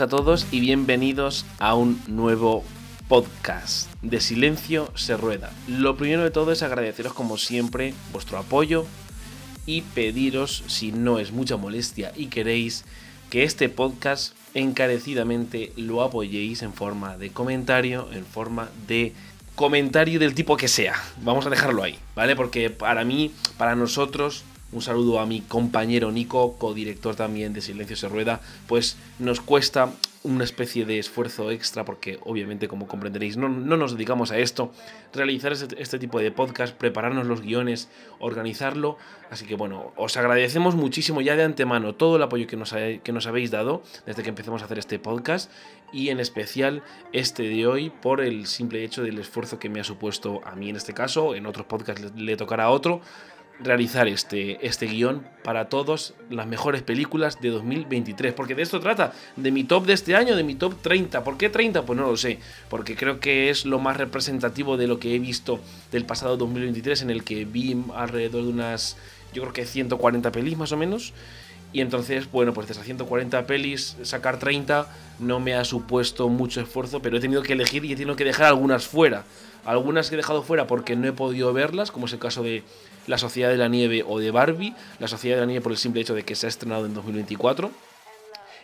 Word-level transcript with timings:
a 0.00 0.08
todos 0.08 0.46
y 0.50 0.60
bienvenidos 0.60 1.46
a 1.58 1.74
un 1.74 2.02
nuevo 2.06 2.64
podcast 3.08 3.90
de 4.02 4.20
Silencio 4.20 4.90
se 4.94 5.16
rueda. 5.16 5.50
Lo 5.68 5.96
primero 5.96 6.22
de 6.22 6.30
todo 6.30 6.52
es 6.52 6.62
agradeceros 6.62 7.14
como 7.14 7.38
siempre 7.38 7.94
vuestro 8.12 8.36
apoyo 8.36 8.84
y 9.64 9.80
pediros, 9.80 10.64
si 10.66 10.92
no 10.92 11.18
es 11.18 11.32
mucha 11.32 11.56
molestia 11.56 12.12
y 12.14 12.26
queréis, 12.26 12.84
que 13.30 13.44
este 13.44 13.70
podcast 13.70 14.34
encarecidamente 14.52 15.72
lo 15.76 16.02
apoyéis 16.02 16.60
en 16.60 16.74
forma 16.74 17.16
de 17.16 17.30
comentario, 17.30 18.08
en 18.12 18.26
forma 18.26 18.68
de 18.86 19.14
comentario 19.54 20.18
del 20.18 20.34
tipo 20.34 20.58
que 20.58 20.68
sea. 20.68 20.94
Vamos 21.22 21.46
a 21.46 21.50
dejarlo 21.50 21.82
ahí, 21.82 21.98
¿vale? 22.14 22.36
Porque 22.36 22.68
para 22.68 23.04
mí, 23.04 23.30
para 23.56 23.74
nosotros, 23.76 24.44
un 24.72 24.82
saludo 24.82 25.20
a 25.20 25.26
mi 25.26 25.40
compañero 25.40 26.10
Nico, 26.10 26.56
codirector 26.58 27.14
también 27.14 27.52
de 27.52 27.60
Silencio 27.60 27.96
se 27.96 28.08
Rueda, 28.08 28.40
pues 28.66 28.96
nos 29.18 29.40
cuesta 29.40 29.90
una 30.26 30.42
especie 30.42 30.84
de 30.84 30.98
esfuerzo 30.98 31.52
extra 31.52 31.84
porque 31.84 32.18
obviamente 32.24 32.66
como 32.66 32.88
comprenderéis 32.88 33.36
no, 33.36 33.48
no 33.48 33.76
nos 33.76 33.92
dedicamos 33.92 34.32
a 34.32 34.38
esto, 34.38 34.72
realizar 35.12 35.52
este, 35.52 35.80
este, 35.80 36.00
tipo 36.00 36.18
de 36.18 36.32
podcast, 36.32 36.74
prepararnos 36.74 37.26
los 37.26 37.42
guiones, 37.42 37.88
organizarlo, 38.18 38.98
así 39.30 39.46
que 39.46 39.54
bueno, 39.54 39.92
os 39.96 40.16
agradecemos 40.16 40.74
muchísimo 40.74 41.20
ya 41.20 41.36
de 41.36 41.44
antemano 41.44 41.94
todo 41.94 42.16
el 42.16 42.22
apoyo 42.24 42.48
que 42.48 42.56
nos, 42.56 42.72
que 42.72 43.12
nos 43.12 43.26
habéis 43.28 43.52
dado 43.52 43.84
desde 44.04 44.24
que 44.24 44.30
empezamos 44.30 44.62
a 44.62 44.64
hacer 44.64 44.80
este 44.80 44.98
podcast 44.98 45.50
y 45.92 46.08
en 46.08 46.18
especial 46.18 46.82
este 47.12 47.44
de 47.44 47.66
hoy 47.68 47.90
por 47.90 48.20
el 48.20 48.46
simple 48.46 48.82
hecho 48.82 49.04
del 49.04 49.20
esfuerzo 49.20 49.60
que 49.60 49.68
me 49.68 49.78
ha 49.78 49.84
supuesto 49.84 50.40
a 50.44 50.56
mí 50.56 50.70
en 50.70 50.76
este 50.76 50.92
caso, 50.92 51.36
en 51.36 51.46
otros 51.46 51.66
podcasts 51.66 52.02
le, 52.16 52.22
le 52.24 52.36
tocará 52.36 52.64
a 52.64 52.70
otro, 52.70 53.00
realizar 53.60 54.06
este, 54.08 54.64
este 54.66 54.86
guion 54.86 55.26
para 55.42 55.68
todos 55.68 56.14
las 56.30 56.46
mejores 56.46 56.82
películas 56.82 57.40
de 57.40 57.50
2023. 57.50 58.34
Porque 58.34 58.54
de 58.54 58.62
esto 58.62 58.80
trata, 58.80 59.12
de 59.36 59.50
mi 59.50 59.64
top 59.64 59.86
de 59.86 59.94
este 59.94 60.14
año, 60.14 60.36
de 60.36 60.44
mi 60.44 60.54
top 60.54 60.80
30. 60.82 61.24
¿Por 61.24 61.36
qué 61.38 61.48
30? 61.48 61.82
Pues 61.82 61.98
no 61.98 62.06
lo 62.06 62.16
sé. 62.16 62.38
Porque 62.68 62.96
creo 62.96 63.20
que 63.20 63.50
es 63.50 63.64
lo 63.64 63.78
más 63.78 63.96
representativo 63.96 64.76
de 64.76 64.86
lo 64.86 64.98
que 64.98 65.14
he 65.14 65.18
visto 65.18 65.60
del 65.92 66.04
pasado 66.04 66.36
2023, 66.36 67.02
en 67.02 67.10
el 67.10 67.24
que 67.24 67.44
vi 67.44 67.76
alrededor 67.94 68.42
de 68.42 68.48
unas, 68.50 68.96
yo 69.32 69.42
creo 69.42 69.52
que 69.52 69.64
140 69.64 70.32
pelis 70.32 70.56
más 70.56 70.72
o 70.72 70.76
menos. 70.76 71.12
Y 71.72 71.80
entonces, 71.80 72.30
bueno, 72.30 72.54
pues 72.54 72.68
de 72.68 72.72
esas 72.72 72.84
140 72.84 73.46
pelis, 73.46 73.96
sacar 74.02 74.38
30 74.38 74.86
no 75.18 75.40
me 75.40 75.54
ha 75.54 75.64
supuesto 75.64 76.28
mucho 76.28 76.60
esfuerzo, 76.60 77.02
pero 77.02 77.16
he 77.16 77.20
tenido 77.20 77.42
que 77.42 77.54
elegir 77.54 77.84
y 77.84 77.92
he 77.92 77.96
tenido 77.96 78.16
que 78.16 78.24
dejar 78.24 78.46
algunas 78.46 78.86
fuera. 78.86 79.24
Algunas 79.64 80.08
que 80.08 80.14
he 80.14 80.16
dejado 80.16 80.42
fuera 80.42 80.66
porque 80.66 80.94
no 80.94 81.08
he 81.08 81.12
podido 81.12 81.52
verlas, 81.52 81.90
como 81.90 82.06
es 82.06 82.12
el 82.12 82.18
caso 82.18 82.42
de 82.42 82.62
La 83.06 83.18
Sociedad 83.18 83.50
de 83.50 83.56
la 83.56 83.68
Nieve 83.68 84.04
o 84.06 84.18
de 84.18 84.30
Barbie. 84.30 84.74
La 84.98 85.08
Sociedad 85.08 85.36
de 85.36 85.42
la 85.42 85.46
Nieve 85.46 85.62
por 85.62 85.72
el 85.72 85.78
simple 85.78 86.00
hecho 86.00 86.14
de 86.14 86.24
que 86.24 86.34
se 86.34 86.46
ha 86.46 86.48
estrenado 86.48 86.86
en 86.86 86.94
2024. 86.94 87.70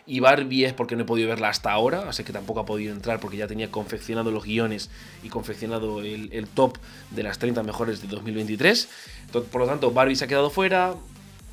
Y 0.05 0.19
Barbie 0.19 0.65
es 0.65 0.73
porque 0.73 0.95
no 0.95 1.03
he 1.03 1.05
podido 1.05 1.29
verla 1.29 1.47
hasta 1.47 1.71
ahora, 1.71 2.09
así 2.09 2.25
que 2.25 2.33
tampoco 2.33 2.59
ha 2.59 2.65
podido 2.65 2.93
entrar 2.93 3.21
porque 3.21 3.37
ya 3.37 3.47
tenía 3.47 3.71
confeccionado 3.71 4.31
los 4.31 4.43
guiones 4.43 4.89
y 5.23 5.29
confeccionado 5.29 6.01
el, 6.01 6.29
el 6.33 6.47
top 6.47 6.77
de 7.11 7.23
las 7.23 7.39
30 7.39 7.63
mejores 7.63 8.01
de 8.01 8.09
2023. 8.09 8.89
Por 9.31 9.61
lo 9.61 9.67
tanto, 9.67 9.91
Barbie 9.91 10.17
se 10.17 10.25
ha 10.25 10.27
quedado 10.27 10.49
fuera, 10.49 10.93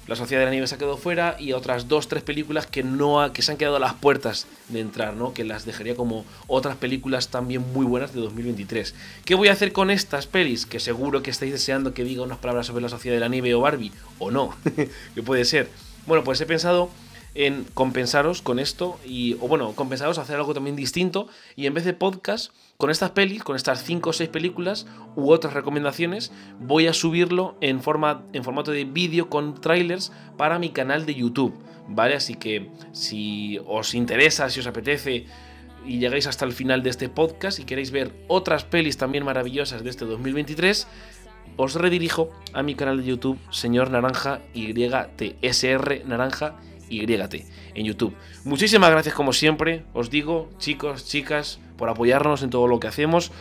la 0.06 0.16
Sociedad 0.16 0.40
de 0.40 0.46
la 0.46 0.50
Nieve 0.50 0.66
se 0.66 0.74
ha 0.74 0.78
quedado 0.78 0.96
fuera 0.96 1.36
y 1.38 1.52
otras 1.52 1.88
dos, 1.88 2.08
tres 2.08 2.22
películas 2.22 2.66
que 2.66 2.82
no 2.82 3.20
ha, 3.20 3.32
que 3.32 3.42
se 3.42 3.52
han 3.52 3.58
quedado 3.58 3.76
a 3.76 3.80
las 3.80 3.94
puertas 3.94 4.46
de 4.68 4.80
entrar, 4.80 5.14
¿no? 5.14 5.32
Que 5.34 5.44
las 5.44 5.64
dejaría 5.64 5.94
como 5.94 6.24
otras 6.46 6.76
películas 6.76 7.28
también 7.28 7.72
muy 7.72 7.86
buenas 7.86 8.12
de 8.12 8.20
2023. 8.20 8.94
¿Qué 9.24 9.34
voy 9.34 9.48
a 9.48 9.52
hacer 9.52 9.72
con 9.72 9.90
estas 9.90 10.26
pelis? 10.26 10.66
Que 10.66 10.80
seguro 10.80 11.22
que 11.22 11.30
estáis 11.30 11.52
deseando 11.52 11.94
que 11.94 12.04
diga 12.04 12.22
unas 12.22 12.38
palabras 12.38 12.66
sobre 12.66 12.82
la 12.82 12.88
Sociedad 12.88 13.16
de 13.16 13.20
la 13.20 13.28
Nieve 13.28 13.54
o 13.54 13.60
Barbie, 13.60 13.92
o 14.18 14.30
no, 14.30 14.56
que 15.14 15.22
puede 15.22 15.44
ser. 15.44 15.68
Bueno, 16.06 16.24
pues 16.24 16.40
he 16.40 16.46
pensado 16.46 16.90
en 17.34 17.64
compensaros 17.74 18.42
con 18.42 18.58
esto 18.58 18.98
y, 19.04 19.34
o 19.34 19.48
bueno, 19.48 19.72
compensaros 19.74 20.18
hacer 20.18 20.36
algo 20.36 20.54
también 20.54 20.76
distinto 20.76 21.28
y 21.56 21.66
en 21.66 21.74
vez 21.74 21.84
de 21.84 21.92
podcast, 21.92 22.52
con 22.80 22.90
estas 22.90 23.10
pelis, 23.10 23.44
con 23.44 23.56
estas 23.56 23.84
5 23.84 24.08
o 24.08 24.12
6 24.14 24.30
películas 24.30 24.86
u 25.14 25.30
otras 25.30 25.52
recomendaciones, 25.52 26.32
voy 26.58 26.86
a 26.86 26.94
subirlo 26.94 27.58
en, 27.60 27.82
forma, 27.82 28.24
en 28.32 28.42
formato 28.42 28.72
de 28.72 28.86
vídeo 28.86 29.28
con 29.28 29.60
trailers 29.60 30.12
para 30.38 30.58
mi 30.58 30.70
canal 30.70 31.04
de 31.04 31.14
YouTube, 31.14 31.54
¿vale? 31.88 32.14
Así 32.14 32.36
que 32.36 32.70
si 32.92 33.60
os 33.66 33.94
interesa, 33.94 34.48
si 34.48 34.60
os 34.60 34.66
apetece 34.66 35.26
y 35.84 35.98
llegáis 35.98 36.26
hasta 36.26 36.46
el 36.46 36.52
final 36.52 36.82
de 36.82 36.88
este 36.88 37.10
podcast 37.10 37.58
y 37.58 37.64
queréis 37.64 37.90
ver 37.90 38.14
otras 38.28 38.64
pelis 38.64 38.96
también 38.96 39.26
maravillosas 39.26 39.84
de 39.84 39.90
este 39.90 40.06
2023, 40.06 40.88
os 41.58 41.74
redirijo 41.74 42.30
a 42.54 42.62
mi 42.62 42.76
canal 42.76 42.96
de 42.96 43.10
YouTube, 43.10 43.38
señor 43.50 43.90
Naranja 43.90 44.40
YT, 44.54 45.36
SR 45.42 46.04
Naranja 46.06 46.56
YT 46.88 47.44
en 47.74 47.86
YouTube. 47.86 48.14
Muchísimas 48.44 48.90
gracias 48.90 49.14
como 49.14 49.32
siempre, 49.32 49.84
os 49.92 50.10
digo, 50.10 50.48
chicos, 50.58 51.06
chicas, 51.06 51.60
por 51.76 51.88
apoyarnos 51.88 52.42
en 52.42 52.50
todo 52.50 52.66
lo 52.66 52.80
que 52.80 52.88
hacemos, 52.88 53.32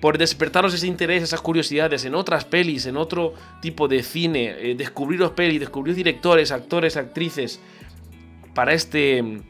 por 0.00 0.18
despertaros 0.18 0.74
ese 0.74 0.86
interés, 0.86 1.22
esas 1.22 1.40
curiosidades 1.40 2.04
en 2.04 2.14
otras 2.14 2.44
pelis, 2.44 2.86
en 2.86 2.96
otro 2.96 3.34
tipo 3.62 3.88
de 3.88 4.02
cine, 4.02 4.54
eh, 4.58 4.74
descubriros 4.76 5.30
pelis, 5.30 5.60
descubrir 5.60 5.94
directores, 5.94 6.52
actores, 6.52 6.96
actrices 6.96 7.60
para 8.54 8.74
este 8.74 9.42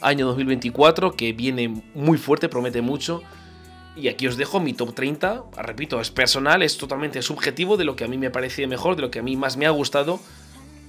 año 0.00 0.26
2024 0.26 1.12
que 1.12 1.32
viene 1.32 1.82
muy 1.94 2.18
fuerte, 2.18 2.48
promete 2.48 2.82
mucho. 2.82 3.22
Y 3.96 4.08
aquí 4.08 4.28
os 4.28 4.36
dejo 4.36 4.60
mi 4.60 4.74
top 4.74 4.94
30. 4.94 5.44
Repito, 5.56 6.00
es 6.00 6.10
personal, 6.10 6.62
es 6.62 6.78
totalmente 6.78 7.20
subjetivo 7.20 7.76
de 7.76 7.84
lo 7.84 7.96
que 7.96 8.04
a 8.04 8.08
mí 8.08 8.16
me 8.16 8.30
parece 8.30 8.66
mejor, 8.66 8.94
de 8.94 9.02
lo 9.02 9.10
que 9.10 9.18
a 9.18 9.22
mí 9.22 9.36
más 9.36 9.56
me 9.56 9.66
ha 9.66 9.70
gustado 9.70 10.20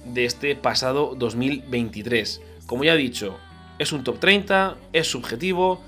de 0.04 0.24
este 0.24 0.54
pasado 0.54 1.14
2023. 1.16 2.40
Como 2.70 2.84
ya 2.84 2.94
he 2.94 2.98
dicho, 2.98 3.36
es 3.80 3.90
un 3.90 4.04
top 4.04 4.20
30, 4.20 4.76
es 4.92 5.08
subjetivo, 5.08 5.82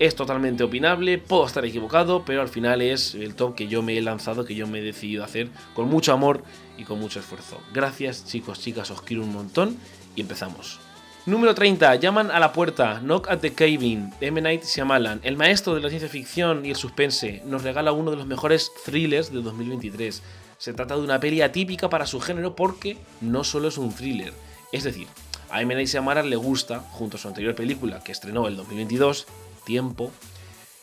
es 0.00 0.16
totalmente 0.16 0.64
opinable, 0.64 1.18
puedo 1.18 1.46
estar 1.46 1.64
equivocado, 1.64 2.24
pero 2.24 2.42
al 2.42 2.48
final 2.48 2.82
es 2.82 3.14
el 3.14 3.36
top 3.36 3.54
que 3.54 3.68
yo 3.68 3.80
me 3.80 3.96
he 3.96 4.02
lanzado, 4.02 4.44
que 4.44 4.56
yo 4.56 4.66
me 4.66 4.80
he 4.80 4.82
decidido 4.82 5.22
hacer 5.22 5.50
con 5.72 5.86
mucho 5.86 6.12
amor 6.12 6.42
y 6.76 6.82
con 6.82 6.98
mucho 6.98 7.20
esfuerzo. 7.20 7.60
Gracias 7.72 8.26
chicos, 8.26 8.58
chicas, 8.58 8.90
os 8.90 9.02
quiero 9.02 9.22
un 9.22 9.32
montón 9.32 9.76
y 10.16 10.20
empezamos. 10.20 10.80
Número 11.26 11.54
30. 11.54 11.94
Llaman 11.94 12.32
a 12.32 12.40
la 12.40 12.52
puerta. 12.52 12.98
Knock 12.98 13.28
at 13.30 13.38
the 13.38 13.52
Cabin. 13.52 14.12
M. 14.20 14.40
Night 14.40 14.64
Shyamalan. 14.64 15.20
El 15.22 15.36
maestro 15.36 15.76
de 15.76 15.80
la 15.80 15.90
ciencia 15.90 16.08
ficción 16.08 16.66
y 16.66 16.70
el 16.70 16.76
suspense 16.76 17.40
nos 17.46 17.62
regala 17.62 17.92
uno 17.92 18.10
de 18.10 18.16
los 18.16 18.26
mejores 18.26 18.72
thrillers 18.84 19.32
de 19.32 19.42
2023. 19.42 20.24
Se 20.58 20.72
trata 20.72 20.96
de 20.96 21.02
una 21.02 21.20
peli 21.20 21.40
atípica 21.42 21.88
para 21.88 22.04
su 22.04 22.20
género 22.20 22.56
porque 22.56 22.96
no 23.20 23.44
solo 23.44 23.68
es 23.68 23.78
un 23.78 23.94
thriller. 23.94 24.32
Es 24.72 24.82
decir, 24.82 25.06
a 25.50 25.62
M. 25.62 25.74
Night 25.74 25.88
Shyamalan 25.88 26.28
le 26.30 26.36
gusta, 26.36 26.80
junto 26.80 27.16
a 27.16 27.20
su 27.20 27.28
anterior 27.28 27.54
película 27.54 28.02
que 28.02 28.12
estrenó 28.12 28.48
el 28.48 28.56
2022, 28.56 29.26
Tiempo, 29.64 30.12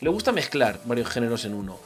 le 0.02 0.10
gusta 0.10 0.32
mezclar 0.34 0.82
varios 0.86 1.10
géneros 1.10 1.46
en 1.46 1.54
uno. 1.54 1.80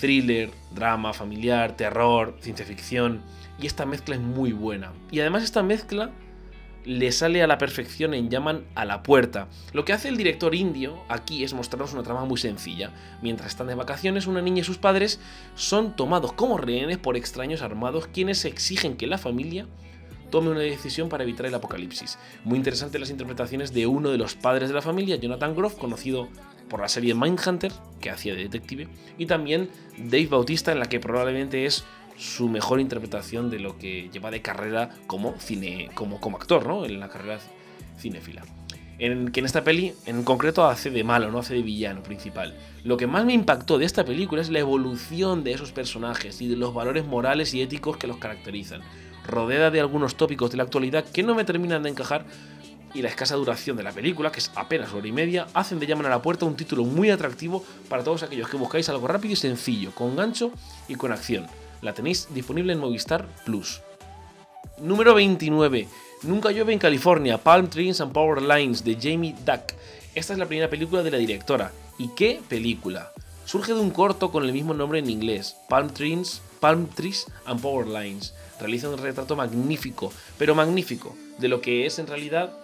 Thriller, 0.00 0.50
drama, 0.72 1.12
familiar, 1.12 1.76
terror, 1.76 2.36
ciencia 2.40 2.66
ficción. 2.66 3.22
Y 3.60 3.66
esta 3.66 3.86
mezcla 3.86 4.16
es 4.16 4.20
muy 4.20 4.52
buena. 4.52 4.92
Y 5.10 5.20
además 5.20 5.44
esta 5.44 5.62
mezcla 5.62 6.10
le 6.84 7.12
sale 7.12 7.42
a 7.42 7.46
la 7.46 7.58
perfección 7.58 8.14
en 8.14 8.30
Llaman 8.30 8.64
a 8.74 8.84
la 8.84 9.02
puerta. 9.02 9.48
Lo 9.72 9.84
que 9.84 9.92
hace 9.92 10.08
el 10.08 10.16
director 10.16 10.54
indio 10.54 10.98
aquí 11.08 11.44
es 11.44 11.54
mostrarnos 11.54 11.92
una 11.92 12.02
trama 12.02 12.24
muy 12.24 12.38
sencilla. 12.38 12.92
Mientras 13.22 13.50
están 13.50 13.66
de 13.66 13.74
vacaciones, 13.74 14.26
una 14.26 14.42
niña 14.42 14.62
y 14.62 14.64
sus 14.64 14.78
padres 14.78 15.20
son 15.54 15.94
tomados 15.94 16.32
como 16.32 16.58
rehenes 16.58 16.98
por 16.98 17.16
extraños 17.16 17.62
armados 17.62 18.08
quienes 18.08 18.44
exigen 18.44 18.96
que 18.96 19.06
la 19.06 19.18
familia 19.18 19.66
tome 20.30 20.50
una 20.50 20.60
decisión 20.60 21.08
para 21.08 21.24
evitar 21.24 21.46
el 21.46 21.54
apocalipsis. 21.54 22.18
Muy 22.44 22.56
interesante 22.56 22.98
las 22.98 23.10
interpretaciones 23.10 23.72
de 23.72 23.86
uno 23.86 24.10
de 24.10 24.18
los 24.18 24.34
padres 24.34 24.68
de 24.68 24.74
la 24.74 24.82
familia, 24.82 25.16
Jonathan 25.16 25.54
Groff, 25.54 25.74
conocido 25.74 26.28
por 26.68 26.80
la 26.80 26.88
serie 26.88 27.14
Mindhunter, 27.14 27.72
que 28.00 28.10
hacía 28.10 28.34
de 28.34 28.42
detective, 28.42 28.88
y 29.16 29.26
también 29.26 29.70
Dave 29.96 30.26
Bautista, 30.26 30.72
en 30.72 30.78
la 30.78 30.86
que 30.86 31.00
probablemente 31.00 31.64
es 31.64 31.84
su 32.18 32.48
mejor 32.48 32.80
interpretación 32.80 33.48
de 33.48 33.60
lo 33.60 33.78
que 33.78 34.10
lleva 34.12 34.30
de 34.30 34.42
carrera 34.42 34.90
como 35.06 35.38
cine, 35.38 35.88
como, 35.94 36.20
como 36.20 36.36
actor, 36.36 36.66
¿no? 36.66 36.84
En 36.84 37.00
la 37.00 37.08
carrera 37.08 37.38
cinéfila. 37.98 38.42
En 38.98 39.30
que 39.30 39.38
en 39.38 39.46
esta 39.46 39.62
peli, 39.62 39.94
en 40.06 40.24
concreto, 40.24 40.66
hace 40.66 40.90
de 40.90 41.04
malo, 41.04 41.30
no 41.30 41.38
hace 41.38 41.54
de 41.54 41.62
villano 41.62 42.02
principal. 42.02 42.56
Lo 42.82 42.96
que 42.96 43.06
más 43.06 43.24
me 43.24 43.32
impactó 43.32 43.78
de 43.78 43.84
esta 43.84 44.04
película 44.04 44.42
es 44.42 44.50
la 44.50 44.58
evolución 44.58 45.44
de 45.44 45.52
esos 45.52 45.70
personajes 45.70 46.40
y 46.42 46.48
de 46.48 46.56
los 46.56 46.74
valores 46.74 47.06
morales 47.06 47.54
y 47.54 47.62
éticos 47.62 47.96
que 47.96 48.08
los 48.08 48.16
caracterizan, 48.16 48.82
rodeada 49.28 49.70
de 49.70 49.80
algunos 49.80 50.16
tópicos 50.16 50.50
de 50.50 50.56
la 50.56 50.64
actualidad 50.64 51.04
que 51.04 51.22
no 51.22 51.34
me 51.34 51.44
terminan 51.44 51.84
de 51.84 51.90
encajar 51.90 52.24
y 52.94 53.02
la 53.02 53.08
escasa 53.08 53.36
duración 53.36 53.76
de 53.76 53.82
la 53.82 53.92
película, 53.92 54.32
que 54.32 54.40
es 54.40 54.50
apenas 54.54 54.92
hora 54.92 55.06
y 55.06 55.12
media, 55.12 55.46
hacen 55.54 55.78
de 55.78 55.86
Llaman 55.86 56.06
a 56.06 56.10
la 56.10 56.22
Puerta 56.22 56.46
un 56.46 56.56
título 56.56 56.84
muy 56.84 57.10
atractivo 57.10 57.64
para 57.88 58.02
todos 58.02 58.22
aquellos 58.22 58.48
que 58.48 58.56
buscáis 58.56 58.88
algo 58.88 59.06
rápido 59.06 59.34
y 59.34 59.36
sencillo, 59.36 59.92
con 59.94 60.16
gancho 60.16 60.50
y 60.88 60.94
con 60.94 61.12
acción. 61.12 61.46
La 61.82 61.92
tenéis 61.94 62.28
disponible 62.34 62.72
en 62.72 62.80
Movistar 62.80 63.26
Plus. 63.44 63.82
Número 64.80 65.14
29. 65.14 65.88
Nunca 66.22 66.50
llueve 66.50 66.72
en 66.72 66.78
California. 66.78 67.38
Palm 67.38 67.68
Trees 67.68 68.00
and 68.00 68.12
Power 68.12 68.42
Lines 68.42 68.82
de 68.84 68.96
Jamie 69.00 69.34
Duck. 69.44 69.74
Esta 70.14 70.32
es 70.32 70.38
la 70.38 70.46
primera 70.46 70.70
película 70.70 71.02
de 71.02 71.10
la 71.10 71.18
directora. 71.18 71.70
¿Y 71.98 72.08
qué 72.08 72.40
película? 72.48 73.12
Surge 73.44 73.74
de 73.74 73.80
un 73.80 73.90
corto 73.90 74.30
con 74.30 74.44
el 74.44 74.52
mismo 74.52 74.74
nombre 74.74 74.98
en 74.98 75.08
inglés, 75.08 75.56
Palm 75.68 75.90
Trees, 75.90 76.42
Palm 76.60 76.86
Trees 76.88 77.26
and 77.46 77.60
Power 77.60 77.86
Lines. 77.86 78.34
Realiza 78.60 78.88
un 78.88 78.98
retrato 78.98 79.36
magnífico, 79.36 80.12
pero 80.36 80.54
magnífico, 80.54 81.16
de 81.38 81.48
lo 81.48 81.60
que 81.60 81.86
es 81.86 81.98
en 81.98 82.06
realidad 82.06 82.56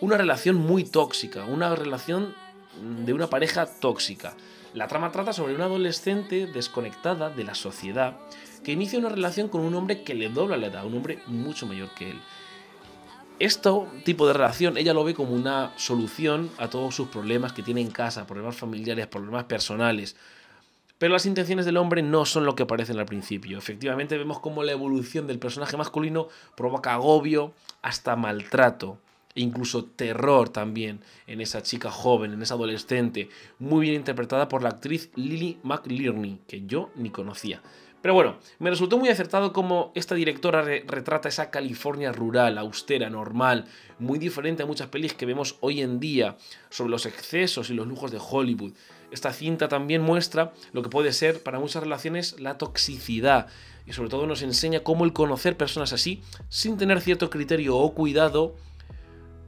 una 0.00 0.16
relación 0.16 0.56
muy 0.56 0.84
tóxica, 0.84 1.44
una 1.44 1.74
relación 1.74 2.34
de 3.04 3.12
una 3.12 3.28
pareja 3.28 3.66
tóxica. 3.66 4.34
La 4.74 4.86
trama 4.86 5.10
trata 5.10 5.32
sobre 5.32 5.54
una 5.54 5.64
adolescente 5.64 6.46
desconectada 6.46 7.30
de 7.30 7.44
la 7.44 7.54
sociedad 7.54 8.16
que 8.64 8.72
inicia 8.72 8.98
una 8.98 9.08
relación 9.08 9.48
con 9.48 9.62
un 9.62 9.74
hombre 9.74 10.02
que 10.02 10.14
le 10.14 10.28
dobla 10.28 10.56
la 10.56 10.68
edad, 10.68 10.86
un 10.86 10.94
hombre 10.94 11.18
mucho 11.26 11.66
mayor 11.66 11.90
que 11.90 12.10
él. 12.10 12.20
Este 13.38 13.70
tipo 14.04 14.26
de 14.26 14.34
relación 14.34 14.76
ella 14.76 14.92
lo 14.92 15.02
ve 15.02 15.14
como 15.14 15.32
una 15.32 15.72
solución 15.76 16.50
a 16.58 16.68
todos 16.68 16.94
sus 16.94 17.08
problemas 17.08 17.52
que 17.52 17.62
tiene 17.62 17.80
en 17.80 17.90
casa, 17.90 18.26
problemas 18.26 18.56
familiares, 18.56 19.06
problemas 19.06 19.44
personales. 19.44 20.14
Pero 21.00 21.14
las 21.14 21.24
intenciones 21.24 21.64
del 21.64 21.78
hombre 21.78 22.02
no 22.02 22.26
son 22.26 22.44
lo 22.44 22.54
que 22.54 22.66
parecen 22.66 22.98
al 22.98 23.06
principio. 23.06 23.56
Efectivamente 23.56 24.18
vemos 24.18 24.38
cómo 24.38 24.62
la 24.62 24.72
evolución 24.72 25.26
del 25.26 25.38
personaje 25.38 25.78
masculino 25.78 26.28
provoca 26.54 26.92
agobio 26.92 27.54
hasta 27.80 28.16
maltrato 28.16 28.98
e 29.34 29.40
incluso 29.40 29.86
terror 29.86 30.50
también 30.50 31.00
en 31.26 31.40
esa 31.40 31.62
chica 31.62 31.90
joven, 31.90 32.34
en 32.34 32.42
esa 32.42 32.52
adolescente, 32.52 33.30
muy 33.58 33.80
bien 33.80 33.94
interpretada 33.94 34.46
por 34.48 34.62
la 34.62 34.68
actriz 34.68 35.10
Lily 35.14 35.58
McLearney, 35.62 36.40
que 36.46 36.66
yo 36.66 36.90
ni 36.96 37.08
conocía. 37.08 37.62
Pero 38.02 38.12
bueno, 38.12 38.36
me 38.58 38.68
resultó 38.68 38.98
muy 38.98 39.08
acertado 39.08 39.54
cómo 39.54 39.92
esta 39.94 40.14
directora 40.14 40.60
retrata 40.60 41.30
esa 41.30 41.50
California 41.50 42.12
rural, 42.12 42.58
austera, 42.58 43.08
normal, 43.08 43.64
muy 43.98 44.18
diferente 44.18 44.62
a 44.62 44.66
muchas 44.66 44.88
pelis 44.88 45.14
que 45.14 45.24
vemos 45.24 45.56
hoy 45.60 45.80
en 45.80 45.98
día 45.98 46.36
sobre 46.68 46.90
los 46.90 47.06
excesos 47.06 47.70
y 47.70 47.74
los 47.74 47.86
lujos 47.86 48.10
de 48.10 48.18
Hollywood. 48.20 48.72
Esta 49.10 49.32
cinta 49.32 49.68
también 49.68 50.02
muestra 50.02 50.52
lo 50.72 50.82
que 50.82 50.88
puede 50.88 51.12
ser 51.12 51.42
para 51.42 51.58
muchas 51.58 51.82
relaciones 51.82 52.38
la 52.40 52.58
toxicidad 52.58 53.48
y 53.86 53.92
sobre 53.92 54.10
todo 54.10 54.26
nos 54.26 54.42
enseña 54.42 54.80
cómo 54.80 55.04
el 55.04 55.12
conocer 55.12 55.56
personas 55.56 55.92
así, 55.92 56.22
sin 56.48 56.76
tener 56.76 57.00
cierto 57.00 57.30
criterio 57.30 57.76
o 57.76 57.94
cuidado, 57.94 58.54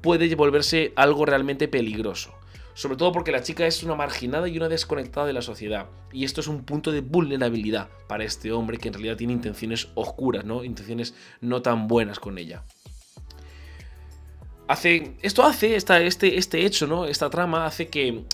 puede 0.00 0.34
volverse 0.34 0.92
algo 0.96 1.26
realmente 1.26 1.68
peligroso 1.68 2.34
sobre 2.74 2.96
todo 2.96 3.12
porque 3.12 3.32
la 3.32 3.42
chica 3.42 3.66
es 3.66 3.82
una 3.82 3.94
marginada 3.94 4.48
y 4.48 4.56
una 4.56 4.68
desconectada 4.68 5.26
de 5.26 5.32
la 5.32 5.42
sociedad. 5.42 5.86
Y 6.10 6.24
esto 6.24 6.40
es 6.40 6.48
un 6.48 6.64
punto 6.64 6.90
de 6.90 7.00
vulnerabilidad 7.00 7.88
para 8.08 8.24
este 8.24 8.52
hombre 8.52 8.78
que 8.78 8.88
en 8.88 8.94
realidad 8.94 9.16
tiene 9.16 9.32
intenciones 9.34 9.88
oscuras, 9.94 10.44
¿no? 10.44 10.64
Intenciones 10.64 11.14
no 11.40 11.60
tan 11.60 11.86
buenas 11.86 12.18
con 12.18 12.38
ella. 12.38 12.64
Hace, 14.68 15.16
esto 15.20 15.42
hace, 15.42 15.76
este, 15.76 16.38
este 16.38 16.64
hecho, 16.64 16.86
¿no? 16.86 17.04
Esta 17.04 17.28
trama 17.28 17.66
hace 17.66 17.88
que 17.88 18.24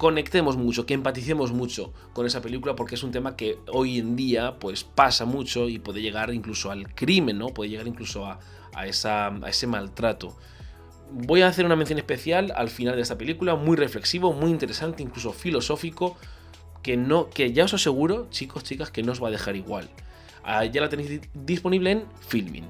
conectemos 0.00 0.56
mucho, 0.56 0.86
que 0.86 0.94
empaticemos 0.94 1.52
mucho 1.52 1.92
con 2.14 2.24
esa 2.24 2.40
película 2.40 2.74
porque 2.74 2.94
es 2.94 3.02
un 3.02 3.12
tema 3.12 3.36
que 3.36 3.58
hoy 3.70 3.98
en 3.98 4.16
día 4.16 4.58
pues 4.58 4.82
pasa 4.82 5.26
mucho 5.26 5.68
y 5.68 5.78
puede 5.78 6.00
llegar 6.00 6.32
incluso 6.32 6.70
al 6.70 6.94
crimen, 6.94 7.36
¿no? 7.36 7.48
Puede 7.48 7.68
llegar 7.68 7.86
incluso 7.86 8.24
a, 8.24 8.40
esa, 8.86 9.26
a 9.26 9.48
ese 9.50 9.66
maltrato 9.66 10.38
voy 11.12 11.42
a 11.42 11.48
hacer 11.48 11.66
una 11.66 11.76
mención 11.76 11.98
especial 11.98 12.50
al 12.56 12.70
final 12.70 12.96
de 12.96 13.02
esta 13.02 13.18
película, 13.18 13.56
muy 13.56 13.76
reflexivo, 13.76 14.32
muy 14.32 14.50
interesante, 14.50 15.02
incluso 15.02 15.34
filosófico, 15.34 16.16
que, 16.82 16.96
no, 16.96 17.28
que 17.28 17.52
ya 17.52 17.66
os 17.66 17.74
aseguro, 17.74 18.28
chicos, 18.30 18.64
chicas, 18.64 18.90
que 18.90 19.02
no 19.02 19.12
os 19.12 19.22
va 19.22 19.28
a 19.28 19.32
dejar 19.32 19.54
igual. 19.54 19.90
Ah, 20.44 20.64
ya 20.64 20.80
la 20.80 20.88
tenéis 20.88 21.20
disponible 21.34 21.90
en 21.90 22.04
Filming. 22.26 22.64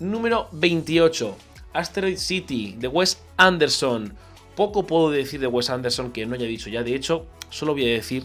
Número 0.00 0.48
28. 0.50 1.36
Asteroid 1.74 2.16
City, 2.16 2.74
de 2.76 2.88
Wes 2.88 3.22
Anderson. 3.36 4.14
Poco 4.58 4.88
puedo 4.88 5.12
decir 5.12 5.38
de 5.38 5.46
Wes 5.46 5.70
Anderson 5.70 6.10
que 6.10 6.26
no 6.26 6.34
haya 6.34 6.46
dicho 6.46 6.68
ya. 6.68 6.82
De 6.82 6.92
hecho, 6.92 7.26
solo 7.48 7.74
voy 7.74 7.88
a 7.88 7.92
decir 7.92 8.24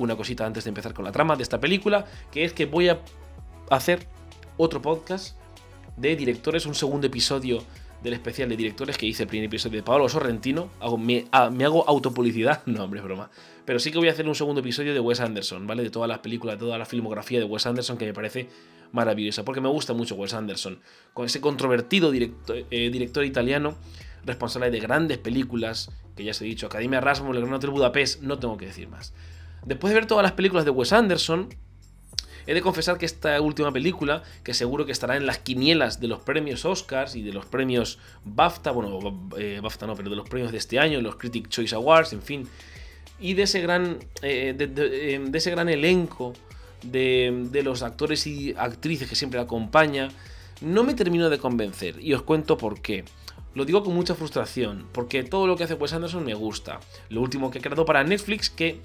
una 0.00 0.16
cosita 0.16 0.44
antes 0.44 0.64
de 0.64 0.70
empezar 0.70 0.92
con 0.92 1.04
la 1.04 1.12
trama 1.12 1.36
de 1.36 1.44
esta 1.44 1.60
película, 1.60 2.04
que 2.32 2.42
es 2.42 2.52
que 2.52 2.66
voy 2.66 2.88
a 2.88 2.98
hacer 3.70 4.08
otro 4.56 4.82
podcast 4.82 5.36
de 5.96 6.16
directores, 6.16 6.66
un 6.66 6.74
segundo 6.74 7.06
episodio 7.06 7.62
del 8.02 8.14
especial 8.14 8.48
de 8.48 8.56
directores 8.56 8.98
que 8.98 9.06
hice 9.06 9.22
el 9.22 9.28
primer 9.28 9.46
episodio 9.46 9.76
de 9.76 9.84
Pablo 9.84 10.08
Sorrentino. 10.08 10.68
Hago, 10.80 10.98
me, 10.98 11.26
ah, 11.30 11.48
hago 11.64 11.88
autopublicidad. 11.88 12.60
No, 12.66 12.82
hombre, 12.82 12.98
es 12.98 13.04
broma. 13.04 13.30
Pero 13.64 13.78
sí 13.78 13.92
que 13.92 13.98
voy 13.98 14.08
a 14.08 14.10
hacer 14.10 14.26
un 14.26 14.34
segundo 14.34 14.62
episodio 14.62 14.92
de 14.92 14.98
Wes 14.98 15.20
Anderson, 15.20 15.64
¿vale? 15.68 15.84
De 15.84 15.90
todas 15.90 16.08
las 16.08 16.18
películas, 16.18 16.56
de 16.56 16.64
toda 16.66 16.76
la 16.76 16.86
filmografía 16.86 17.38
de 17.38 17.44
Wes 17.44 17.66
Anderson 17.66 17.98
que 17.98 18.06
me 18.06 18.12
parece 18.12 18.48
maravillosa. 18.90 19.44
Porque 19.44 19.60
me 19.60 19.68
gusta 19.68 19.92
mucho 19.94 20.16
Wes 20.16 20.34
Anderson. 20.34 20.80
Con 21.14 21.26
ese 21.26 21.40
controvertido 21.40 22.12
eh, 22.12 22.90
director 22.90 23.24
italiano, 23.24 23.76
responsable 24.28 24.70
de 24.70 24.78
grandes 24.78 25.18
películas, 25.18 25.90
que 26.16 26.22
ya 26.22 26.30
os 26.30 26.40
he 26.40 26.44
dicho, 26.44 26.66
Academia 26.66 27.00
Rasmus, 27.00 27.36
El 27.36 27.42
Gran 27.42 27.54
Hotel 27.54 27.70
Budapest, 27.70 28.22
no 28.22 28.38
tengo 28.38 28.56
que 28.56 28.66
decir 28.66 28.88
más. 28.88 29.12
Después 29.66 29.90
de 29.92 29.96
ver 29.96 30.06
todas 30.06 30.22
las 30.22 30.32
películas 30.32 30.64
de 30.64 30.70
Wes 30.70 30.92
Anderson, 30.92 31.48
He 32.48 32.54
de 32.54 32.62
confesar 32.62 32.96
que 32.96 33.04
esta 33.04 33.38
última 33.42 33.70
película, 33.72 34.22
que 34.42 34.54
seguro 34.54 34.86
que 34.86 34.92
estará 34.92 35.18
en 35.18 35.26
las 35.26 35.36
quinielas 35.36 36.00
de 36.00 36.08
los 36.08 36.20
premios 36.20 36.64
Oscars 36.64 37.14
y 37.14 37.20
de 37.20 37.34
los 37.34 37.44
premios 37.44 37.98
BAFTA, 38.24 38.70
bueno, 38.70 39.28
eh, 39.36 39.60
BAFTA 39.62 39.86
no, 39.86 39.94
pero 39.94 40.08
de 40.08 40.16
los 40.16 40.26
premios 40.26 40.50
de 40.50 40.56
este 40.56 40.78
año, 40.78 40.98
los 41.02 41.16
Critic 41.16 41.50
Choice 41.50 41.74
Awards, 41.74 42.14
en 42.14 42.22
fin, 42.22 42.48
y 43.20 43.34
de 43.34 43.42
ese 43.42 43.60
gran, 43.60 43.98
eh, 44.22 44.56
eh, 44.58 45.20
de, 45.28 45.36
ese 45.38 45.50
gran 45.50 45.68
elenco 45.68 46.32
de, 46.80 47.48
de 47.50 47.62
los 47.62 47.82
actores 47.82 48.26
y 48.26 48.54
actrices 48.56 49.10
que 49.10 49.14
siempre 49.14 49.40
acompaña, 49.40 50.08
no 50.62 50.84
me 50.84 50.94
termino 50.94 51.28
de 51.28 51.38
convencer 51.38 52.02
y 52.02 52.14
os 52.14 52.22
cuento 52.22 52.56
por 52.56 52.80
qué. 52.80 53.04
Lo 53.54 53.64
digo 53.64 53.82
con 53.82 53.94
mucha 53.94 54.14
frustración, 54.14 54.86
porque 54.92 55.24
todo 55.24 55.46
lo 55.46 55.56
que 55.56 55.64
hace 55.64 55.74
Wes 55.74 55.92
Anderson 55.92 56.24
me 56.24 56.34
gusta. 56.34 56.80
Lo 57.08 57.20
último 57.20 57.50
que 57.50 57.58
he 57.58 57.62
creado 57.62 57.84
para 57.84 58.04
Netflix, 58.04 58.50
que 58.50 58.80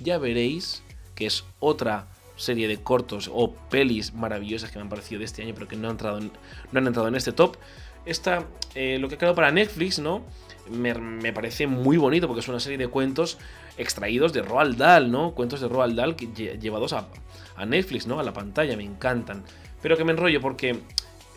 ya 0.00 0.18
veréis 0.18 0.82
que 1.14 1.26
es 1.26 1.44
otra 1.60 2.08
serie 2.36 2.68
de 2.68 2.82
cortos 2.82 3.30
o 3.32 3.52
pelis 3.52 4.12
maravillosas 4.14 4.70
que 4.70 4.78
me 4.78 4.82
han 4.82 4.88
parecido 4.88 5.20
de 5.20 5.26
este 5.26 5.42
año, 5.42 5.54
pero 5.54 5.68
que 5.68 5.76
no 5.76 5.88
han 5.88 5.92
entrado 5.92 6.18
en, 6.18 6.30
no 6.72 6.78
han 6.78 6.86
entrado 6.86 7.08
en 7.08 7.14
este 7.14 7.32
top. 7.32 7.56
Esta, 8.04 8.46
eh, 8.74 8.98
lo 8.98 9.08
que 9.08 9.14
ha 9.14 9.18
quedado 9.18 9.34
para 9.34 9.50
Netflix, 9.52 9.98
¿no? 9.98 10.24
Me, 10.70 11.32
parece 11.32 11.66
muy 11.66 11.96
bonito 11.96 12.26
porque 12.26 12.40
es 12.40 12.48
una 12.48 12.60
serie 12.60 12.78
de 12.78 12.88
cuentos 12.88 13.38
extraídos 13.76 14.32
de 14.32 14.42
Roald 14.42 14.76
Dahl, 14.76 15.10
¿no? 15.10 15.32
Cuentos 15.32 15.60
de 15.60 15.68
Roald 15.68 15.96
Dahl 15.96 16.16
llevados 16.16 16.92
a, 16.92 17.08
a 17.56 17.66
Netflix, 17.66 18.06
¿no? 18.06 18.18
A 18.18 18.22
la 18.22 18.32
pantalla, 18.32 18.76
me 18.76 18.84
encantan. 18.84 19.44
Pero 19.80 19.96
que 19.96 20.04
me 20.04 20.12
enrollo 20.12 20.40
porque 20.40 20.80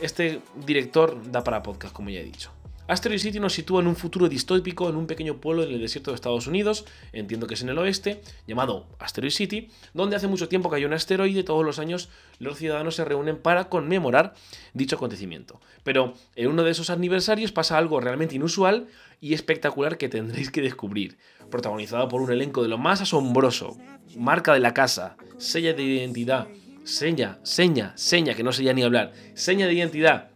este 0.01 0.41
director 0.65 1.31
da 1.31 1.43
para 1.43 1.63
podcast, 1.63 1.93
como 1.93 2.09
ya 2.09 2.19
he 2.19 2.23
dicho. 2.23 2.51
Asteroid 2.87 3.19
City 3.19 3.39
nos 3.39 3.53
sitúa 3.53 3.81
en 3.81 3.87
un 3.87 3.95
futuro 3.95 4.29
distópico 4.29 4.87
en 4.89 4.95
un 4.95 5.07
pequeño 5.07 5.41
pueblo 5.41 5.63
en 5.63 5.71
el 5.71 5.81
desierto 5.81 6.11
de 6.11 6.15
Estados 6.15 6.45
Unidos, 6.45 6.85
entiendo 7.13 7.47
que 7.47 7.55
es 7.55 7.63
en 7.63 7.69
el 7.69 7.79
oeste, 7.79 8.21
llamado 8.47 8.85
Asteroid 8.99 9.31
City, 9.31 9.69
donde 9.95 10.15
hace 10.15 10.27
mucho 10.27 10.47
tiempo 10.47 10.69
cayó 10.69 10.85
un 10.85 10.93
asteroide 10.93 11.39
y 11.39 11.43
todos 11.43 11.65
los 11.65 11.79
años 11.79 12.09
los 12.37 12.59
ciudadanos 12.59 12.95
se 12.95 13.03
reúnen 13.03 13.37
para 13.37 13.69
conmemorar 13.69 14.35
dicho 14.75 14.97
acontecimiento. 14.97 15.59
Pero 15.83 16.13
en 16.35 16.47
uno 16.47 16.63
de 16.63 16.71
esos 16.71 16.91
aniversarios 16.91 17.51
pasa 17.51 17.79
algo 17.79 17.99
realmente 17.99 18.35
inusual 18.35 18.87
y 19.19 19.33
espectacular 19.33 19.97
que 19.97 20.07
tendréis 20.07 20.51
que 20.51 20.61
descubrir, 20.61 21.17
protagonizado 21.49 22.07
por 22.07 22.21
un 22.21 22.31
elenco 22.31 22.61
de 22.61 22.69
lo 22.69 22.77
más 22.77 23.01
asombroso, 23.01 23.77
marca 24.15 24.53
de 24.53 24.59
la 24.59 24.75
casa, 24.75 25.17
sella 25.39 25.73
de 25.73 25.81
identidad, 25.81 26.47
seña, 26.83 27.39
seña, 27.41 27.93
seña, 27.97 28.35
que 28.35 28.43
no 28.43 28.53
sé 28.53 28.63
ya 28.63 28.73
ni 28.73 28.83
hablar, 28.83 29.13
seña 29.33 29.65
de 29.65 29.73
identidad 29.73 30.29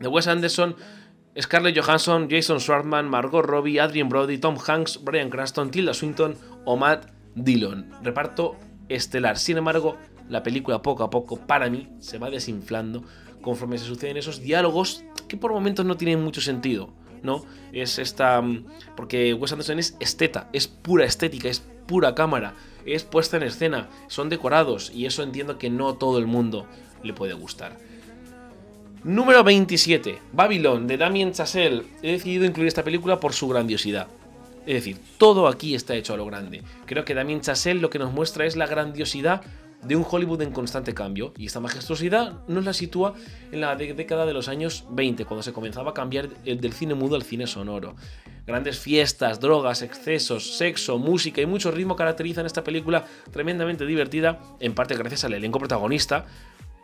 de 0.00 0.08
Wes 0.08 0.26
Anderson, 0.26 0.76
Scarlett 1.40 1.76
Johansson, 1.76 2.28
Jason 2.30 2.60
Schwartzman, 2.60 3.08
Margot 3.08 3.42
Robbie, 3.42 3.78
Adrian 3.78 4.08
Brody, 4.08 4.38
Tom 4.38 4.56
Hanks, 4.64 5.00
Brian 5.02 5.28
Cranston, 5.28 5.70
Tilda 5.70 5.92
Swinton 5.92 6.34
o 6.64 6.76
Matt 6.76 7.10
Dillon. 7.34 7.90
Reparto 8.02 8.56
estelar. 8.88 9.38
Sin 9.38 9.58
embargo, 9.58 9.96
la 10.28 10.42
película 10.42 10.80
poco 10.80 11.04
a 11.04 11.10
poco, 11.10 11.36
para 11.36 11.68
mí, 11.68 11.88
se 11.98 12.18
va 12.18 12.30
desinflando 12.30 13.04
conforme 13.42 13.78
se 13.78 13.84
suceden 13.84 14.16
esos 14.16 14.40
diálogos 14.40 15.04
que 15.28 15.36
por 15.36 15.52
momentos 15.52 15.84
no 15.84 15.96
tienen 15.96 16.24
mucho 16.24 16.40
sentido. 16.40 16.92
¿no? 17.22 17.44
Es 17.72 17.98
esta. 17.98 18.40
Mm, 18.40 18.66
porque 18.96 19.34
Wes 19.34 19.52
Anderson 19.52 19.78
es 19.78 19.96
esteta, 20.00 20.48
es 20.52 20.68
pura 20.68 21.04
estética, 21.04 21.48
es 21.48 21.62
pura 21.86 22.14
cámara, 22.14 22.54
es 22.86 23.04
puesta 23.04 23.36
en 23.36 23.42
escena, 23.42 23.88
son 24.08 24.28
decorados, 24.28 24.90
y 24.94 25.06
eso 25.06 25.22
entiendo 25.22 25.58
que 25.58 25.70
no 25.70 25.94
todo 25.94 26.18
el 26.18 26.26
mundo 26.26 26.66
le 27.02 27.12
puede 27.12 27.34
gustar. 27.34 27.76
Número 29.06 29.44
27. 29.44 30.18
Babylon, 30.32 30.88
de 30.88 30.96
Damien 30.96 31.30
Chazelle. 31.30 31.84
He 32.02 32.10
decidido 32.10 32.44
incluir 32.44 32.66
esta 32.66 32.82
película 32.82 33.20
por 33.20 33.34
su 33.34 33.46
grandiosidad. 33.46 34.08
Es 34.66 34.74
decir, 34.74 34.98
todo 35.16 35.46
aquí 35.46 35.76
está 35.76 35.94
hecho 35.94 36.12
a 36.12 36.16
lo 36.16 36.26
grande. 36.26 36.64
Creo 36.86 37.04
que 37.04 37.14
Damien 37.14 37.40
Chazelle 37.40 37.80
lo 37.80 37.88
que 37.88 38.00
nos 38.00 38.12
muestra 38.12 38.46
es 38.46 38.56
la 38.56 38.66
grandiosidad 38.66 39.42
de 39.84 39.94
un 39.94 40.04
Hollywood 40.10 40.42
en 40.42 40.50
constante 40.50 40.92
cambio, 40.92 41.32
y 41.36 41.46
esta 41.46 41.60
majestuosidad 41.60 42.44
nos 42.48 42.64
la 42.64 42.72
sitúa 42.72 43.14
en 43.52 43.60
la 43.60 43.76
década 43.76 44.26
de 44.26 44.32
los 44.32 44.48
años 44.48 44.84
20, 44.90 45.24
cuando 45.24 45.44
se 45.44 45.52
comenzaba 45.52 45.92
a 45.92 45.94
cambiar 45.94 46.28
del 46.28 46.72
cine 46.72 46.94
mudo 46.94 47.14
al 47.14 47.22
cine 47.22 47.46
sonoro. 47.46 47.94
Grandes 48.44 48.80
fiestas, 48.80 49.38
drogas, 49.38 49.82
excesos, 49.82 50.56
sexo, 50.56 50.98
música 50.98 51.40
y 51.40 51.46
mucho 51.46 51.70
ritmo 51.70 51.94
caracterizan 51.94 52.46
esta 52.46 52.64
película 52.64 53.04
tremendamente 53.30 53.86
divertida, 53.86 54.40
en 54.58 54.74
parte 54.74 54.96
gracias 54.96 55.22
al 55.22 55.34
elenco 55.34 55.60
protagonista, 55.60 56.26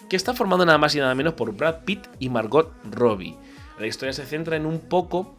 que 0.09 0.17
está 0.17 0.35
formado 0.35 0.65
nada 0.67 0.79
más 0.79 0.95
y 0.95 0.99
nada 0.99 1.15
menos 1.15 1.35
por 1.35 1.55
Brad 1.55 1.85
Pitt 1.85 2.07
y 2.19 2.29
Margot 2.29 2.73
Robbie. 2.91 3.37
La 3.79 3.87
historia 3.87 4.13
se 4.13 4.27
centra 4.27 4.57
en 4.57 4.67
un 4.67 4.81
poco 4.81 5.37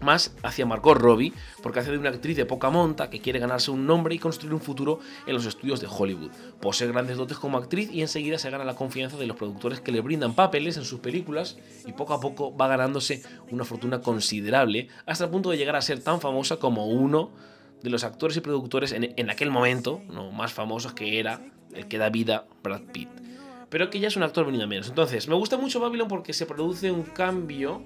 más 0.00 0.34
hacia 0.42 0.66
Margot 0.66 0.96
Robbie, 0.96 1.32
porque 1.62 1.80
hace 1.80 1.90
de 1.90 1.98
una 1.98 2.10
actriz 2.10 2.36
de 2.36 2.46
poca 2.46 2.70
monta 2.70 3.10
que 3.10 3.20
quiere 3.20 3.38
ganarse 3.38 3.70
un 3.70 3.86
nombre 3.86 4.14
y 4.14 4.18
construir 4.18 4.54
un 4.54 4.60
futuro 4.60 5.00
en 5.26 5.34
los 5.34 5.46
estudios 5.46 5.80
de 5.80 5.88
Hollywood. 5.88 6.30
Posee 6.60 6.88
grandes 6.88 7.16
dotes 7.16 7.38
como 7.38 7.58
actriz 7.58 7.90
y 7.92 8.00
enseguida 8.00 8.38
se 8.38 8.50
gana 8.50 8.64
la 8.64 8.74
confianza 8.74 9.16
de 9.16 9.26
los 9.26 9.36
productores 9.36 9.80
que 9.80 9.92
le 9.92 10.00
brindan 10.00 10.34
papeles 10.34 10.76
en 10.76 10.84
sus 10.84 11.00
películas 11.00 11.58
y 11.86 11.92
poco 11.92 12.14
a 12.14 12.20
poco 12.20 12.56
va 12.56 12.68
ganándose 12.68 13.22
una 13.50 13.64
fortuna 13.64 14.00
considerable 14.00 14.88
hasta 15.06 15.24
el 15.24 15.30
punto 15.30 15.50
de 15.50 15.56
llegar 15.56 15.76
a 15.76 15.82
ser 15.82 16.00
tan 16.00 16.20
famosa 16.20 16.56
como 16.56 16.86
uno 16.86 17.30
de 17.82 17.90
los 17.90 18.04
actores 18.04 18.36
y 18.36 18.40
productores 18.40 18.92
en, 18.92 19.30
aquel 19.30 19.50
momento 19.50 20.02
¿no? 20.08 20.32
más 20.32 20.52
famosos 20.52 20.94
que 20.94 21.20
era 21.20 21.40
el 21.74 21.86
que 21.86 21.98
da 21.98 22.10
vida 22.10 22.46
Brad 22.62 22.82
Pitt. 22.92 23.27
Pero 23.68 23.90
que 23.90 24.00
ya 24.00 24.08
es 24.08 24.16
un 24.16 24.22
actor 24.22 24.46
venido 24.46 24.64
a 24.64 24.66
menos. 24.66 24.88
Entonces, 24.88 25.28
me 25.28 25.34
gusta 25.34 25.56
mucho 25.56 25.80
Babylon 25.80 26.08
porque 26.08 26.32
se 26.32 26.46
produce 26.46 26.90
un 26.90 27.02
cambio 27.02 27.84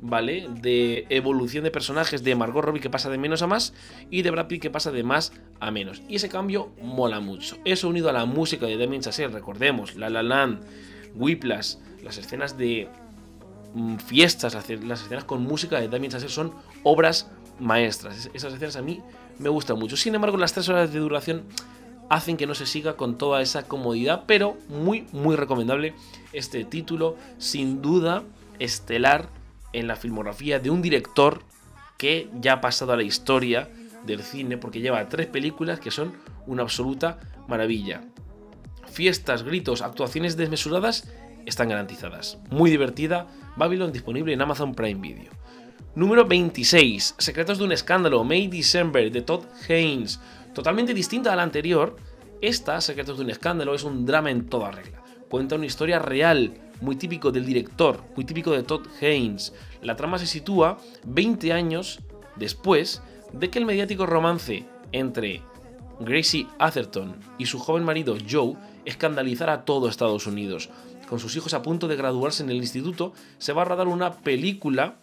¿vale? 0.00 0.48
De 0.60 1.06
evolución 1.10 1.64
de 1.64 1.70
personajes 1.70 2.22
de 2.22 2.34
Margot 2.34 2.64
Robbie 2.64 2.80
que 2.80 2.90
pasa 2.90 3.10
de 3.10 3.18
menos 3.18 3.42
a 3.42 3.46
más 3.46 3.74
y 4.10 4.22
de 4.22 4.30
Brad 4.30 4.46
Pitt 4.46 4.62
que 4.62 4.70
pasa 4.70 4.90
de 4.90 5.02
más 5.02 5.32
a 5.60 5.70
menos. 5.70 6.02
Y 6.08 6.16
ese 6.16 6.28
cambio 6.28 6.72
mola 6.80 7.20
mucho. 7.20 7.56
Eso 7.64 7.88
unido 7.88 8.08
a 8.08 8.12
la 8.12 8.24
música 8.24 8.66
de 8.66 8.76
Damien 8.76 9.02
Chazelle, 9.02 9.32
recordemos, 9.32 9.96
La 9.96 10.10
La 10.10 10.22
Land, 10.22 10.60
Whiplash, 11.14 11.76
las 12.02 12.18
escenas 12.18 12.56
de 12.56 12.88
mm, 13.74 13.96
fiestas, 13.96 14.54
las 14.54 15.02
escenas 15.02 15.24
con 15.24 15.42
música 15.42 15.80
de 15.80 15.88
Damien 15.88 16.12
Chazelle 16.12 16.32
son 16.32 16.52
obras 16.82 17.30
maestras. 17.58 18.30
Esas 18.32 18.54
escenas 18.54 18.76
a 18.76 18.82
mí 18.82 19.00
me 19.38 19.48
gustan 19.48 19.78
mucho. 19.78 19.96
Sin 19.96 20.14
embargo, 20.14 20.36
las 20.36 20.52
tres 20.52 20.68
horas 20.68 20.92
de 20.92 20.98
duración 20.98 21.44
hacen 22.08 22.36
que 22.36 22.46
no 22.46 22.54
se 22.54 22.66
siga 22.66 22.96
con 22.96 23.18
toda 23.18 23.42
esa 23.42 23.68
comodidad, 23.68 24.24
pero 24.26 24.56
muy, 24.68 25.06
muy 25.12 25.36
recomendable 25.36 25.94
este 26.32 26.64
título, 26.64 27.16
sin 27.38 27.82
duda 27.82 28.22
estelar 28.58 29.28
en 29.72 29.86
la 29.86 29.96
filmografía 29.96 30.58
de 30.58 30.70
un 30.70 30.82
director 30.82 31.42
que 31.96 32.28
ya 32.40 32.54
ha 32.54 32.60
pasado 32.60 32.92
a 32.92 32.96
la 32.96 33.02
historia 33.02 33.68
del 34.06 34.22
cine 34.22 34.56
porque 34.56 34.80
lleva 34.80 35.08
tres 35.08 35.26
películas 35.26 35.80
que 35.80 35.90
son 35.90 36.12
una 36.46 36.62
absoluta 36.62 37.18
maravilla. 37.48 38.02
Fiestas, 38.90 39.42
gritos, 39.42 39.82
actuaciones 39.82 40.36
desmesuradas 40.36 41.08
están 41.44 41.68
garantizadas. 41.68 42.38
Muy 42.50 42.70
divertida, 42.70 43.26
Babylon 43.56 43.92
disponible 43.92 44.32
en 44.32 44.40
Amazon 44.40 44.74
Prime 44.74 45.00
Video. 45.00 45.32
Número 45.94 46.24
26, 46.26 47.16
Secretos 47.18 47.58
de 47.58 47.64
un 47.64 47.72
escándalo, 47.72 48.22
May 48.22 48.46
December, 48.46 49.10
de 49.10 49.22
Todd 49.22 49.44
Haynes. 49.68 50.20
Totalmente 50.58 50.92
distinta 50.92 51.32
a 51.32 51.36
la 51.36 51.44
anterior, 51.44 51.94
esta, 52.40 52.80
Secretos 52.80 53.16
de 53.16 53.22
un 53.22 53.30
escándalo, 53.30 53.76
es 53.76 53.84
un 53.84 54.04
drama 54.04 54.32
en 54.32 54.48
toda 54.48 54.72
regla. 54.72 55.04
Cuenta 55.28 55.54
una 55.54 55.66
historia 55.66 56.00
real, 56.00 56.52
muy 56.80 56.96
típico 56.96 57.30
del 57.30 57.46
director, 57.46 58.02
muy 58.16 58.24
típico 58.24 58.50
de 58.50 58.64
Todd 58.64 58.84
Haynes. 59.00 59.54
La 59.82 59.94
trama 59.94 60.18
se 60.18 60.26
sitúa 60.26 60.78
20 61.04 61.52
años 61.52 62.00
después 62.34 63.02
de 63.32 63.50
que 63.50 63.60
el 63.60 63.66
mediático 63.66 64.04
romance 64.04 64.66
entre 64.90 65.42
Gracie 66.00 66.48
Atherton 66.58 67.14
y 67.38 67.46
su 67.46 67.60
joven 67.60 67.84
marido 67.84 68.16
Joe 68.28 68.56
escandalizara 68.84 69.52
a 69.52 69.64
todo 69.64 69.88
Estados 69.88 70.26
Unidos. 70.26 70.70
Con 71.08 71.20
sus 71.20 71.36
hijos 71.36 71.54
a 71.54 71.62
punto 71.62 71.86
de 71.86 71.94
graduarse 71.94 72.42
en 72.42 72.50
el 72.50 72.56
instituto, 72.56 73.12
se 73.38 73.52
va 73.52 73.62
a 73.62 73.66
rodar 73.66 73.86
una 73.86 74.12
película 74.12 74.98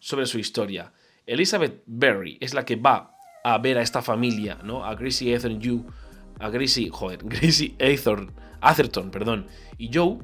sobre 0.00 0.26
su 0.26 0.38
historia. 0.38 0.92
Elizabeth 1.24 1.82
Berry 1.86 2.36
es 2.42 2.52
la 2.52 2.66
que 2.66 2.76
va 2.76 3.12
a 3.44 3.58
ver 3.58 3.78
a 3.78 3.82
esta 3.82 4.02
familia, 4.02 4.58
¿no? 4.62 4.84
A 4.84 4.94
Gracie 4.94 5.34
Atherton, 5.34 5.86
a 6.38 6.48
Gracie, 6.50 6.90
joder, 6.90 7.20
Gracie 7.24 7.76
Atherton, 8.60 9.10
perdón, 9.10 9.46
y 9.78 9.90
Joe 9.92 10.18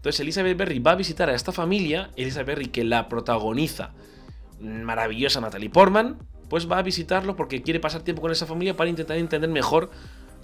entonces 0.00 0.20
Elizabeth 0.20 0.56
Berry 0.56 0.78
va 0.78 0.92
a 0.92 0.94
visitar 0.94 1.28
a 1.28 1.34
esta 1.34 1.52
familia, 1.52 2.10
Elizabeth 2.16 2.46
Berry 2.46 2.66
que 2.68 2.84
la 2.84 3.06
protagoniza 3.10 3.92
maravillosa 4.58 5.42
Natalie 5.42 5.68
Portman, 5.68 6.16
pues 6.48 6.70
va 6.70 6.78
a 6.78 6.82
visitarlo 6.82 7.36
porque 7.36 7.60
quiere 7.60 7.80
pasar 7.80 8.00
tiempo 8.00 8.22
con 8.22 8.32
esa 8.32 8.46
familia 8.46 8.74
para 8.74 8.88
intentar 8.88 9.18
entender 9.18 9.50
mejor 9.50 9.90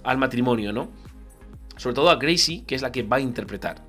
al 0.03 0.19
matrimonio, 0.19 0.73
¿no? 0.73 0.91
Sobre 1.75 1.95
todo 1.95 2.11
a 2.11 2.17
Gracie, 2.17 2.65
que 2.67 2.75
es 2.75 2.83
la 2.83 2.91
que 2.91 3.01
va 3.01 3.17
a 3.17 3.19
interpretar 3.19 3.83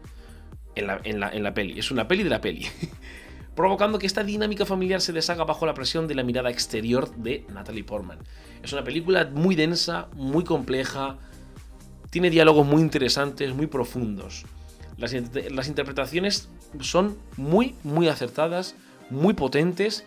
en 0.75 0.87
la, 0.87 1.01
en 1.05 1.43
la 1.43 1.53
peli. 1.53 1.79
Es 1.79 1.91
una 1.91 2.09
peli 2.09 2.23
de 2.23 2.31
la 2.31 2.41
peli. 2.41 2.65
provocando 3.59 3.99
que 3.99 4.07
esta 4.07 4.23
dinámica 4.23 4.65
familiar 4.65 5.01
se 5.01 5.13
deshaga 5.13 5.43
bajo 5.43 5.67
la 5.67 5.75
presión 5.75 6.07
de 6.07 6.15
la 6.15 6.23
mirada 6.23 6.49
exterior 6.49 7.13
de 7.17 7.45
Natalie 7.53 7.83
Portman. 7.83 8.21
Es 8.63 8.73
una 8.73 8.85
película 8.85 9.29
muy 9.35 9.57
densa, 9.57 10.07
muy 10.15 10.45
compleja, 10.45 11.19
tiene 12.09 12.31
diálogos 12.31 12.65
muy 12.65 12.81
interesantes, 12.81 13.53
muy 13.53 13.67
profundos. 13.67 14.45
Las, 14.97 15.13
interpretaciones 15.13 16.49
son 16.79 17.19
muy, 17.37 17.75
muy 17.83 18.07
acertadas, 18.07 18.77
muy 19.11 19.35
potentes 19.35 20.05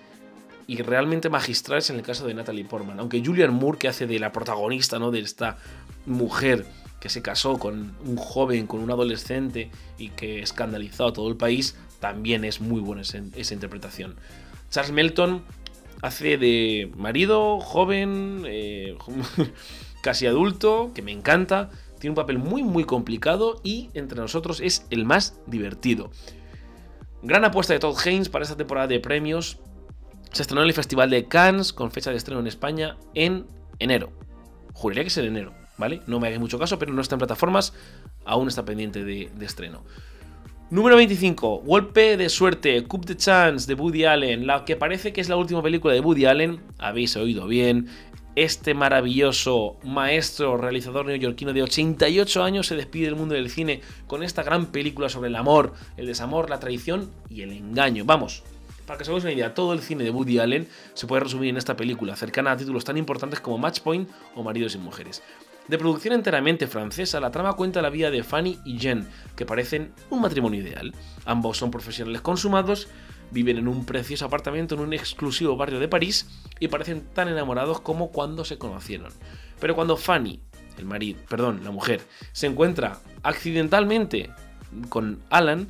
y 0.65 0.81
realmente 0.81 1.27
magistrales 1.27 1.89
en 1.89 1.98
el 1.98 2.03
caso 2.03 2.25
de 2.25 2.34
Natalie 2.34 2.63
Portman. 2.63 3.01
Aunque 3.01 3.22
Julian 3.22 3.53
Moore, 3.53 3.77
que 3.77 3.89
hace 3.89 4.08
de 4.08 4.17
la 4.17 4.31
protagonista 4.31 4.98
¿no? 4.98 5.12
de 5.12 5.20
esta 5.20 5.58
mujer 6.05 6.65
que 7.01 7.10
se 7.10 7.22
casó 7.22 7.60
con 7.60 7.98
un 8.05 8.15
joven, 8.15 8.65
con 8.65 8.79
un 8.79 8.91
adolescente 8.91 9.72
y 9.98 10.08
que 10.08 10.41
escandalizó 10.41 11.08
a 11.08 11.12
todo 11.12 11.27
el 11.27 11.36
país, 11.36 11.75
también 12.01 12.43
es 12.43 12.60
muy 12.60 12.81
buena 12.81 13.03
esa, 13.03 13.53
interpretación. 13.53 14.15
Charles 14.70 14.91
Melton 14.91 15.43
hace 16.01 16.38
de 16.38 16.91
marido, 16.98 17.62
joven, 17.62 18.43
eh, 18.48 18.98
casi 20.03 20.25
adulto, 20.25 20.91
que 20.93 21.03
me 21.03 21.12
encanta, 21.12 21.70
tiene 22.00 22.12
un 22.12 22.15
papel 22.15 22.39
muy 22.39 22.63
muy 22.63 22.84
complicado 22.84 23.62
y 23.63 23.91
entre 23.93 24.20
nosotros 24.20 24.60
es 24.60 24.86
el 24.89 25.05
más 25.05 25.39
divertido. 25.46 26.10
Gran 27.22 27.46
apuesta 27.46 27.74
de 27.74 27.79
Todd 27.79 27.96
Haynes 28.03 28.29
para 28.29 28.43
esta 28.43 28.58
temporada 28.58 28.88
de 28.88 29.00
premios. 29.00 29.60
Se 30.31 30.41
estrenó 30.41 30.63
en 30.63 30.70
el 30.70 30.74
Festival 30.74 31.12
de 31.12 31.27
Cannes 31.27 31.72
con 31.72 31.91
fecha 31.91 32.10
de 32.10 32.17
estreno 32.17 32.39
en 32.39 32.48
España 32.48 32.98
en 33.13 33.46
enero. 33.77 34.12
Juraría 34.74 35.03
que 35.03 35.10
es 35.10 35.17
en 35.17 35.25
enero, 35.25 35.53
¿vale? 35.77 36.01
No 36.08 36.20
me 36.20 36.27
hagáis 36.27 36.39
mucho 36.39 36.58
caso, 36.58 36.79
pero 36.79 36.93
no 36.93 37.01
está 37.01 37.13
en 37.13 37.20
plataformas, 37.20 37.74
aún 38.25 38.48
está 38.48 38.65
pendiente 38.65 39.05
de, 39.05 39.29
de 39.36 39.46
estreno. 39.46 39.84
Número 40.72 40.96
25, 40.96 41.63
Golpe 41.66 42.16
de 42.16 42.30
suerte, 42.30 42.86
Coup 42.86 43.04
de 43.04 43.18
Chance 43.18 43.68
de 43.68 43.74
Woody 43.74 44.06
Allen, 44.06 44.48
la 44.48 44.63
que 44.63 44.78
parece 44.78 45.12
que 45.12 45.20
es 45.20 45.28
la 45.28 45.36
última 45.36 45.62
película 45.62 45.94
de 45.94 46.00
Woody 46.00 46.24
Allen, 46.24 46.62
habéis 46.78 47.18
oído 47.18 47.46
bien, 47.46 47.90
este 48.38 48.74
maravilloso 48.74 49.75
maestro 49.84 50.56
realizador 50.56 51.06
neoyorquino 51.06 51.51
de 51.51 51.63
88 51.63 52.42
años 52.42 52.68
se 52.68 52.78
despide 52.78 53.08
del 53.08 53.18
mundo 53.18 53.36
del 53.36 53.50
cine 53.50 53.82
con 54.08 54.24
esta 54.24 54.44
gran 54.44 54.68
película 54.68 55.10
sobre 55.10 55.28
el 55.28 55.36
amor, 55.36 55.74
el 55.98 56.08
desamor, 56.08 56.50
la 56.50 56.62
traición 56.62 57.12
y 57.30 57.42
el 57.42 57.51
engaño. 57.51 58.06
Vamos, 58.06 58.42
para 58.86 58.98
que 58.98 59.04
os 59.04 59.10
hagáis 59.10 59.25
una 59.25 59.34
idea, 59.34 59.54
todo 59.54 59.74
el 59.74 59.82
cine 59.82 60.06
de 60.06 60.12
Woody 60.12 60.40
Allen 60.40 60.70
se 60.94 61.06
puede 61.06 61.24
resumir 61.24 61.50
en 61.50 61.58
esta 61.58 61.75
película, 61.75 62.16
cercana 62.16 62.54
a 62.54 62.56
títulos 62.56 62.86
tan 62.86 62.96
importantes 62.96 63.42
como 63.42 63.58
Match 63.58 63.82
Point 63.82 64.10
o 64.36 64.42
Maridos 64.42 64.75
y 64.75 64.78
Mujeres. 64.78 65.22
De 65.68 65.77
producción 65.77 66.13
enteramente 66.13 66.68
francesa, 66.68 67.20
la 67.20 67.32
trama 67.32 67.53
cuenta 67.53 67.82
la 67.82 67.89
vida 67.89 68.12
de 68.12 68.24
Fanny 68.24 68.60
y 68.65 68.80
Jen, 68.80 69.08
que 69.36 69.46
parecen 69.46 69.94
un 70.10 70.22
matrimonio 70.22 70.62
ideal. 70.62 70.94
Ambos 71.25 71.58
son 71.58 71.72
profesionales 71.72 72.22
consumados 72.22 72.89
viven 73.32 73.58
en 73.58 73.68
un 73.68 73.86
precioso 73.86 74.25
apartamento 74.25 74.75
en 74.75 74.82
un 74.82 74.94
exclusivo 74.94 75.56
barrio 75.56 75.80
de 75.80 75.88
París 75.88 76.27
y 76.60 76.68
parecen 76.68 77.01
tan 77.13 77.30
enamorados 77.30 77.82
como 77.82 78.12
cuando 78.12 78.46
se 78.46 78.58
conocieron. 78.58 79.12
Pero 79.60 79.75
cuando 79.75 79.98
Fanny, 79.98 80.41
el 80.77 80.86
marido, 80.86 81.20
perdón, 81.30 81.62
la 81.63 81.72
mujer, 81.72 82.01
se 82.34 82.48
encuentra 82.48 83.00
accidentalmente 83.24 84.30
con 84.89 85.20
Alan, 85.30 85.70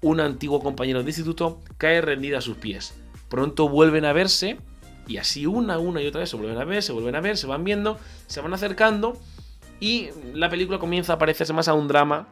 un 0.00 0.20
antiguo 0.20 0.60
compañero 0.60 1.02
de 1.02 1.10
instituto, 1.10 1.60
cae 1.78 2.00
rendida 2.00 2.38
a 2.38 2.42
sus 2.42 2.56
pies. 2.56 2.94
Pronto 3.28 3.68
vuelven 3.68 4.04
a 4.04 4.12
verse 4.12 4.58
y 5.06 5.16
así 5.18 5.46
una, 5.46 5.78
una 5.78 6.02
y 6.02 6.06
otra 6.06 6.20
vez 6.20 6.30
se 6.30 6.36
vuelven 6.36 6.58
a 6.58 6.64
ver, 6.64 6.82
se 6.82 6.92
vuelven 6.92 7.14
a 7.14 7.20
ver, 7.20 7.36
se 7.36 7.46
van 7.46 7.64
viendo, 7.64 7.98
se 8.26 8.40
van 8.40 8.54
acercando 8.54 9.18
y 9.80 10.10
la 10.32 10.48
película 10.48 10.78
comienza 10.78 11.14
a 11.14 11.18
parecerse 11.18 11.52
más 11.52 11.68
a 11.68 11.74
un 11.74 11.88
drama 11.88 12.28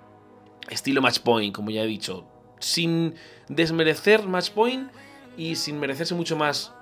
estilo 0.71 1.03
Match 1.03 1.21
Point, 1.21 1.55
como 1.55 1.71
ya 1.71 1.83
he 1.83 1.87
dicho, 1.87 2.27
sin 2.61 3.15
desmerecer 3.49 4.27
Match 4.27 4.51
Point 4.51 4.91
y 5.37 5.57
sin 5.57 5.79
merecerse 5.79 6.15
mucho 6.15 6.37
más 6.37 6.73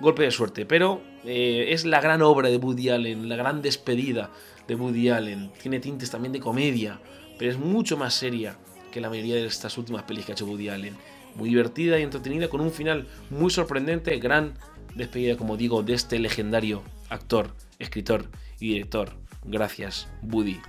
golpe 0.00 0.22
de 0.22 0.30
suerte. 0.30 0.66
Pero 0.66 1.00
eh, 1.24 1.66
es 1.68 1.84
la 1.84 2.00
gran 2.00 2.22
obra 2.22 2.48
de 2.48 2.56
Woody 2.56 2.88
Allen, 2.88 3.28
la 3.28 3.36
gran 3.36 3.62
despedida 3.62 4.30
de 4.66 4.74
Woody 4.74 5.10
Allen. 5.10 5.52
Tiene 5.60 5.80
tintes 5.80 6.10
también 6.10 6.32
de 6.32 6.40
comedia, 6.40 7.00
pero 7.38 7.50
es 7.50 7.58
mucho 7.58 7.96
más 7.96 8.14
seria 8.14 8.56
que 8.90 9.00
la 9.00 9.08
mayoría 9.08 9.36
de 9.36 9.46
estas 9.46 9.78
últimas 9.78 10.02
películas 10.02 10.26
que 10.26 10.32
ha 10.32 10.34
hecho 10.34 10.46
Woody 10.46 10.68
Allen. 10.68 10.96
Muy 11.34 11.48
divertida 11.48 11.98
y 11.98 12.02
entretenida, 12.02 12.48
con 12.48 12.60
un 12.60 12.70
final 12.70 13.06
muy 13.30 13.50
sorprendente, 13.50 14.18
gran 14.18 14.54
despedida, 14.94 15.36
como 15.36 15.56
digo, 15.56 15.82
de 15.82 15.94
este 15.94 16.18
legendario 16.18 16.82
actor, 17.08 17.54
escritor 17.78 18.26
y 18.60 18.74
director. 18.74 19.10
Gracias, 19.44 20.08
Woody. 20.22 20.60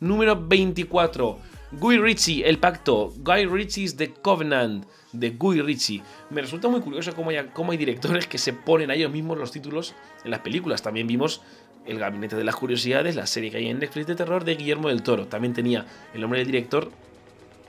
Número 0.00 0.36
24. 0.48 1.38
Guy 1.72 1.98
Ritchie, 1.98 2.48
El 2.48 2.58
Pacto, 2.58 3.12
Guy 3.18 3.46
Ritchie's 3.46 3.96
The 3.96 4.12
Covenant, 4.14 4.86
de 5.12 5.30
Guy 5.30 5.60
Ritchie. 5.60 6.02
Me 6.30 6.40
resulta 6.40 6.68
muy 6.68 6.80
curioso 6.80 7.14
cómo 7.14 7.30
cómo 7.52 7.70
hay 7.70 7.78
directores 7.78 8.26
que 8.26 8.38
se 8.38 8.52
ponen 8.52 8.90
a 8.90 8.94
ellos 8.94 9.12
mismos 9.12 9.38
los 9.38 9.52
títulos 9.52 9.94
en 10.24 10.32
las 10.32 10.40
películas. 10.40 10.82
También 10.82 11.06
vimos 11.06 11.42
El 11.86 12.00
Gabinete 12.00 12.34
de 12.34 12.42
las 12.42 12.56
Curiosidades, 12.56 13.14
la 13.14 13.26
serie 13.26 13.52
que 13.52 13.58
hay 13.58 13.68
en 13.68 13.78
Netflix 13.78 14.08
de 14.08 14.16
terror 14.16 14.44
de 14.44 14.56
Guillermo 14.56 14.88
del 14.88 15.04
Toro. 15.04 15.28
También 15.28 15.54
tenía 15.54 15.86
el 16.12 16.20
nombre 16.20 16.40
del 16.40 16.48
director 16.48 16.90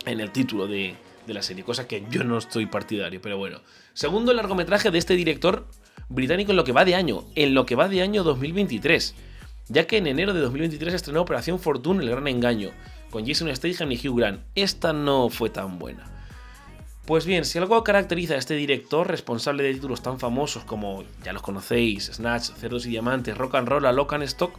en 0.05 0.19
el 0.19 0.31
título 0.31 0.65
de, 0.65 0.95
de 1.25 1.33
la 1.33 1.41
serie, 1.41 1.63
cosa 1.63 1.87
que 1.87 2.03
yo 2.09 2.23
no 2.23 2.37
estoy 2.37 2.65
partidario, 2.65 3.21
pero 3.21 3.37
bueno. 3.37 3.61
Segundo 3.93 4.33
largometraje 4.33 4.91
de 4.91 4.97
este 4.97 5.15
director 5.15 5.67
británico 6.09 6.51
en 6.51 6.57
lo 6.57 6.63
que 6.63 6.71
va 6.71 6.85
de 6.85 6.95
año, 6.95 7.25
en 7.35 7.53
lo 7.53 7.65
que 7.65 7.75
va 7.75 7.87
de 7.87 8.01
año 8.01 8.23
2023, 8.23 9.15
ya 9.69 9.87
que 9.87 9.97
en 9.97 10.07
enero 10.07 10.33
de 10.33 10.41
2023 10.41 10.93
estrenó 10.93 11.21
Operación 11.21 11.59
Fortune, 11.59 12.03
el 12.03 12.09
gran 12.09 12.27
engaño, 12.27 12.71
con 13.09 13.25
Jason 13.25 13.53
Statham 13.55 13.91
y 13.91 14.07
Hugh 14.07 14.17
Grant. 14.17 14.41
Esta 14.55 14.93
no 14.93 15.29
fue 15.29 15.49
tan 15.49 15.79
buena. 15.79 16.05
Pues 17.05 17.25
bien, 17.25 17.45
si 17.45 17.57
algo 17.57 17.83
caracteriza 17.83 18.35
a 18.35 18.37
este 18.37 18.55
director, 18.55 19.07
responsable 19.07 19.63
de 19.63 19.73
títulos 19.73 20.01
tan 20.01 20.19
famosos 20.19 20.63
como, 20.63 21.03
ya 21.23 21.33
los 21.33 21.41
conocéis, 21.41 22.11
Snatch, 22.13 22.51
Cerdos 22.57 22.85
y 22.85 22.89
Diamantes, 22.89 23.37
Rock 23.37 23.55
and 23.55 23.67
Roll, 23.67 23.95
Lock 23.95 24.13
and 24.13 24.23
Stock, 24.23 24.53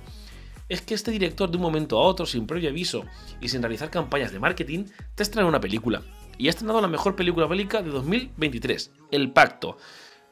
es 0.68 0.82
que 0.82 0.94
este 0.94 1.10
director 1.10 1.50
de 1.50 1.56
un 1.56 1.62
momento 1.62 1.98
a 1.98 2.02
otro, 2.02 2.26
sin 2.26 2.46
previo 2.46 2.70
aviso 2.70 3.04
y 3.40 3.48
sin 3.48 3.62
realizar 3.62 3.90
campañas 3.90 4.32
de 4.32 4.40
marketing, 4.40 4.84
te 5.14 5.22
estrena 5.22 5.48
una 5.48 5.60
película. 5.60 6.02
Y 6.42 6.48
ha 6.48 6.50
estrenado 6.50 6.80
la 6.80 6.88
mejor 6.88 7.14
película 7.14 7.46
bélica 7.46 7.82
de 7.82 7.90
2023, 7.90 8.90
El 9.12 9.30
Pacto. 9.30 9.76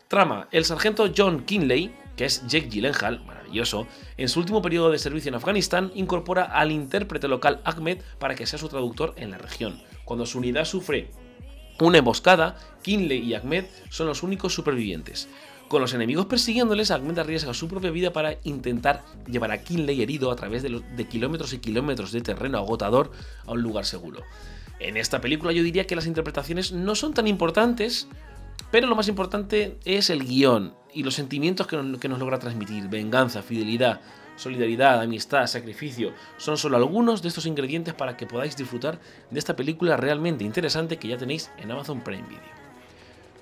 Trama, 0.09 0.49
el 0.51 0.65
sargento 0.65 1.09
John 1.17 1.45
Kinley, 1.45 1.95
que 2.17 2.25
es 2.25 2.45
Jake 2.49 2.69
Gyllenhaal, 2.69 3.25
maravilloso, 3.25 3.87
en 4.17 4.29
su 4.29 4.41
último 4.41 4.61
periodo 4.61 4.91
de 4.91 4.99
servicio 4.99 5.29
en 5.29 5.37
Afganistán 5.37 5.93
incorpora 5.95 6.43
al 6.43 6.73
intérprete 6.73 7.29
local 7.29 7.61
Ahmed 7.63 7.99
para 8.19 8.35
que 8.35 8.45
sea 8.45 8.59
su 8.59 8.69
traductor 8.69 9.15
en 9.19 9.31
la 9.31 9.39
región. 9.39 9.81
Cuando 10.05 10.27
su 10.27 10.39
unidad 10.39 10.65
sufre 10.65 11.13
una 11.79 11.99
emboscada, 11.99 12.57
Kinley 12.83 13.21
y 13.21 13.35
Ahmed 13.35 13.67
son 13.89 14.09
los 14.09 14.25
únicos 14.25 14.53
supervivientes. 14.53 15.29
Con 15.69 15.81
los 15.81 15.95
enemigos 15.95 16.27
persiguiéndoles, 16.27 16.91
Ahmed 16.91 17.21
arriesga 17.21 17.55
su 17.55 17.69
propia 17.69 17.93
vida 17.93 18.13
para 18.13 18.35
intentar 18.43 19.05
llevar 19.29 19.53
a 19.53 19.63
Kinley 19.63 20.03
herido 20.03 20.33
a 20.33 20.35
través 20.35 20.65
de, 20.65 20.83
de 20.97 21.07
kilómetros 21.07 21.53
y 21.53 21.61
kilómetros 21.61 22.11
de 22.11 22.21
terreno 22.21 22.59
agotador 22.59 23.13
a 23.47 23.53
un 23.53 23.63
lugar 23.63 23.85
seguro. 23.85 24.25
En 24.81 24.97
esta 24.97 25.21
película 25.21 25.53
yo 25.53 25.63
diría 25.63 25.87
que 25.87 25.95
las 25.95 26.07
interpretaciones 26.07 26.73
no 26.73 26.95
son 26.95 27.13
tan 27.13 27.27
importantes, 27.27 28.09
pero 28.71 28.87
lo 28.87 28.97
más 28.97 29.09
importante 29.09 29.79
es 29.85 30.09
el 30.09 30.25
guion 30.25 30.75
y 30.95 31.03
los 31.03 31.15
sentimientos 31.15 31.67
que 31.67 31.77
nos, 31.77 32.19
logra 32.19 32.39
transmitir. 32.39 32.89
Venganza, 32.89 33.43
fidelidad, 33.43 34.01
solidaridad, 34.37 35.03
amistad, 35.03 35.47
sacrificio, 35.47 36.15
son 36.39 36.57
solo 36.57 36.79
algunos 36.79 37.21
de 37.21 37.29
estos 37.29 37.45
ingredientes 37.45 37.93
para 37.93 38.17
que 38.17 38.27
podáis 38.27 38.57
disfrutar 38.57 38.99
de 39.31 39.39
esta 39.39 39.55
película 39.55 39.99
realmente 39.99 40.45
interesante 40.45 40.97
que 40.97 41.09
ya 41.09 41.19
tenéis 41.19 41.51
en 41.59 41.71
Amazon 41.71 42.01
Prime 42.01 42.27
Video. 42.27 42.41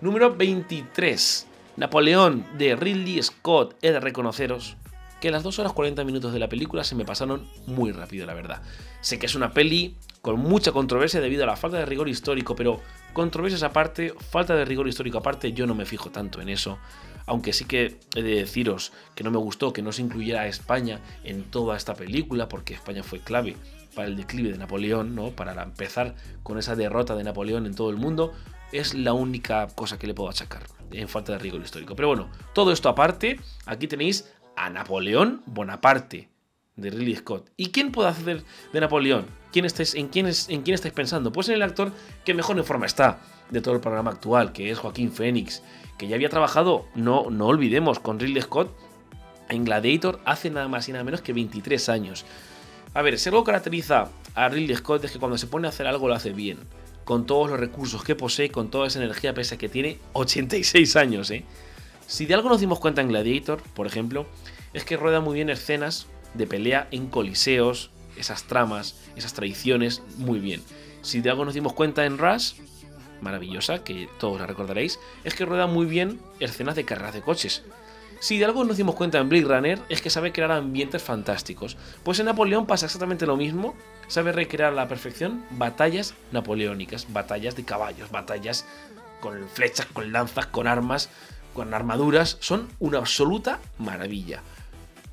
Número 0.01 0.35
23. 0.35 1.47
Napoleón 1.77 2.45
de 2.59 2.75
Ridley 2.75 3.23
Scott. 3.23 3.77
He 3.81 3.93
de 3.93 4.01
reconoceros 4.01 4.77
que 5.21 5.31
las 5.31 5.45
2 5.45 5.59
horas 5.61 5.73
40 5.73 6.03
minutos 6.05 6.33
de 6.33 6.39
la 6.41 6.49
película 6.49 6.83
se 6.83 6.97
me 6.97 7.05
pasaron 7.05 7.49
muy 7.67 7.93
rápido, 7.93 8.27
la 8.27 8.35
verdad. 8.35 8.63
Sé 9.01 9.19
que 9.19 9.27
es 9.27 9.35
una 9.35 9.53
peli 9.53 9.97
con 10.29 10.41
mucha 10.41 10.73
controversia 10.73 11.23
debido 11.23 11.45
a 11.45 11.47
la 11.47 11.57
falta 11.57 11.79
de 11.79 11.87
rigor 11.87 12.07
histórico, 12.07 12.55
pero 12.55 12.83
controversias 13.15 13.63
aparte, 13.63 14.13
falta 14.31 14.55
de 14.55 14.67
rigor 14.67 14.87
histórico 14.87 15.17
aparte, 15.17 15.55
yo 15.55 15.67
no 15.67 15.75
me 15.75 15.87
fijo 15.87 16.11
tanto 16.11 16.43
en 16.43 16.51
eso. 16.51 16.77
Aunque 17.25 17.55
sí 17.55 17.65
que 17.65 17.99
he 18.15 18.23
de 18.23 18.35
deciros 18.35 18.93
que 19.15 19.25
no 19.25 19.31
me 19.31 19.39
gustó 19.39 19.73
que 19.73 19.81
no 19.81 19.91
se 19.91 20.03
incluyera 20.03 20.43
a 20.43 20.47
España 20.47 21.01
en 21.25 21.45
toda 21.45 21.79
esta 21.79 21.95
película, 21.95 22.47
porque 22.47 22.75
España 22.75 23.03
fue 23.03 23.21
clave 23.21 23.57
para 23.95 24.07
el 24.07 24.19
declive 24.19 24.53
de 24.53 24.59
Napoleón, 24.59 25.15
¿no? 25.15 25.31
Para 25.31 25.63
empezar 25.63 26.15
con 26.43 26.59
esa 26.59 26.77
derrota 26.77 27.17
de 27.17 27.25
Napoleón 27.25 27.65
en 27.65 27.75
todo 27.75 27.89
el 27.89 27.97
mundo, 27.97 28.35
es 28.71 28.93
la 28.93 29.15
única 29.15 29.67
cosa 29.69 29.99
que 29.99 30.07
le 30.07 30.13
puedo 30.13 30.29
achacar 30.29 30.65
en 30.91 31.09
falta 31.09 31.33
de 31.33 31.39
rigor 31.39 31.63
histórico. 31.63 31.97
Pero 31.97 32.09
bueno, 32.09 32.29
todo 32.53 32.71
esto 32.71 32.91
aparte, 32.91 33.41
aquí 33.65 33.89
tenéis 33.89 34.31
a 34.57 34.69
Napoleón 34.69 35.41
Bonaparte 35.47 36.29
de 36.77 36.91
Ridley 36.91 37.17
Scott. 37.17 37.51
¿Y 37.57 37.71
quién 37.71 37.93
puede 37.93 38.11
hacer 38.11 38.45
de 38.75 38.81
Napoleón? 38.83 39.38
¿Quién 39.53 39.65
estáis, 39.65 39.95
en, 39.95 40.09
quién 40.09 40.27
¿En 40.27 40.63
quién 40.63 40.75
estáis 40.75 40.95
pensando? 40.95 41.33
Pues 41.33 41.49
en 41.49 41.55
el 41.55 41.63
actor 41.63 41.93
que 42.25 42.35
mejor 42.35 42.59
en 42.59 42.65
forma 42.65 42.87
está 42.87 43.21
de 43.51 43.61
todo 43.61 43.75
el 43.75 43.81
programa 43.81 44.11
actual, 44.11 44.53
que 44.53 44.71
es 44.71 44.79
Joaquín 44.79 45.11
Phoenix, 45.11 45.63
que 45.97 46.07
ya 46.07 46.17
había 46.17 46.29
trabajado, 46.29 46.87
no, 46.95 47.31
no 47.31 47.47
olvidemos, 47.47 47.99
con 47.99 48.21
Ridley 48.21 48.43
Scott 48.43 48.71
en 49.49 49.65
Gladiator 49.65 50.21
hace 50.25 50.51
nada 50.51 50.69
más 50.69 50.89
y 50.89 50.93
nada 50.93 51.05
menos 51.05 51.23
que 51.23 51.33
23 51.33 51.89
años. 51.89 52.25
A 52.95 53.03
ver, 53.03 53.19
si 53.19 53.29
algo 53.29 53.45
caracteriza 53.45 54.09
a 54.35 54.49
Ridley 54.49 54.77
Scott 54.77 55.05
es 55.05 55.13
que 55.13 55.19
cuando 55.19 55.39
se 55.39 55.47
pone 55.47 55.67
a 55.67 55.71
hacer 55.71 55.87
algo 55.87 56.09
lo 56.09 56.15
hace 56.15 56.33
bien, 56.33 56.59
con 57.05 57.27
todos 57.27 57.51
los 57.51 57.59
recursos 57.59 58.05
que 58.05 58.15
posee, 58.15 58.51
con 58.51 58.71
toda 58.71 58.87
esa 58.87 58.99
energía, 58.99 59.35
pese 59.35 59.55
a 59.55 59.59
que 59.59 59.69
tiene 59.69 59.99
86 60.13 60.97
años, 60.97 61.31
¿eh? 61.31 61.45
Si 62.07 62.27
de 62.27 62.35
algo 62.35 62.49
nos 62.49 62.61
dimos 62.61 62.81
cuenta 62.81 63.01
en 63.03 63.09
Gladiator, 63.09 63.63
por 63.75 63.87
ejemplo, 63.87 64.27
es 64.73 64.85
que 64.85 64.97
rueda 64.97 65.21
muy 65.21 65.35
bien 65.35 65.51
escenas 65.51 66.07
de 66.35 66.47
pelea 66.47 66.89
en 66.91 67.09
coliseos, 67.09 67.91
esas 68.19 68.45
tramas, 68.45 68.97
esas 69.17 69.33
tradiciones, 69.33 70.03
muy 70.17 70.39
bien. 70.39 70.63
Si 71.03 71.21
de 71.21 71.31
algo 71.31 71.45
nos 71.45 71.55
dimos 71.55 71.73
cuenta 71.73 72.05
en 72.05 72.19
Rush, 72.19 72.55
maravillosa, 73.21 73.85
que 73.85 74.09
todos 74.19 74.41
la 74.41 74.47
recordaréis, 74.47 74.99
es 75.25 75.35
que 75.35 75.45
rueda 75.45 75.67
muy 75.67 75.87
bien 75.87 76.21
escenas 76.41 76.77
de 76.77 76.85
carreras 76.85 77.15
de 77.15 77.23
coches. 77.23 77.63
Si 78.21 78.37
de 78.37 78.45
algo 78.45 78.65
nos 78.65 78.77
dimos 78.77 78.97
cuenta 78.97 79.19
en 79.19 79.29
Blade 79.29 79.45
Runner 79.45 79.79
es 79.89 80.03
que 80.03 80.11
sabe 80.11 80.33
crear 80.33 80.51
ambientes 80.51 81.03
fantásticos. 81.03 81.77
Pues 82.03 82.19
en 82.19 82.27
Napoleón 82.27 82.67
pasa 82.67 82.87
exactamente 82.87 83.27
lo 83.27 83.37
mismo. 83.37 83.77
Sabe 84.09 84.33
recrear 84.33 84.73
a 84.73 84.75
la 84.75 84.89
perfección 84.89 85.45
batallas 85.51 86.15
napoleónicas, 86.33 87.13
batallas 87.13 87.55
de 87.55 87.65
caballos, 87.65 88.11
batallas 88.11 88.67
con 89.21 89.49
flechas, 89.49 89.87
con 89.87 90.11
lanzas, 90.11 90.47
con 90.47 90.67
armas, 90.67 91.11
con 91.55 91.73
armaduras. 91.75 92.39
Son 92.41 92.69
una 92.81 92.99
absoluta 92.99 93.61
maravilla. 93.79 94.43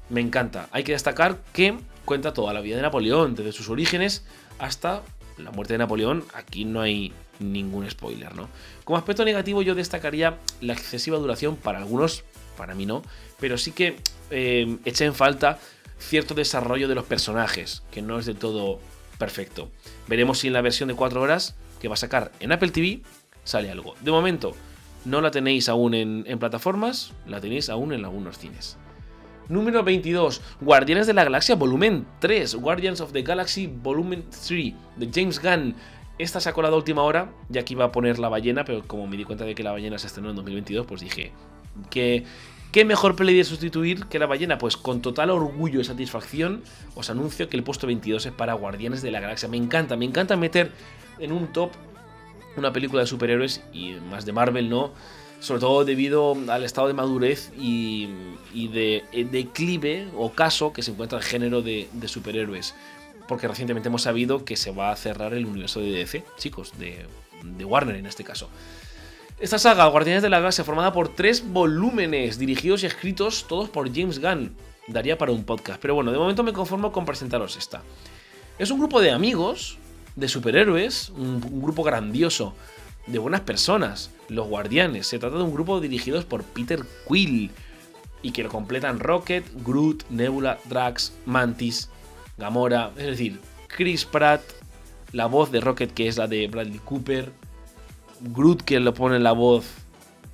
Me 0.10 0.22
encanta. 0.22 0.68
Hay 0.72 0.84
que 0.84 0.94
destacar 0.94 1.38
que 1.54 1.78
cuenta 2.06 2.34
toda 2.34 2.54
la 2.54 2.62
vida 2.62 2.78
de 2.78 2.82
Napoleón, 2.82 3.36
desde 3.36 3.52
sus 3.52 3.70
orígenes 3.70 4.24
hasta 4.60 5.04
la 5.38 5.52
muerte 5.52 5.74
de 5.74 5.80
Napoleón. 5.80 6.24
Aquí 6.34 6.66
no 6.66 6.82
hay 6.82 7.12
ningún 7.40 7.90
spoiler, 7.90 8.36
¿no? 8.36 8.48
Como 8.84 8.98
aspecto 8.98 9.26
negativo 9.26 9.62
yo 9.62 9.76
destacaría 9.76 10.38
la 10.62 10.74
excesiva 10.74 11.18
duración 11.18 11.58
para 11.58 11.80
algunos, 11.80 12.24
para 12.58 12.76
mí 12.76 12.86
no, 12.86 13.02
pero 13.40 13.58
sí 13.58 13.72
que 13.72 13.98
eh, 14.30 14.78
en 14.86 15.14
falta 15.14 15.60
cierto 16.00 16.34
desarrollo 16.34 16.88
de 16.88 16.96
los 16.96 17.06
personajes, 17.06 17.84
que 17.92 18.02
no 18.02 18.20
es 18.20 18.26
del 18.26 18.38
todo 18.38 18.80
perfecto. 19.18 19.70
Veremos 20.08 20.40
si 20.40 20.48
en 20.48 20.54
la 20.54 20.62
versión 20.62 20.88
de 20.88 20.96
4 20.96 21.22
horas 21.22 21.56
que 21.82 21.88
va 21.88 21.96
a 21.96 21.98
sacar 21.98 22.32
en 22.40 22.52
Apple 22.52 22.70
TV 22.70 23.02
sale 23.44 23.70
algo. 23.70 23.96
De 24.02 24.12
momento, 24.12 24.56
no 25.04 25.22
la 25.22 25.32
tenéis 25.32 25.70
aún 25.70 25.94
en 25.94 26.40
plataformas, 26.40 27.14
la 27.28 27.40
tenéis 27.40 27.70
aún 27.70 27.94
en 27.94 28.06
algunos 28.06 28.38
cines. 28.38 28.78
Número 29.48 29.84
22. 29.84 30.42
Guardianes 30.62 31.06
de 31.06 31.14
la 31.14 31.24
Galaxia 31.24 31.56
Volumen 31.56 32.08
3. 32.20 32.56
Guardians 32.56 33.00
of 33.02 33.12
the 33.12 33.22
Galaxy 33.22 33.68
Volumen 33.68 34.26
3 34.30 34.74
de 34.96 35.10
James 35.14 35.42
Gunn. 35.42 35.76
Esta 36.18 36.40
sacó 36.40 36.62
la 36.62 36.74
última 36.74 37.04
hora, 37.04 37.32
ya 37.50 37.64
que 37.64 37.74
iba 37.74 37.86
a 37.86 37.92
poner 37.92 38.18
la 38.20 38.30
ballena, 38.30 38.66
pero 38.66 38.82
como 38.88 39.06
me 39.06 39.18
di 39.18 39.26
cuenta 39.26 39.44
de 39.44 39.54
que 39.54 39.64
la 39.64 39.72
ballena 39.72 40.00
se 40.00 40.08
estrenó 40.08 40.30
en 40.30 40.38
2022, 40.38 40.88
pues 40.88 41.02
dije 41.02 41.32
que 41.90 42.24
qué 42.72 42.86
mejor 42.86 43.16
peli 43.16 43.36
de 43.36 43.44
sustituir 43.44 44.06
que 44.06 44.18
la 44.18 44.26
ballena. 44.26 44.58
Pues 44.58 44.78
con 44.78 45.02
total 45.02 45.30
orgullo 45.30 45.80
y 45.80 45.84
satisfacción 45.84 46.64
os 46.96 47.10
anuncio 47.10 47.48
que 47.48 47.58
el 47.58 47.64
puesto 47.64 47.86
22 47.86 48.26
es 48.26 48.32
para 48.32 48.54
Guardianes 48.54 49.04
de 49.04 49.12
la 49.12 49.20
Galaxia. 49.20 49.48
Me 49.48 49.58
encanta, 49.58 49.96
me 49.96 50.06
encanta 50.06 50.36
meter 50.38 50.72
en 51.20 51.32
un 51.32 51.48
top 51.54 51.72
una 52.58 52.74
película 52.74 53.02
de 53.02 53.08
superhéroes 53.08 53.62
y 53.74 53.96
más 54.10 54.26
de 54.26 54.34
Marvel, 54.34 54.70
¿no? 54.70 54.92
Sobre 55.40 55.62
todo 55.62 55.86
debido 55.86 56.38
al 56.48 56.64
estado 56.64 56.88
de 56.88 56.94
madurez 56.94 57.52
y, 57.58 58.10
de, 58.54 59.04
declive 59.32 60.08
o 60.18 60.32
caso 60.32 60.74
que 60.74 60.82
se 60.82 60.92
encuentra 60.92 61.18
el 61.18 61.24
género 61.24 61.62
de, 61.62 61.88
superhéroes. 62.08 62.76
Porque 63.28 63.48
recientemente 63.48 63.90
hemos 63.90 64.04
sabido 64.04 64.46
que 64.46 64.56
se 64.56 64.72
va 64.72 64.92
a 64.92 64.96
cerrar 64.96 65.34
el 65.34 65.46
universo 65.46 65.80
de 65.80 65.92
DC, 65.92 66.24
chicos, 66.38 66.74
de, 66.78 67.06
Warner 67.64 67.96
en 67.96 68.06
este 68.06 68.24
caso. 68.24 68.50
Esta 69.40 69.60
saga, 69.60 69.86
Guardianes 69.88 70.24
de 70.24 70.30
la 70.30 70.40
Galaxia, 70.40 70.64
formada 70.64 70.94
por 70.94 71.10
tres 71.10 71.44
volúmenes, 71.46 72.40
dirigidos 72.40 72.84
y 72.84 72.86
escritos 72.86 73.46
todos 73.48 73.70
por 73.70 73.94
James 73.94 74.20
Gunn, 74.20 74.56
daría 74.88 75.18
para 75.18 75.32
un 75.32 75.44
podcast. 75.44 75.82
Pero 75.82 75.96
bueno, 75.96 76.12
de 76.12 76.18
momento 76.18 76.44
me 76.44 76.54
conformo 76.54 76.92
con 76.92 77.06
presentaros 77.06 77.58
esta. 77.58 77.84
Es 78.58 78.72
un 78.72 78.80
grupo 78.80 79.02
de 79.02 79.12
amigos, 79.12 79.78
de 80.16 80.30
superhéroes, 80.30 81.10
un 81.10 81.42
grupo 81.62 81.84
grandioso, 81.84 82.54
de 83.08 83.20
buenas 83.20 83.42
personas, 83.42 84.12
los 84.30 84.48
Guardianes. 84.48 85.08
Se 85.08 85.20
trata 85.20 85.38
de 85.38 85.44
un 85.44 85.54
grupo 85.54 85.80
dirigidos 85.80 86.26
por 86.26 86.44
Peter 86.44 86.84
Quill 87.08 87.52
y 88.22 88.32
que 88.32 88.44
lo 88.44 88.50
completan 88.50 89.00
Rocket, 89.00 89.46
Groot, 89.64 90.04
Nebula, 90.10 90.58
Drax, 90.66 91.14
Mantis, 91.26 91.90
Gamora, 92.38 92.92
es 92.98 93.06
decir, 93.06 93.40
Chris 93.68 94.06
Pratt, 94.06 94.42
la 95.12 95.28
voz 95.28 95.52
de 95.52 95.62
Rocket 95.62 95.94
que 95.94 96.08
es 96.08 96.18
la 96.18 96.28
de 96.28 96.48
Bradley 96.48 96.80
Cooper, 96.80 97.32
Groot 98.22 98.64
que 98.64 98.80
lo 98.80 98.94
pone 98.94 99.20
la 99.20 99.32
voz 99.32 99.66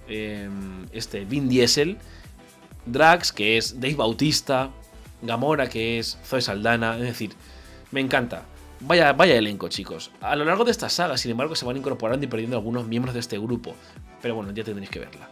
em, 0.08 0.86
este 0.92 1.26
Vin 1.26 1.50
Diesel, 1.50 1.98
Drax 2.86 3.32
que 3.32 3.58
es 3.58 3.80
Dave 3.80 3.96
Bautista, 3.96 4.72
Gamora 5.22 5.68
que 5.68 6.00
es 6.00 6.18
Zoe 6.26 6.42
Saldana, 6.42 6.96
es 6.96 7.04
decir, 7.04 7.34
me 7.92 8.00
encanta. 8.00 8.46
Vaya, 8.82 9.14
vaya 9.14 9.36
elenco, 9.36 9.68
chicos. 9.70 10.12
A 10.22 10.36
lo 10.36 10.44
largo 10.44 10.64
de 10.66 10.72
esta 10.72 10.90
saga, 10.90 11.18
sin 11.18 11.32
embargo, 11.32 11.56
se 11.56 11.66
van 11.66 11.78
incorporando 11.78 12.26
y 12.26 12.28
perdiendo 12.28 12.58
algunos 12.58 12.88
miembros 12.88 13.14
de 13.14 13.20
este 13.20 13.38
grupo. 13.38 13.76
Pero 14.22 14.36
bueno, 14.36 14.52
ya 14.52 14.64
tendréis 14.64 14.90
que 14.90 15.00
verla. 15.00 15.30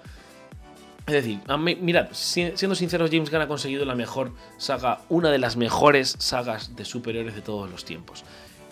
Es 1.07 1.13
decir, 1.13 1.39
mirad, 1.81 2.09
siendo 2.11 2.75
sinceros, 2.75 3.09
James 3.09 3.31
Gunn 3.31 3.41
ha 3.41 3.47
conseguido 3.47 3.83
la 3.85 3.95
mejor 3.95 4.31
saga, 4.57 5.01
una 5.09 5.31
de 5.31 5.39
las 5.39 5.57
mejores 5.57 6.15
sagas 6.19 6.75
de 6.75 6.85
superhéroes 6.85 7.33
de 7.33 7.41
todos 7.41 7.67
los 7.69 7.83
tiempos. 7.83 8.23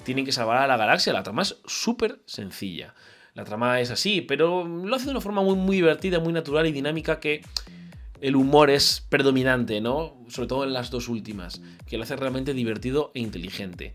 Tienen 0.04 0.24
que 0.24 0.32
salvar 0.32 0.58
a 0.58 0.68
la 0.68 0.78
galaxia, 0.78 1.13
la 1.13 1.24
trama 1.24 1.42
es 1.42 1.58
súper 1.66 2.22
sencilla. 2.28 2.94
La 3.34 3.44
trama 3.44 3.82
es 3.82 3.90
así, 3.90 4.22
pero 4.22 4.68
lo 4.68 4.96
hace 4.96 5.06
de 5.06 5.12
una 5.12 5.22
forma 5.22 5.42
muy 5.42 5.76
divertida, 5.76 6.20
muy 6.20 6.32
natural 6.32 6.68
y 6.68 6.72
dinámica 6.72 7.20
que 7.20 7.42
el 8.22 8.36
humor 8.36 8.70
es 8.70 9.04
predominante, 9.10 9.82
¿no? 9.82 10.24
Sobre 10.28 10.48
todo 10.48 10.63
en 10.63 10.74
las 10.74 10.92
dos 10.92 11.08
últimas, 11.08 11.62
que 11.88 11.98
lo 11.98 12.04
hace 12.04 12.16
realmente 12.16 12.54
divertido 12.54 13.12
e 13.16 13.20
inteligente. 13.20 13.94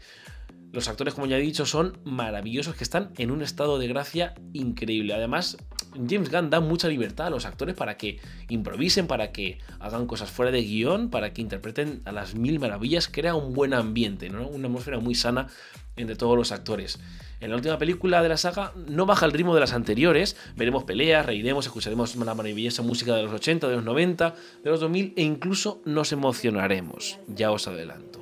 Los 0.73 0.89
actores, 0.89 1.13
como 1.13 1.27
ya 1.27 1.37
he 1.37 1.41
dicho, 1.41 1.67
son 1.67 1.99
maravillosos, 2.05 2.75
que 2.75 2.85
están 2.85 3.11
en 3.19 3.31
un 3.31 3.43
estado 3.43 3.79
de 3.79 3.89
gracia 3.89 4.35
increíble. 4.55 5.13
Además, 5.13 5.59
James 5.93 6.31
Gunn 6.31 6.49
da 6.49 6.61
mucha 6.61 6.89
libertad 6.89 7.27
a 7.27 7.31
los 7.31 7.45
actores 7.45 7.75
para 7.75 7.99
que 7.99 8.21
improvisen, 8.49 9.07
para 9.07 9.33
que 9.33 9.59
hagan 9.81 10.07
cosas 10.07 10.31
fuera 10.31 10.51
de 10.51 10.63
guion, 10.63 11.11
para 11.11 11.35
que 11.35 11.43
interpreten 11.43 12.01
a 12.07 12.13
las 12.13 12.35
mil 12.35 12.59
maravillas, 12.59 13.09
crea 13.09 13.35
un 13.35 13.53
buen 13.53 13.75
ambiente, 13.75 14.31
una 14.31 14.67
atmósfera 14.67 14.99
muy 14.99 15.15
sana 15.15 15.49
entre 15.97 16.17
todos 16.17 16.39
los 16.39 16.53
actores. 16.53 16.99
En 17.41 17.51
la 17.51 17.57
última 17.57 17.77
película 17.77 18.23
de 18.23 18.31
la 18.31 18.39
saga 18.39 18.73
no 18.89 19.05
baja 19.05 19.27
el 19.27 19.33
ritmo 19.33 19.55
de 19.55 19.61
las 19.61 19.75
anteriores, 19.75 20.37
veremos 20.57 20.85
peleas, 20.85 21.27
reiremos, 21.27 21.67
escucharemos 21.67 22.17
la 22.17 22.35
maravillosa 22.35 22.83
música 22.83 23.15
de 23.15 23.25
los 23.25 23.33
80, 23.33 23.69
de 23.69 23.77
los 23.77 23.85
90, 23.85 24.35
de 24.65 24.71
los 24.71 24.81
2000 24.81 25.13
e 25.17 25.23
incluso 25.23 25.83
nos 25.85 26.13
emocionaremos, 26.13 27.19
ya 27.27 27.51
os 27.51 27.69
adelanto. 27.69 28.22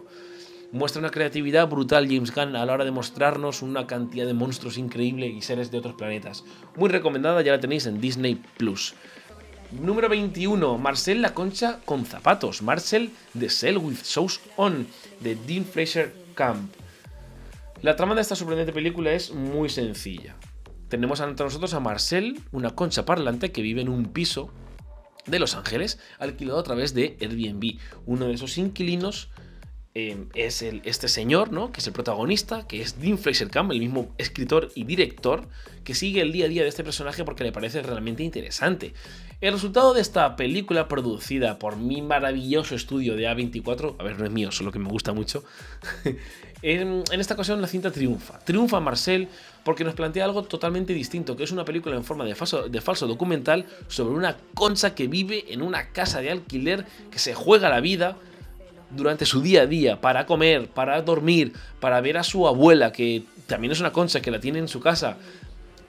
Muestra 0.72 1.00
una 1.00 1.10
creatividad 1.10 1.68
brutal 1.68 2.06
James 2.06 2.32
Gunn 2.32 2.54
a 2.54 2.64
la 2.64 2.72
hora 2.72 2.84
de 2.84 2.92
mostrarnos 2.92 3.60
una 3.60 3.88
cantidad 3.88 4.24
de 4.24 4.34
monstruos 4.34 4.78
increíble 4.78 5.26
y 5.26 5.42
seres 5.42 5.72
de 5.72 5.78
otros 5.78 5.94
planetas. 5.94 6.44
Muy 6.76 6.88
recomendada, 6.88 7.42
ya 7.42 7.52
la 7.52 7.60
tenéis 7.60 7.86
en 7.86 8.00
Disney 8.00 8.40
Plus. 8.56 8.94
Número 9.72 10.08
21. 10.08 10.78
Marcel 10.78 11.22
la 11.22 11.34
concha 11.34 11.80
con 11.84 12.06
zapatos. 12.06 12.62
Marcel 12.62 13.10
The 13.36 13.50
Cell 13.50 13.78
with 13.78 13.96
Sauce 14.02 14.40
On 14.56 14.86
de 15.18 15.34
Dean 15.34 15.64
Fraser 15.64 16.14
Camp. 16.34 16.72
La 17.82 17.96
trama 17.96 18.14
de 18.14 18.20
esta 18.20 18.36
sorprendente 18.36 18.72
película 18.72 19.12
es 19.12 19.32
muy 19.32 19.70
sencilla. 19.70 20.36
Tenemos 20.88 21.20
ante 21.20 21.42
nosotros 21.42 21.74
a 21.74 21.80
Marcel, 21.80 22.40
una 22.52 22.70
concha 22.76 23.04
parlante 23.04 23.50
que 23.50 23.62
vive 23.62 23.80
en 23.80 23.88
un 23.88 24.12
piso 24.12 24.50
de 25.26 25.40
Los 25.40 25.56
Ángeles, 25.56 25.98
alquilado 26.20 26.60
a 26.60 26.64
través 26.64 26.94
de 26.94 27.16
Airbnb, 27.20 27.78
uno 28.06 28.26
de 28.26 28.34
esos 28.34 28.56
inquilinos 28.56 29.30
Em, 29.92 30.28
es 30.34 30.62
el, 30.62 30.82
este 30.84 31.08
señor, 31.08 31.50
¿no? 31.50 31.72
Que 31.72 31.80
es 31.80 31.86
el 31.88 31.92
protagonista, 31.92 32.64
que 32.68 32.80
es 32.80 33.00
Dean 33.00 33.18
Fraser 33.18 33.50
Camp, 33.50 33.72
el 33.72 33.80
mismo 33.80 34.14
escritor 34.18 34.70
y 34.76 34.84
director, 34.84 35.48
que 35.82 35.96
sigue 35.96 36.20
el 36.20 36.30
día 36.30 36.44
a 36.44 36.48
día 36.48 36.62
de 36.62 36.68
este 36.68 36.84
personaje 36.84 37.24
porque 37.24 37.42
le 37.42 37.50
parece 37.50 37.82
realmente 37.82 38.22
interesante. 38.22 38.94
El 39.40 39.54
resultado 39.54 39.92
de 39.92 40.00
esta 40.00 40.36
película 40.36 40.86
producida 40.86 41.58
por 41.58 41.76
mi 41.76 42.02
maravilloso 42.02 42.76
estudio 42.76 43.16
de 43.16 43.26
A24, 43.26 43.96
a 43.98 44.04
ver, 44.04 44.16
no 44.16 44.26
es 44.26 44.30
mío, 44.30 44.52
solo 44.52 44.70
que 44.70 44.78
me 44.78 44.88
gusta 44.88 45.12
mucho, 45.12 45.42
en, 46.62 47.02
esta 47.10 47.34
ocasión 47.34 47.60
la 47.60 47.66
cinta 47.66 47.90
triunfa. 47.90 48.38
Triunfa 48.38 48.78
Marcel 48.78 49.26
porque 49.64 49.82
nos 49.82 49.94
plantea 49.94 50.24
algo 50.24 50.44
totalmente 50.44 50.92
distinto, 50.92 51.36
que 51.36 51.42
es 51.42 51.50
una 51.50 51.64
película 51.64 51.96
en 51.96 52.04
forma 52.04 52.24
de 52.24 52.36
falso, 52.36 52.68
de 52.68 52.80
falso 52.80 53.08
documental 53.08 53.66
sobre 53.88 54.14
una 54.14 54.36
concha 54.54 54.94
que 54.94 55.08
vive 55.08 55.52
en 55.52 55.62
una 55.62 55.90
casa 55.90 56.20
de 56.20 56.30
alquiler, 56.30 56.86
que 57.10 57.18
se 57.18 57.34
juega 57.34 57.68
la 57.68 57.80
vida, 57.80 58.18
durante 58.90 59.26
su 59.26 59.40
día 59.40 59.62
a 59.62 59.66
día 59.66 60.00
para 60.00 60.26
comer, 60.26 60.68
para 60.68 61.00
dormir, 61.02 61.52
para 61.80 62.00
ver 62.00 62.18
a 62.18 62.22
su 62.22 62.46
abuela, 62.46 62.92
que 62.92 63.24
también 63.46 63.72
es 63.72 63.80
una 63.80 63.92
concha 63.92 64.20
que 64.20 64.30
la 64.30 64.40
tiene 64.40 64.58
en 64.58 64.68
su 64.68 64.80
casa, 64.80 65.16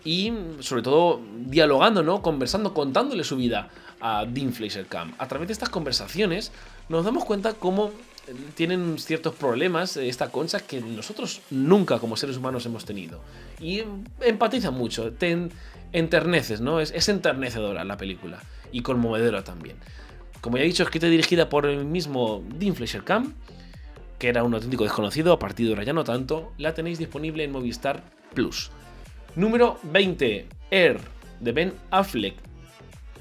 y 0.03 0.33
sobre 0.59 0.81
todo 0.81 1.21
dialogando, 1.45 2.03
¿no? 2.03 2.21
Conversando, 2.21 2.73
contándole 2.73 3.23
su 3.23 3.35
vida 3.35 3.69
a 3.99 4.25
Dean 4.25 4.51
Fleischer 4.51 4.87
Camp. 4.87 5.13
A 5.19 5.27
través 5.27 5.47
de 5.47 5.53
estas 5.53 5.69
conversaciones 5.69 6.51
nos 6.89 7.05
damos 7.05 7.23
cuenta 7.25 7.53
cómo 7.53 7.91
tienen 8.55 8.97
ciertos 8.97 9.35
problemas 9.35 9.97
esta 9.97 10.29
concha 10.29 10.59
que 10.59 10.79
nosotros 10.81 11.41
nunca 11.49 11.99
como 11.99 12.17
seres 12.17 12.37
humanos 12.37 12.65
hemos 12.65 12.85
tenido. 12.85 13.21
Y 13.59 13.83
empatiza 14.21 14.71
mucho, 14.71 15.11
te 15.11 15.49
enterneces, 15.91 16.61
¿no? 16.61 16.79
Es, 16.79 16.91
es 16.91 17.09
enternecedora 17.09 17.83
la 17.83 17.97
película 17.97 18.39
y 18.71 18.81
conmovedora 18.81 19.43
también. 19.43 19.77
Como 20.41 20.57
ya 20.57 20.63
he 20.63 20.67
dicho, 20.67 20.83
escrita 20.83 21.07
y 21.07 21.11
dirigida 21.11 21.49
por 21.49 21.67
el 21.67 21.85
mismo 21.85 22.43
Dean 22.57 22.75
Fleischer 22.75 23.03
Camp, 23.03 23.35
que 24.17 24.27
era 24.27 24.43
un 24.43 24.53
auténtico 24.53 24.83
desconocido, 24.83 25.33
a 25.33 25.39
partir 25.39 25.67
de 25.67 25.73
ahora 25.73 25.83
ya 25.83 25.93
no 25.93 26.03
tanto, 26.03 26.51
la 26.57 26.73
tenéis 26.73 26.97
disponible 26.97 27.43
en 27.43 27.51
Movistar 27.51 28.03
Plus. 28.33 28.71
Número 29.35 29.79
20, 29.83 30.47
Air, 30.71 30.99
de 31.39 31.51
Ben 31.51 31.73
Affleck. 31.91 32.35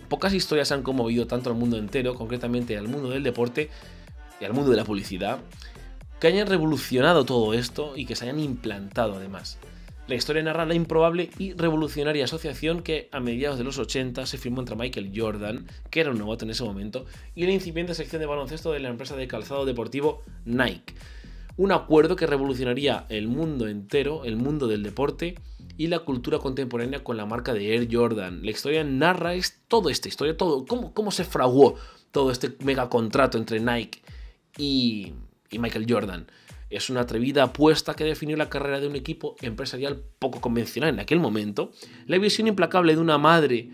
Pocas 0.09 0.33
historias 0.33 0.73
han 0.73 0.83
conmovido 0.83 1.27
tanto 1.27 1.51
al 1.51 1.57
mundo 1.57 1.77
entero, 1.77 2.15
concretamente 2.15 2.77
al 2.77 2.89
mundo 2.89 3.11
del 3.11 3.23
deporte 3.23 3.71
y 4.41 4.45
al 4.45 4.55
mundo 4.55 4.71
de 4.71 4.79
la 4.79 4.85
publicidad, 4.85 5.39
que 6.21 6.27
hayan 6.27 6.47
revolucionado 6.47 7.25
todo 7.25 7.55
esto 7.55 7.97
y 7.97 8.07
que 8.07 8.17
se 8.17 8.25
hayan 8.25 8.41
implantado 8.41 9.15
además. 9.15 9.59
La 10.11 10.17
historia 10.17 10.43
narra 10.43 10.67
la 10.67 10.75
improbable 10.75 11.31
y 11.39 11.53
revolucionaria 11.53 12.25
asociación 12.25 12.83
que 12.83 13.09
a 13.13 13.21
mediados 13.21 13.59
de 13.59 13.63
los 13.63 13.79
80 13.79 14.27
se 14.27 14.39
firmó 14.39 14.59
entre 14.59 14.75
Michael 14.75 15.13
Jordan, 15.15 15.69
que 15.89 16.01
era 16.01 16.11
un 16.11 16.19
novato 16.19 16.45
en 16.45 16.51
ese 16.51 16.65
momento, 16.65 17.07
y 17.37 17.45
la 17.45 17.53
incipiente 17.53 17.95
sección 17.95 18.19
de 18.19 18.27
baloncesto 18.27 18.73
de 18.73 18.81
la 18.81 18.89
empresa 18.89 19.15
de 19.15 19.29
calzado 19.29 19.65
deportivo 19.65 20.25
Nike. 20.45 20.95
Un 21.57 21.71
acuerdo 21.71 22.17
que 22.17 22.27
revolucionaría 22.27 23.07
el 23.09 23.29
mundo 23.29 23.69
entero, 23.69 24.25
el 24.25 24.35
mundo 24.35 24.67
del 24.67 24.83
deporte 24.83 25.37
y 25.77 25.87
la 25.87 26.01
cultura 26.01 26.41
contemporánea 26.41 27.05
con 27.05 27.17
la 27.17 27.25
marca 27.25 27.55
de 27.55 27.73
Air 27.73 27.87
Jordan. 27.89 28.45
La 28.45 28.51
historia 28.51 28.83
narra 28.83 29.35
es 29.35 29.61
toda 29.69 29.93
esta 29.93 30.09
historia, 30.09 30.37
todo, 30.37 30.67
cómo, 30.67 30.93
cómo 30.93 31.13
se 31.13 31.23
fraguó 31.23 31.77
todo 32.11 32.33
este 32.33 32.57
mega 32.65 32.89
contrato 32.89 33.39
entre 33.39 33.61
Nike 33.61 34.01
y, 34.59 35.13
y 35.51 35.61
Michael 35.61 35.87
Jordan. 35.89 36.27
Es 36.71 36.89
una 36.89 37.01
atrevida 37.01 37.43
apuesta 37.43 37.95
que 37.95 38.05
definió 38.05 38.37
la 38.37 38.49
carrera 38.49 38.81
de 38.81 38.87
un 38.87 38.95
equipo 38.95 39.35
empresarial 39.43 40.03
poco 40.19 40.41
convencional 40.41 40.95
en 40.95 41.01
aquel 41.01 41.19
momento, 41.19 41.73
la 42.07 42.17
visión 42.19 42.47
implacable 42.47 42.95
de 42.95 43.01
una 43.01 43.19
madre 43.19 43.69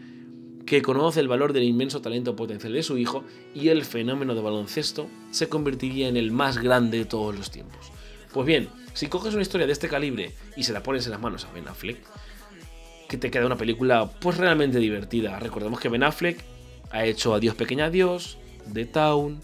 que 0.65 0.83
conoce 0.83 1.21
el 1.21 1.29
valor 1.29 1.53
del 1.53 1.63
inmenso 1.63 2.01
talento 2.01 2.35
potencial 2.35 2.73
de 2.73 2.83
su 2.83 2.99
hijo 2.99 3.25
y 3.55 3.69
el 3.69 3.85
fenómeno 3.85 4.35
de 4.35 4.41
baloncesto 4.41 5.09
se 5.31 5.49
convertiría 5.49 6.09
en 6.09 6.17
el 6.17 6.33
más 6.33 6.59
grande 6.59 6.99
de 6.99 7.05
todos 7.05 7.37
los 7.37 7.51
tiempos. 7.51 7.93
Pues 8.33 8.47
bien, 8.47 8.69
si 8.95 9.07
coges 9.07 9.35
una 9.35 9.43
historia 9.43 9.67
de 9.67 9.75
este 9.75 9.89
calibre 9.89 10.33
y 10.57 10.65
se 10.65 10.73
la 10.73 10.83
pones 10.83 11.05
en 11.05 11.13
las 11.13 11.21
manos 11.21 11.45
a 11.45 11.53
Ben 11.53 11.69
Affleck, 11.69 11.99
que 13.09 13.19
te 13.19 13.31
queda 13.31 13.47
una 13.47 13.57
película 13.57 14.11
pues 14.21 14.39
realmente 14.39 14.79
divertida. 14.79 15.39
Recordemos 15.39 15.79
que 15.81 15.89
Ben 15.89 16.03
Affleck 16.03 16.43
ha 16.91 17.05
hecho 17.05 17.35
Adiós 17.35 17.55
pequeña 17.55 17.87
adiós, 17.87 18.39
The 18.73 18.87
Town, 18.87 19.41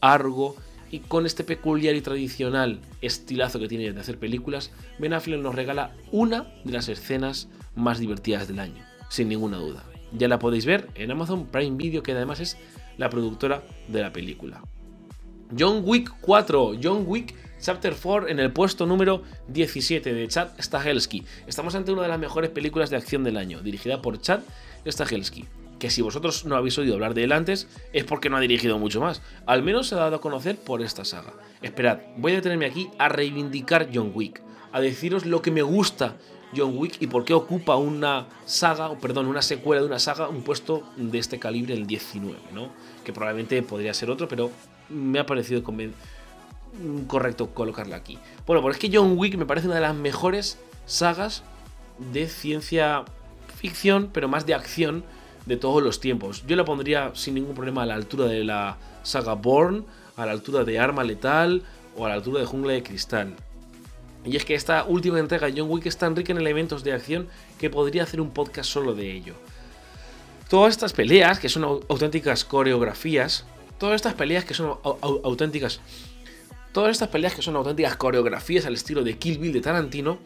Argo 0.00 0.56
y 0.94 1.00
con 1.00 1.26
este 1.26 1.42
peculiar 1.42 1.96
y 1.96 2.00
tradicional 2.02 2.78
estilazo 3.02 3.58
que 3.58 3.66
tiene 3.66 3.92
de 3.92 4.00
hacer 4.00 4.16
películas, 4.16 4.70
Ben 5.00 5.12
Affleck 5.12 5.40
nos 5.40 5.56
regala 5.56 5.90
una 6.12 6.46
de 6.62 6.72
las 6.72 6.88
escenas 6.88 7.48
más 7.74 7.98
divertidas 7.98 8.46
del 8.46 8.60
año, 8.60 8.80
sin 9.08 9.28
ninguna 9.28 9.56
duda. 9.56 9.82
Ya 10.12 10.28
la 10.28 10.38
podéis 10.38 10.66
ver 10.66 10.88
en 10.94 11.10
Amazon 11.10 11.46
Prime 11.46 11.76
Video, 11.76 12.04
que 12.04 12.12
además 12.12 12.38
es 12.38 12.56
la 12.96 13.10
productora 13.10 13.64
de 13.88 14.02
la 14.02 14.12
película. 14.12 14.62
John 15.58 15.82
Wick 15.84 16.14
4, 16.20 16.74
John 16.80 17.02
Wick 17.08 17.34
Chapter 17.60 17.96
4 18.00 18.28
en 18.28 18.38
el 18.38 18.52
puesto 18.52 18.86
número 18.86 19.24
17 19.48 20.14
de 20.14 20.28
Chad 20.28 20.50
Stahelski. 20.60 21.24
Estamos 21.48 21.74
ante 21.74 21.90
una 21.90 22.02
de 22.02 22.08
las 22.08 22.20
mejores 22.20 22.50
películas 22.50 22.90
de 22.90 22.98
acción 22.98 23.24
del 23.24 23.36
año, 23.36 23.62
dirigida 23.62 24.00
por 24.00 24.20
Chad 24.20 24.42
Stahelski 24.86 25.44
que 25.84 25.90
si 25.90 26.00
vosotros 26.00 26.46
no 26.46 26.56
habéis 26.56 26.78
oído 26.78 26.94
hablar 26.94 27.12
de 27.12 27.24
él 27.24 27.32
antes 27.32 27.68
es 27.92 28.04
porque 28.04 28.30
no 28.30 28.38
ha 28.38 28.40
dirigido 28.40 28.78
mucho 28.78 29.02
más. 29.02 29.20
Al 29.44 29.62
menos 29.62 29.88
se 29.88 29.94
ha 29.94 29.98
dado 29.98 30.16
a 30.16 30.20
conocer 30.22 30.56
por 30.56 30.80
esta 30.80 31.04
saga. 31.04 31.34
Esperad, 31.60 31.98
voy 32.16 32.32
a 32.32 32.36
detenerme 32.36 32.64
aquí 32.64 32.88
a 32.98 33.10
reivindicar 33.10 33.90
John 33.92 34.10
Wick, 34.14 34.40
a 34.72 34.80
deciros 34.80 35.26
lo 35.26 35.42
que 35.42 35.50
me 35.50 35.60
gusta 35.60 36.16
John 36.56 36.78
Wick 36.78 37.02
y 37.02 37.06
por 37.06 37.26
qué 37.26 37.34
ocupa 37.34 37.76
una 37.76 38.28
saga, 38.46 38.88
o 38.88 38.98
perdón, 38.98 39.26
una 39.26 39.42
secuela 39.42 39.82
de 39.82 39.88
una 39.88 39.98
saga, 39.98 40.26
un 40.26 40.40
puesto 40.40 40.84
de 40.96 41.18
este 41.18 41.38
calibre, 41.38 41.74
el 41.74 41.86
19, 41.86 42.34
¿no? 42.54 42.70
Que 43.04 43.12
probablemente 43.12 43.62
podría 43.62 43.92
ser 43.92 44.08
otro, 44.08 44.26
pero 44.26 44.50
me 44.88 45.18
ha 45.18 45.26
parecido 45.26 45.62
correcto 47.06 47.50
colocarla 47.50 47.96
aquí. 47.96 48.18
Bueno, 48.46 48.62
pues 48.62 48.76
es 48.76 48.80
que 48.80 48.96
John 48.96 49.18
Wick 49.18 49.36
me 49.36 49.44
parece 49.44 49.66
una 49.66 49.76
de 49.76 49.82
las 49.82 49.94
mejores 49.94 50.58
sagas 50.86 51.42
de 51.98 52.26
ciencia 52.26 53.04
ficción, 53.54 54.08
pero 54.14 54.28
más 54.28 54.46
de 54.46 54.54
acción 54.54 55.04
de 55.46 55.56
todos 55.56 55.82
los 55.82 56.00
tiempos. 56.00 56.44
Yo 56.46 56.56
la 56.56 56.64
pondría 56.64 57.10
sin 57.14 57.34
ningún 57.34 57.54
problema 57.54 57.82
a 57.82 57.86
la 57.86 57.94
altura 57.94 58.26
de 58.26 58.44
la 58.44 58.76
saga 59.02 59.34
Born, 59.34 59.84
a 60.16 60.26
la 60.26 60.32
altura 60.32 60.64
de 60.64 60.78
Arma 60.78 61.04
Letal 61.04 61.62
o 61.96 62.06
a 62.06 62.08
la 62.08 62.14
altura 62.14 62.40
de 62.40 62.46
Jungla 62.46 62.72
de 62.72 62.82
Cristal. 62.82 63.34
Y 64.24 64.36
es 64.36 64.44
que 64.44 64.54
esta 64.54 64.84
última 64.84 65.18
entrega 65.18 65.46
de 65.46 65.60
John 65.60 65.70
Wick 65.70 65.86
es 65.86 65.98
tan 65.98 66.16
rica 66.16 66.32
en 66.32 66.38
elementos 66.38 66.82
de 66.82 66.92
acción 66.92 67.28
que 67.58 67.68
podría 67.68 68.04
hacer 68.04 68.20
un 68.20 68.30
podcast 68.30 68.70
solo 68.70 68.94
de 68.94 69.12
ello. 69.12 69.34
Todas 70.48 70.70
estas 70.72 70.92
peleas, 70.92 71.38
que 71.38 71.48
son 71.48 71.64
auténticas 71.64 72.44
coreografías, 72.44 73.44
todas 73.78 73.96
estas 73.96 74.14
peleas 74.14 74.44
que 74.44 74.54
son 74.54 74.78
auténticas 74.82 75.80
todas 76.72 76.90
estas 76.90 77.08
peleas 77.08 77.34
que 77.34 77.40
son 77.40 77.54
auténticas 77.54 77.96
coreografías 77.96 78.66
al 78.66 78.74
estilo 78.74 79.04
de 79.04 79.16
Kill 79.16 79.38
Bill 79.38 79.52
de 79.52 79.60
Tarantino, 79.60 80.18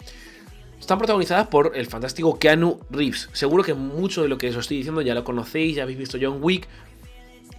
están 0.80 0.98
protagonizadas 0.98 1.48
por 1.48 1.72
el 1.74 1.86
fantástico 1.86 2.38
Keanu 2.38 2.80
Reeves. 2.90 3.28
Seguro 3.32 3.62
que 3.62 3.74
mucho 3.74 4.22
de 4.22 4.28
lo 4.28 4.38
que 4.38 4.48
os 4.48 4.56
estoy 4.56 4.78
diciendo 4.78 5.02
ya 5.02 5.14
lo 5.14 5.24
conocéis, 5.24 5.76
ya 5.76 5.82
habéis 5.82 5.98
visto 5.98 6.18
John 6.20 6.38
Wick. 6.40 6.68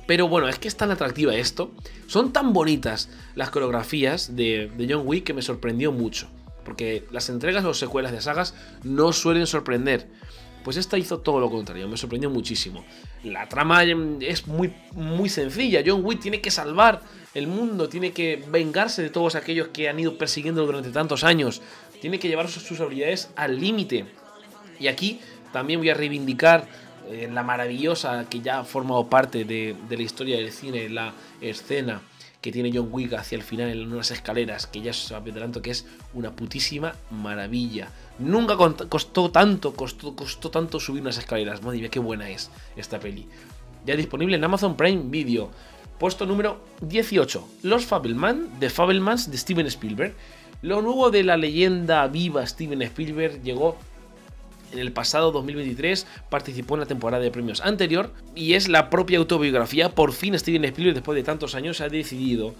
Pero 0.07 0.27
bueno, 0.27 0.47
es 0.47 0.57
que 0.57 0.67
es 0.67 0.75
tan 0.75 0.89
atractiva 0.89 1.35
esto. 1.35 1.71
Son 2.07 2.33
tan 2.33 2.51
bonitas 2.51 3.09
las 3.35 3.51
coreografías 3.51 4.35
de, 4.35 4.71
John 4.89 5.03
Wick 5.05 5.23
que 5.23 5.33
me 5.33 5.43
sorprendió 5.43 5.91
mucho. 5.91 6.27
Porque 6.65 7.05
las 7.11 7.29
entregas 7.29 7.63
o 7.65 7.73
secuelas 7.73 8.11
de 8.11 8.21
sagas 8.21 8.55
no 8.83 9.13
suelen 9.13 9.45
sorprender. 9.45 10.07
Pues 10.63 10.77
esta 10.77 10.97
hizo 10.97 11.19
todo 11.19 11.39
lo 11.39 11.49
contrario, 11.49 11.87
me 11.87 11.95
sorprendió 11.95 12.29
muchísimo. 12.29 12.83
La 13.23 13.47
trama 13.47 13.83
es 13.83 14.47
muy, 14.47 14.73
muy 14.93 15.29
sencilla. 15.29 15.83
John 15.85 16.03
Wick 16.03 16.19
tiene 16.19 16.41
que 16.41 16.51
salvar 16.51 17.01
el 17.33 17.47
mundo, 17.47 17.87
tiene 17.87 18.11
que 18.11 18.43
vengarse 18.49 19.01
de 19.01 19.09
todos 19.09 19.35
aquellos 19.35 19.69
que 19.69 19.89
han 19.89 19.99
ido 19.99 20.17
persiguiendo 20.17 20.65
durante 20.65 20.89
tantos 20.89 21.23
años. 21.23 21.61
Tiene 22.01 22.19
que 22.19 22.27
llevar 22.27 22.47
sus 22.49 22.79
habilidades 22.79 23.29
al 23.35 23.59
límite. 23.59 24.05
Y 24.79 24.87
aquí 24.87 25.19
también 25.51 25.79
voy 25.79 25.89
a 25.89 25.93
reivindicar 25.93 26.67
eh, 27.09 27.29
la 27.31 27.43
maravillosa 27.43 28.25
que 28.29 28.41
ya 28.41 28.59
ha 28.59 28.63
formado 28.63 29.07
parte 29.09 29.43
de, 29.43 29.75
de 29.87 29.97
la 29.97 30.03
historia 30.03 30.37
del 30.37 30.51
cine, 30.51 30.89
la 30.89 31.13
escena 31.41 32.01
que 32.41 32.51
tiene 32.51 32.71
John 32.73 32.89
Wick 32.91 33.13
hacia 33.13 33.35
el 33.35 33.43
final 33.43 33.69
en 33.69 33.91
unas 33.91 34.11
escaleras, 34.11 34.65
que 34.67 34.81
ya 34.81 34.91
os 34.91 35.11
adelanto 35.11 35.61
que 35.61 35.71
es 35.71 35.85
una 36.13 36.31
putísima 36.31 36.95
maravilla. 37.11 37.89
Nunca 38.17 38.55
costó 38.55 39.29
tanto, 39.29 39.73
costó, 39.73 40.15
costó 40.15 40.49
tanto 40.49 40.79
subir 40.79 41.01
unas 41.01 41.17
escaleras. 41.17 41.61
Madre 41.61 41.79
mía, 41.79 41.89
qué 41.89 41.99
buena 41.99 42.29
es 42.29 42.49
esta 42.77 42.99
peli. 42.99 43.27
Ya 43.85 43.95
disponible 43.95 44.37
en 44.37 44.43
Amazon 44.43 44.77
Prime 44.77 45.03
Video. 45.05 45.51
Puesto 45.99 46.25
número 46.25 46.63
18. 46.81 47.47
Los 47.63 47.85
Fableman, 47.85 48.59
The 48.59 48.69
Fablemans 48.69 49.29
de 49.29 49.37
Steven 49.37 49.65
Spielberg. 49.67 50.15
Lo 50.61 50.81
nuevo 50.81 51.09
de 51.09 51.23
la 51.23 51.37
leyenda 51.37 52.05
viva 52.07 52.45
Steven 52.45 52.81
Spielberg 52.81 53.41
llegó 53.43 53.77
en 54.71 54.79
el 54.79 54.91
pasado 54.91 55.31
2023 55.31 56.05
participó 56.29 56.75
en 56.75 56.81
la 56.81 56.85
temporada 56.85 57.23
de 57.23 57.31
premios 57.31 57.61
anterior 57.61 58.13
y 58.35 58.53
es 58.53 58.67
la 58.67 58.89
propia 58.89 59.17
autobiografía. 59.17 59.95
Por 59.95 60.11
fin 60.11 60.37
Steven 60.37 60.65
Spielberg, 60.65 60.95
después 60.95 61.15
de 61.15 61.23
tantos 61.23 61.55
años, 61.55 61.81
ha 61.81 61.89
decidido 61.89 62.53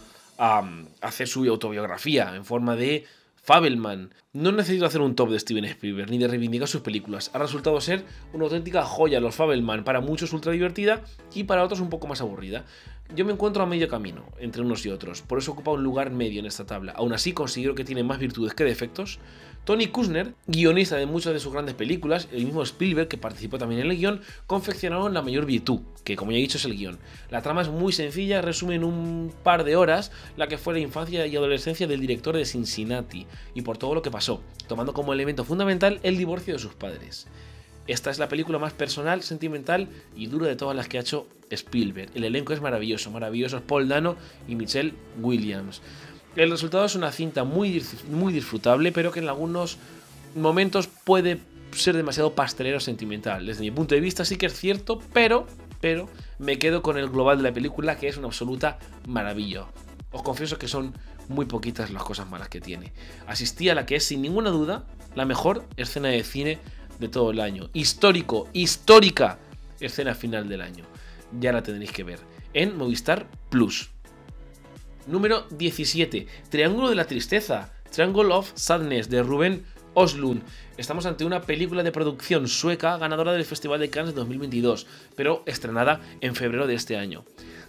hacer 1.02 1.28
su 1.28 1.44
autobiografía 1.50 2.34
en 2.36 2.46
forma 2.46 2.76
de 2.76 3.06
Fabelman. 3.44 4.14
No 4.32 4.52
necesito 4.52 4.86
hacer 4.86 5.02
un 5.02 5.16
top 5.16 5.32
de 5.32 5.40
Steven 5.40 5.66
Spielberg 5.66 6.10
ni 6.10 6.18
de 6.18 6.28
reivindicar 6.28 6.68
sus 6.68 6.82
películas. 6.82 7.32
Ha 7.34 7.40
resultado 7.40 7.82
ser 7.82 8.06
una 8.32 8.46
auténtica 8.46 8.84
joya 8.84 9.20
los 9.20 9.36
Fabelman, 9.36 9.84
para 9.84 10.02
muchos 10.02 10.32
ultra 10.34 10.52
divertida 10.52 11.04
y 11.34 11.44
para 11.44 11.64
otros 11.64 11.80
un 11.80 11.90
poco 11.90 12.08
más 12.08 12.22
aburrida. 12.22 12.66
Yo 13.16 13.26
me 13.26 13.34
encuentro 13.34 13.64
a 13.64 13.66
medio 13.66 13.88
camino 13.88 14.24
entre 14.38 14.62
unos 14.62 14.86
y 14.86 14.90
otros, 14.90 15.24
por 15.24 15.40
eso 15.40 15.52
ocupa 15.52 15.72
un 15.72 15.84
lugar 15.84 16.12
medio 16.12 16.40
en 16.40 16.46
esta 16.46 16.68
tabla. 16.68 16.92
Aún 16.92 17.12
así 17.12 17.34
considero 17.34 17.74
que 17.74 17.84
tiene 17.84 18.04
más 18.04 18.20
virtudes 18.20 18.54
que 18.54 18.64
defectos 18.64 19.20
Tony 19.70 19.88
Kushner, 19.88 20.34
guionista 20.48 20.96
de 20.96 21.06
muchas 21.06 21.34
de 21.34 21.40
sus 21.40 21.54
grandes 21.54 21.76
películas, 21.76 22.28
el 22.32 22.46
mismo 22.46 22.64
Spielberg, 22.64 23.08
que 23.08 23.18
participó 23.18 23.58
también 23.58 23.82
en 23.82 23.92
el 23.92 23.98
guion, 23.98 24.22
confeccionaron 24.48 25.14
la 25.14 25.22
mayor 25.22 25.46
virtud, 25.46 25.82
que 26.04 26.16
como 26.16 26.32
ya 26.32 26.38
he 26.38 26.42
dicho 26.42 26.58
es 26.58 26.66
el 26.66 26.76
guion. 26.76 26.98
La 27.30 27.42
trama 27.42 27.62
es 27.62 27.70
muy 27.70 27.94
sencilla, 27.94 28.42
resume 28.42 28.76
en 28.76 28.84
un 28.84 29.32
par 29.44 29.64
de 29.64 29.76
horas 29.76 30.12
la 30.38 30.48
que 30.48 30.58
fue 30.58 30.74
la 30.74 30.80
infancia 30.80 31.28
y 31.28 31.36
adolescencia 31.36 31.88
del 31.88 32.02
director 32.02 32.36
de 32.36 32.46
Cincinnati, 32.46 33.28
y 33.54 33.62
por 33.62 33.78
todo 33.78 33.94
lo 33.94 34.02
que 34.02 34.12
pasó, 34.12 34.42
tomando 34.68 34.94
como 34.94 35.14
elemento 35.14 35.44
fundamental 35.44 36.00
el 36.04 36.18
divorcio 36.18 36.54
de 36.54 36.60
sus 36.60 36.74
padres. 36.74 37.28
Esta 37.88 38.12
es 38.12 38.20
la 38.20 38.30
película 38.30 38.60
más 38.60 38.74
personal, 38.74 39.24
sentimental 39.24 39.88
y 40.16 40.28
dura 40.28 40.48
de 40.48 40.56
todas 40.56 40.76
las 40.76 40.88
que 40.88 40.98
ha 40.98 41.02
hecho 41.02 41.28
Spielberg. 41.50 42.12
El 42.14 42.24
elenco 42.24 42.54
es 42.54 42.62
maravilloso, 42.62 43.12
maravilloso 43.12 43.58
es 43.58 43.64
Paul 43.64 43.88
Dano 43.88 44.16
y 44.48 44.56
Michelle 44.56 44.94
Williams. 45.20 45.82
El 46.36 46.52
resultado 46.52 46.86
es 46.86 46.96
una 46.96 47.12
cinta 47.12 47.44
muy, 47.44 47.84
muy 48.12 48.32
disfrutable, 48.32 48.92
pero 48.92 49.12
que 49.12 49.20
en 49.20 49.30
algunos 49.30 49.78
momentos 50.36 50.88
puede 50.88 51.40
ser 51.72 51.96
demasiado 51.96 52.34
pastelero 52.34 52.80
sentimental. 52.80 53.46
Desde 53.46 53.62
mi 53.62 53.72
punto 53.72 53.96
de 53.96 54.02
vista 54.02 54.26
sí 54.26 54.38
que 54.38 54.46
es 54.46 54.54
cierto, 54.54 55.02
pero, 55.14 55.48
pero 55.82 56.10
me 56.38 56.60
quedo 56.60 56.82
con 56.82 56.98
el 56.98 57.10
global 57.10 57.38
de 57.38 57.44
la 57.44 57.54
película 57.54 57.98
que 57.98 58.08
es 58.08 58.18
una 58.18 58.28
absoluta 58.28 58.80
maravilla. 59.08 59.66
Os 60.12 60.24
confieso 60.24 60.58
que 60.58 60.68
son 60.68 60.94
muy 61.28 61.46
poquitas 61.46 61.92
las 61.92 62.04
cosas 62.04 62.30
malas 62.30 62.50
que 62.50 62.62
tiene. 62.62 62.92
Asistí 63.28 63.70
a 63.70 63.76
la 63.76 63.86
que 63.86 63.96
es 63.96 64.06
sin 64.06 64.22
ninguna 64.22 64.50
duda 64.50 64.86
la 65.16 65.26
mejor 65.26 65.66
escena 65.78 66.10
de 66.10 66.24
cine 66.24 66.60
de 67.00 67.08
todo 67.08 67.32
el 67.32 67.40
año. 67.40 67.70
Histórico, 67.74 68.48
histórica 68.54 69.40
escena 69.80 70.16
final 70.16 70.48
del 70.48 70.62
año. 70.62 70.86
Ya 71.40 71.52
la 71.52 71.64
tendréis 71.64 71.92
que 71.92 72.04
ver 72.04 72.20
en 72.54 72.78
Movistar 72.78 73.28
Plus. 73.50 73.90
Número 75.08 75.48
17. 75.52 76.28
Triángulo 76.50 76.90
de 76.90 76.96
la 76.96 77.06
Tristeza. 77.06 77.74
Triangle 77.92 78.34
of 78.34 78.52
Sadness 78.56 79.10
de 79.10 79.24
Rubén 79.24 79.66
Oslund. 79.96 80.44
Estamos 80.78 81.06
ante 81.06 81.26
una 81.26 81.42
película 81.42 81.84
de 81.84 81.92
producción 81.92 82.48
sueca 82.48 82.98
ganadora 82.98 83.34
del 83.34 83.46
Festival 83.46 83.80
de 83.80 83.90
Cannes 83.90 84.14
de 84.14 84.20
2022, 84.20 84.86
pero 85.16 85.44
estrenada 85.46 86.00
en 86.22 86.36
febrero 86.36 86.68
de 86.68 86.76
este 86.76 86.98
año. 86.98 87.26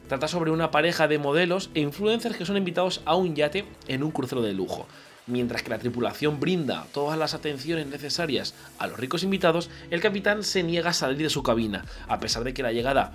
Trata 0.09 0.29
sobre 0.29 0.51
una 0.51 0.71
pareja 0.71 1.09
de 1.09 1.19
modelos 1.19 1.71
e 1.75 1.81
influencers 1.81 2.37
que 2.37 2.45
son 2.45 2.57
invitados 2.57 3.01
a 3.05 3.15
un 3.15 3.35
yate 3.35 3.65
en 3.89 4.03
un 4.03 4.11
crucero 4.11 4.43
de 4.43 4.53
lujo. 4.53 4.87
Mientras 5.31 5.63
que 5.63 5.71
la 5.71 5.79
tripulación 5.79 6.41
brinda 6.41 6.87
todas 6.93 7.17
las 7.17 7.35
atenciones 7.35 7.87
necesarias 7.87 8.53
a 8.79 8.89
los 8.89 8.99
ricos 8.99 9.23
invitados, 9.23 9.71
el 9.91 10.01
capitán 10.01 10.43
se 10.43 10.65
niega 10.65 10.91
a 10.91 10.93
salir 10.93 11.19
de 11.19 11.31
su 11.31 11.45
cabina, 11.45 11.85
a 12.09 12.19
pesar 12.19 12.43
de 12.43 12.53
que 12.53 12.65
la 12.65 12.73
llegada 12.73 13.13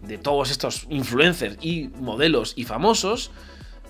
de 0.00 0.16
todos 0.16 0.50
estos 0.50 0.86
influencers 0.88 1.58
y 1.60 1.88
modelos 2.00 2.54
y 2.56 2.64
famosos 2.64 3.30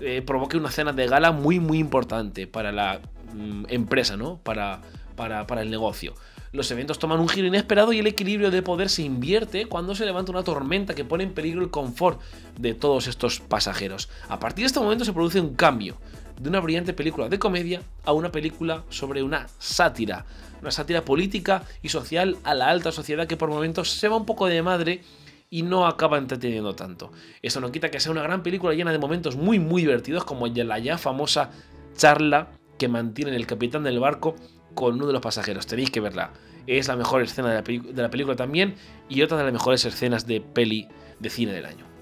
eh, 0.00 0.22
provoque 0.26 0.56
una 0.56 0.70
cena 0.70 0.92
de 0.92 1.06
gala 1.06 1.30
muy 1.30 1.60
muy 1.60 1.78
importante 1.78 2.48
para 2.48 2.72
la 2.72 3.00
mm, 3.32 3.66
empresa, 3.68 4.16
¿no? 4.16 4.38
Para, 4.38 4.80
para, 5.14 5.46
para 5.46 5.62
el 5.62 5.70
negocio. 5.70 6.14
Los 6.50 6.70
eventos 6.72 6.98
toman 6.98 7.20
un 7.20 7.28
giro 7.28 7.46
inesperado 7.46 7.92
y 7.92 8.00
el 8.00 8.06
equilibrio 8.08 8.50
de 8.50 8.62
poder 8.62 8.88
se 8.88 9.02
invierte 9.02 9.66
cuando 9.66 9.94
se 9.94 10.04
levanta 10.04 10.32
una 10.32 10.42
tormenta 10.42 10.94
que 10.94 11.04
pone 11.04 11.22
en 11.22 11.32
peligro 11.32 11.62
el 11.62 11.70
confort 11.70 12.20
de 12.58 12.74
todos 12.74 13.06
estos 13.06 13.38
pasajeros. 13.40 14.08
A 14.28 14.40
partir 14.40 14.62
de 14.64 14.66
este 14.66 14.80
momento 14.80 15.04
se 15.04 15.12
produce 15.12 15.40
un 15.40 15.54
cambio 15.54 15.96
de 16.40 16.48
una 16.48 16.60
brillante 16.60 16.92
película 16.92 17.28
de 17.28 17.38
comedia 17.38 17.82
a 18.04 18.12
una 18.12 18.30
película 18.30 18.84
sobre 18.88 19.22
una 19.22 19.46
sátira, 19.58 20.26
una 20.60 20.70
sátira 20.70 21.04
política 21.04 21.64
y 21.82 21.88
social 21.88 22.36
a 22.44 22.54
la 22.54 22.68
alta 22.68 22.92
sociedad 22.92 23.26
que 23.26 23.36
por 23.36 23.48
momentos 23.48 23.90
se 23.90 24.08
va 24.08 24.16
un 24.16 24.26
poco 24.26 24.46
de 24.46 24.62
madre 24.62 25.02
y 25.48 25.62
no 25.62 25.86
acaba 25.86 26.18
entreteniendo 26.18 26.74
tanto. 26.74 27.12
Eso 27.42 27.60
no 27.60 27.72
quita 27.72 27.90
que 27.90 28.00
sea 28.00 28.12
una 28.12 28.22
gran 28.22 28.42
película 28.42 28.74
llena 28.74 28.92
de 28.92 28.98
momentos 28.98 29.36
muy 29.36 29.58
muy 29.58 29.82
divertidos 29.82 30.24
como 30.24 30.46
la 30.46 30.78
ya 30.78 30.98
famosa 30.98 31.50
charla 31.96 32.48
que 32.78 32.88
mantiene 32.88 33.34
el 33.34 33.46
capitán 33.46 33.84
del 33.84 34.00
barco 34.00 34.36
con 34.74 34.94
uno 34.94 35.06
de 35.06 35.12
los 35.12 35.22
pasajeros. 35.22 35.66
Tenéis 35.66 35.90
que 35.90 36.00
verla. 36.00 36.32
Es 36.66 36.88
la 36.88 36.96
mejor 36.96 37.22
escena 37.22 37.48
de 37.48 37.54
la, 37.54 37.92
de 37.92 38.02
la 38.02 38.10
película 38.10 38.36
también 38.36 38.74
y 39.08 39.22
otra 39.22 39.38
de 39.38 39.44
las 39.44 39.52
mejores 39.52 39.84
escenas 39.84 40.26
de 40.26 40.40
peli 40.40 40.88
de 41.20 41.30
cine 41.30 41.52
del 41.52 41.64
año. 41.64 41.95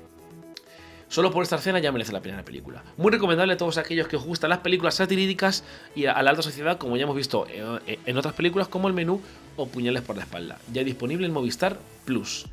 Solo 1.14 1.30
por 1.30 1.44
esta 1.44 1.54
escena 1.54 1.78
ya 1.78 1.92
merece 1.92 2.10
la 2.10 2.20
pena 2.20 2.38
la 2.38 2.44
película. 2.44 2.82
Muy 2.96 3.12
recomendable 3.12 3.52
a 3.52 3.56
todos 3.56 3.78
aquellos 3.78 4.08
que 4.08 4.16
os 4.16 4.24
gustan 4.24 4.50
las 4.50 4.58
películas 4.58 4.96
satíridicas 4.96 5.62
y 5.94 6.06
a 6.06 6.20
la 6.20 6.30
alta 6.30 6.42
sociedad, 6.42 6.76
como 6.76 6.96
ya 6.96 7.04
hemos 7.04 7.14
visto 7.14 7.46
en 7.48 8.18
otras 8.18 8.34
películas 8.34 8.66
como 8.66 8.88
El 8.88 8.94
Menú 8.94 9.22
o 9.54 9.68
Puñales 9.68 10.02
por 10.02 10.16
la 10.16 10.22
Espalda. 10.22 10.58
Ya 10.72 10.82
disponible 10.82 11.24
en 11.24 11.32
Movistar 11.32 11.78
Plus. 12.04 12.46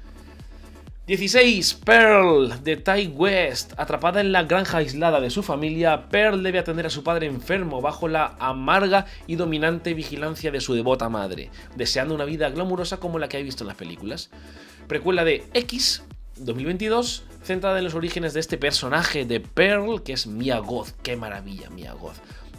16. 1.08 1.74
Pearl 1.84 2.63
de 2.63 2.78
Ty 2.78 3.08
West. 3.08 3.74
Atrapada 3.78 4.21
en 4.21 4.32
la 4.32 4.43
granja 4.43 4.78
aislada 4.78 5.19
de 5.19 5.32
su 5.32 5.41
familia, 5.41 6.10
Pearl 6.10 6.43
debe 6.43 6.60
atender 6.60 6.86
a 6.86 6.91
su 6.91 7.04
padre 7.04 7.26
enfermo 7.26 7.82
bajo 7.82 8.08
la 8.08 8.36
amarga 8.38 9.08
y 9.26 9.38
dominante 9.38 9.95
vigilancia 9.95 10.52
de 10.52 10.62
su 10.62 10.76
devota 10.76 11.10
madre, 11.10 11.50
deseando 11.76 12.13
una 12.13 12.26
vida 12.26 12.52
glamurosa 12.52 12.97
como 12.97 13.17
la 13.17 13.28
que 13.28 13.38
ha 13.38 13.41
visto 13.41 13.63
en 13.63 13.69
las 13.69 13.78
películas. 13.78 14.30
Precuela 14.88 15.24
de 15.24 15.47
X, 15.56 16.04
2022, 16.38 17.24
centrada 17.51 17.79
en 17.79 17.83
los 17.83 17.95
orígenes 17.95 18.33
de 18.33 18.39
este 18.39 18.57
personaje 18.57 19.25
de 19.25 19.41
Pearl, 19.41 20.03
que 20.03 20.13
es 20.13 20.25
Mia 20.25 20.59
Goth. 20.59 20.91
¡Qué 21.03 21.17
maravilla, 21.17 21.69
Mia 21.69 21.91
Goth! 21.91 22.15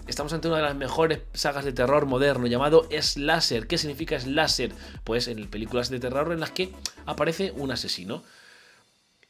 Estamos 0.07 0.35
ante 0.35 0.49
una 0.49 0.59
de 0.59 0.65
las 0.65 0.75
mejores 0.75 1.21
sagas 1.33 1.65
de 1.65 1.73
terror 1.73 2.05
moderno 2.05 2.47
llamado 2.47 2.87
Slasher. 2.91 3.67
¿Qué 3.67 3.79
significa 3.79 4.21
Slasher? 4.21 4.71
Pues 5.03 5.29
en 5.29 5.49
películas 5.49 5.89
de 5.89 5.99
terror 5.99 6.31
en 6.31 6.41
las 6.41 6.51
que 6.51 6.73
aparece 7.07 7.53
un 7.57 7.71
asesino. 7.71 8.23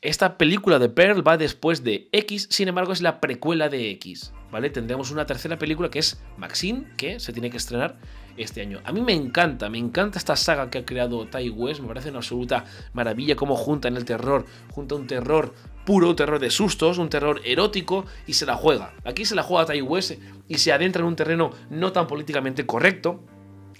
Esta 0.01 0.37
película 0.37 0.81
de 0.81 0.89
Pearl 0.89 1.27
va 1.27 1.37
después 1.37 1.85
de 1.85 2.09
X, 2.11 2.49
sin 2.51 2.67
embargo 2.67 2.93
es 2.93 3.01
la 3.01 3.21
precuela 3.21 3.69
de 3.69 3.91
X, 3.91 4.33
¿vale? 4.51 4.69
Tendremos 4.69 5.13
una 5.13 5.27
tercera 5.27 5.59
película 5.59 5.91
que 5.91 6.01
es 6.01 6.19
Maxine, 6.37 6.89
que 6.97 7.21
se 7.21 7.33
tiene 7.33 7.51
que 7.51 7.59
estrenar 7.59 7.99
este 8.37 8.61
año. 8.61 8.81
A 8.85 8.93
mí 8.93 9.01
me 9.01 9.13
encanta, 9.13 9.69
me 9.69 9.79
encanta 9.79 10.19
esta 10.19 10.37
saga 10.37 10.71
que 10.71 10.79
ha 10.79 10.85
creado 10.85 11.27
Ty 11.27 11.51
West, 11.51 11.81
me 11.81 11.89
parece 11.89 12.11
una 12.11 12.19
absoluta 12.19 12.65
maravilla 12.93 13.37
cómo 13.37 13.57
junta 13.57 13.89
en 13.89 13.97
el 13.97 14.05
terror, 14.05 14.47
junta 14.71 14.95
un 14.95 15.07
terror 15.07 15.55
puro, 15.85 16.11
un 16.11 16.17
terror 16.17 16.39
de 16.39 16.51
sustos, 16.51 16.99
un 16.99 17.09
terror 17.09 17.41
erótico 17.45 18.05
y 18.27 18.35
se 18.35 18.47
la 18.47 18.57
juega. 18.57 18.95
Aquí 19.05 19.25
se 19.25 19.35
la 19.35 19.43
juega 19.43 19.67
Ty 19.67 19.83
West 19.83 20.13
y 20.49 20.59
se 20.59 20.73
adentra 20.73 21.01
en 21.01 21.09
un 21.09 21.17
terreno 21.17 21.51
no 21.71 21.93
tan 21.93 22.07
políticamente 22.07 22.67
correcto, 22.67 23.21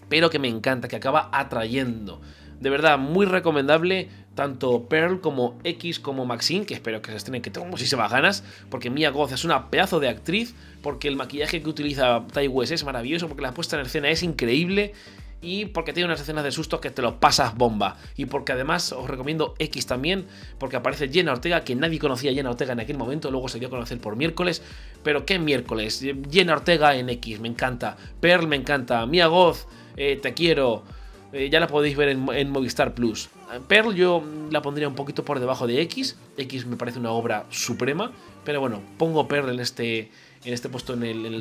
pero 0.09 0.31
que 0.31 0.39
me 0.39 0.49
encanta, 0.49 0.89
que 0.89 0.97
acaba 0.97 1.31
atrayendo. 1.33 2.21
De 2.61 2.71
verdad, 2.71 2.97
muy 2.97 3.27
recomendable 3.27 4.09
tanto 4.35 4.89
Pearl 4.89 5.21
como 5.21 5.59
X 5.65 6.01
como 6.01 6.25
Maxine, 6.25 6.67
que 6.67 6.75
espero 6.75 7.03
que 7.03 7.11
se 7.11 7.17
estrenen, 7.17 7.43
que 7.43 7.51
tengo 7.51 7.67
muchísimas 7.67 8.11
ganas, 8.11 8.45
porque 8.71 8.91
Mia 8.91 9.11
Goth 9.11 9.33
es 9.33 9.45
una 9.45 9.71
pedazo 9.71 10.01
de 10.01 10.09
actriz, 10.09 10.55
porque 10.83 11.09
el 11.09 11.17
maquillaje 11.17 11.63
que 11.63 11.69
utiliza 11.69 12.25
Ty 12.33 12.49
West 12.49 12.73
es 12.73 12.85
maravilloso, 12.85 13.29
porque 13.29 13.43
la 13.43 13.53
puesta 13.53 13.79
en 13.79 13.87
escena 13.87 14.09
es 14.09 14.23
increíble 14.23 14.95
y 15.43 15.67
porque 15.67 15.93
tiene 15.93 16.07
unas 16.07 16.21
escenas 16.21 16.45
de 16.45 16.53
sustos 16.53 16.81
que 16.81 16.91
te 16.91 17.03
lo 17.03 17.19
pasas 17.19 17.57
bomba. 17.57 17.97
Y 18.17 18.27
porque 18.27 18.53
además 18.53 18.93
os 18.93 19.11
recomiendo 19.11 19.55
X 19.59 19.87
también, 19.87 20.27
porque 20.59 20.77
aparece 20.77 21.09
Jenna 21.09 21.33
Ortega, 21.33 21.65
que 21.65 21.75
nadie 21.75 21.99
conocía 21.99 22.31
a 22.31 22.35
Jenna 22.35 22.51
Ortega 22.51 22.73
en 22.73 22.81
aquel 22.81 22.97
momento, 22.97 23.31
luego 23.31 23.49
se 23.49 23.59
dio 23.59 23.69
a 23.69 23.71
conocer 23.71 23.99
por 23.99 24.17
miércoles. 24.17 24.63
Pero 25.03 25.27
¿qué 25.27 25.39
miércoles? 25.41 26.03
Jenna 26.31 26.55
Ortega 26.55 26.95
en 26.95 27.11
X, 27.11 27.41
me 27.41 27.49
encanta. 27.49 27.97
Pearl 28.21 28.47
me 28.47 28.57
encanta. 28.57 29.05
Mia 29.07 29.27
Goth, 29.27 29.67
eh, 29.97 30.19
te 30.23 30.33
quiero. 30.33 30.85
eh, 31.33 31.51
ya 31.51 31.61
la 31.61 31.67
podéis 31.67 31.97
ver 31.97 32.11
en, 32.11 32.51
Movistar 32.51 32.95
Plus. 32.95 33.29
Pearl 33.61 33.95
yo 33.95 34.23
la 34.51 34.63
pondría 34.63 34.89
un 34.89 34.95
poquito 34.95 35.25
por 35.25 35.41
debajo 35.41 35.67
de 35.67 35.81
X. 35.83 36.17
X 36.37 36.67
me 36.67 36.77
parece 36.77 36.99
una 36.99 37.11
obra 37.11 37.47
suprema. 37.51 38.13
Pero 38.45 38.61
bueno, 38.61 38.83
pongo 38.99 39.29
Pearl 39.29 39.51
en 39.51 39.61
este, 39.61 40.11
en 40.45 40.55
este 40.55 40.69
puesto 40.69 40.95
en, 40.95 41.41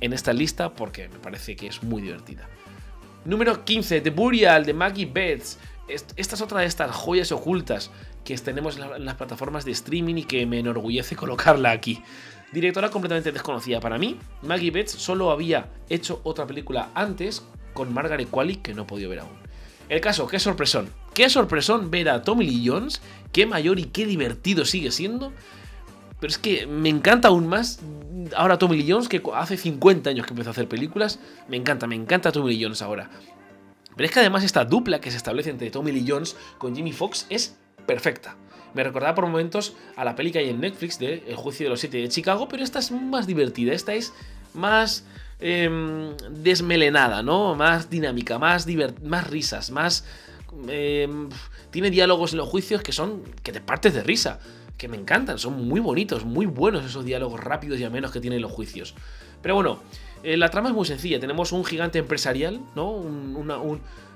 esta 0.00 0.32
lista 0.32 0.74
porque 0.74 1.08
me 1.08 1.18
parece 1.18 1.56
que 1.56 1.66
es 1.66 1.82
muy 1.82 2.02
divertida. 2.02 2.48
Número 3.24 3.64
15, 3.64 4.00
The 4.00 4.10
Burial 4.10 4.64
de 4.64 4.74
Maggie 4.74 5.06
Betts. 5.06 5.58
Esta 5.88 6.34
es 6.34 6.40
otra 6.40 6.60
de 6.60 6.66
estas 6.66 6.94
joyas 6.94 7.30
ocultas 7.30 7.90
que 8.24 8.36
tenemos 8.38 8.78
en 8.78 9.04
las 9.04 9.14
plataformas 9.16 9.64
de 9.66 9.72
streaming 9.72 10.16
y 10.16 10.24
que 10.24 10.46
me 10.46 10.58
enorgullece 10.58 11.14
colocarla 11.16 11.70
aquí. 11.70 12.02
Directora 12.52 12.88
completamente 12.88 13.32
desconocida 13.32 13.80
para 13.80 13.98
mí, 13.98 14.16
Maggie 14.42 14.70
Betts 14.70 14.92
solo 14.92 15.30
había 15.30 15.68
hecho 15.88 16.20
otra 16.22 16.46
película 16.46 16.90
antes 16.94 17.44
con 17.72 17.92
Margaret 17.92 18.30
Qualley 18.30 18.56
que 18.56 18.74
no 18.74 18.82
he 18.82 18.86
podido 18.86 19.10
ver 19.10 19.20
aún. 19.20 19.44
El 19.88 20.00
caso, 20.00 20.26
qué 20.26 20.38
sorpresón. 20.38 20.88
Qué 21.12 21.28
sorpresón 21.28 21.90
ver 21.90 22.08
a 22.08 22.22
Tommy 22.22 22.46
Lee 22.46 22.68
Jones, 22.68 23.00
qué 23.32 23.46
mayor 23.46 23.78
y 23.78 23.84
qué 23.84 24.06
divertido 24.06 24.64
sigue 24.64 24.90
siendo. 24.90 25.32
Pero 26.20 26.30
es 26.30 26.38
que 26.38 26.66
me 26.66 26.88
encanta 26.88 27.28
aún 27.28 27.46
más 27.46 27.80
ahora 28.36 28.58
Tommy 28.58 28.76
Lee 28.76 28.90
Jones, 28.90 29.08
que 29.08 29.22
hace 29.34 29.56
50 29.56 30.10
años 30.10 30.26
que 30.26 30.32
empezó 30.32 30.50
a 30.50 30.52
hacer 30.52 30.68
películas. 30.68 31.18
Me 31.48 31.56
encanta, 31.56 31.86
me 31.86 31.96
encanta 31.96 32.32
Tommy 32.32 32.54
Lee 32.54 32.64
Jones 32.64 32.82
ahora. 32.82 33.10
Pero 33.96 34.06
es 34.06 34.12
que 34.12 34.20
además 34.20 34.42
esta 34.42 34.64
dupla 34.64 35.00
que 35.00 35.10
se 35.10 35.16
establece 35.16 35.50
entre 35.50 35.70
Tommy 35.70 35.92
Lee 35.92 36.04
Jones 36.06 36.36
con 36.58 36.74
Jimmy 36.74 36.92
Fox 36.92 37.26
es 37.30 37.56
perfecta. 37.86 38.36
Me 38.72 38.82
recordaba 38.82 39.14
por 39.14 39.26
momentos 39.26 39.76
a 39.96 40.04
la 40.04 40.16
peli 40.16 40.32
que 40.32 40.40
hay 40.40 40.50
en 40.50 40.60
Netflix 40.60 40.98
de 40.98 41.22
El 41.28 41.36
juicio 41.36 41.66
de 41.66 41.70
los 41.70 41.80
siete 41.80 41.98
de 41.98 42.08
Chicago, 42.08 42.48
pero 42.48 42.64
esta 42.64 42.80
es 42.80 42.90
más 42.90 43.26
divertida, 43.26 43.72
esta 43.72 43.94
es 43.94 44.12
más 44.52 45.04
Em, 45.46 46.16
desmelenada, 46.30 47.22
¿no? 47.22 47.54
Más 47.54 47.90
dinámica, 47.90 48.38
más, 48.38 48.66
más 49.02 49.28
risas, 49.28 49.70
más... 49.70 50.06
Em, 50.68 51.28
tiene 51.70 51.90
diálogos 51.90 52.32
en 52.32 52.38
los 52.38 52.48
juicios 52.48 52.80
que 52.80 52.92
son... 52.92 53.22
que 53.42 53.52
te 53.52 53.60
partes 53.60 53.92
de 53.92 54.02
risa, 54.02 54.40
que 54.78 54.88
me 54.88 54.96
encantan, 54.96 55.38
son 55.38 55.68
muy 55.68 55.80
bonitos, 55.80 56.24
muy 56.24 56.46
buenos 56.46 56.82
esos 56.86 57.04
diálogos 57.04 57.40
rápidos 57.40 57.78
y 57.78 57.84
amenos 57.84 58.10
que 58.10 58.20
tienen 58.20 58.40
los 58.40 58.52
juicios. 58.52 58.94
Pero 59.42 59.54
bueno, 59.54 59.80
eh, 60.22 60.38
la 60.38 60.48
trama 60.48 60.70
es 60.70 60.74
muy 60.74 60.86
sencilla, 60.86 61.20
tenemos 61.20 61.52
un 61.52 61.66
gigante 61.66 61.98
empresarial, 61.98 62.62
¿no? 62.74 63.04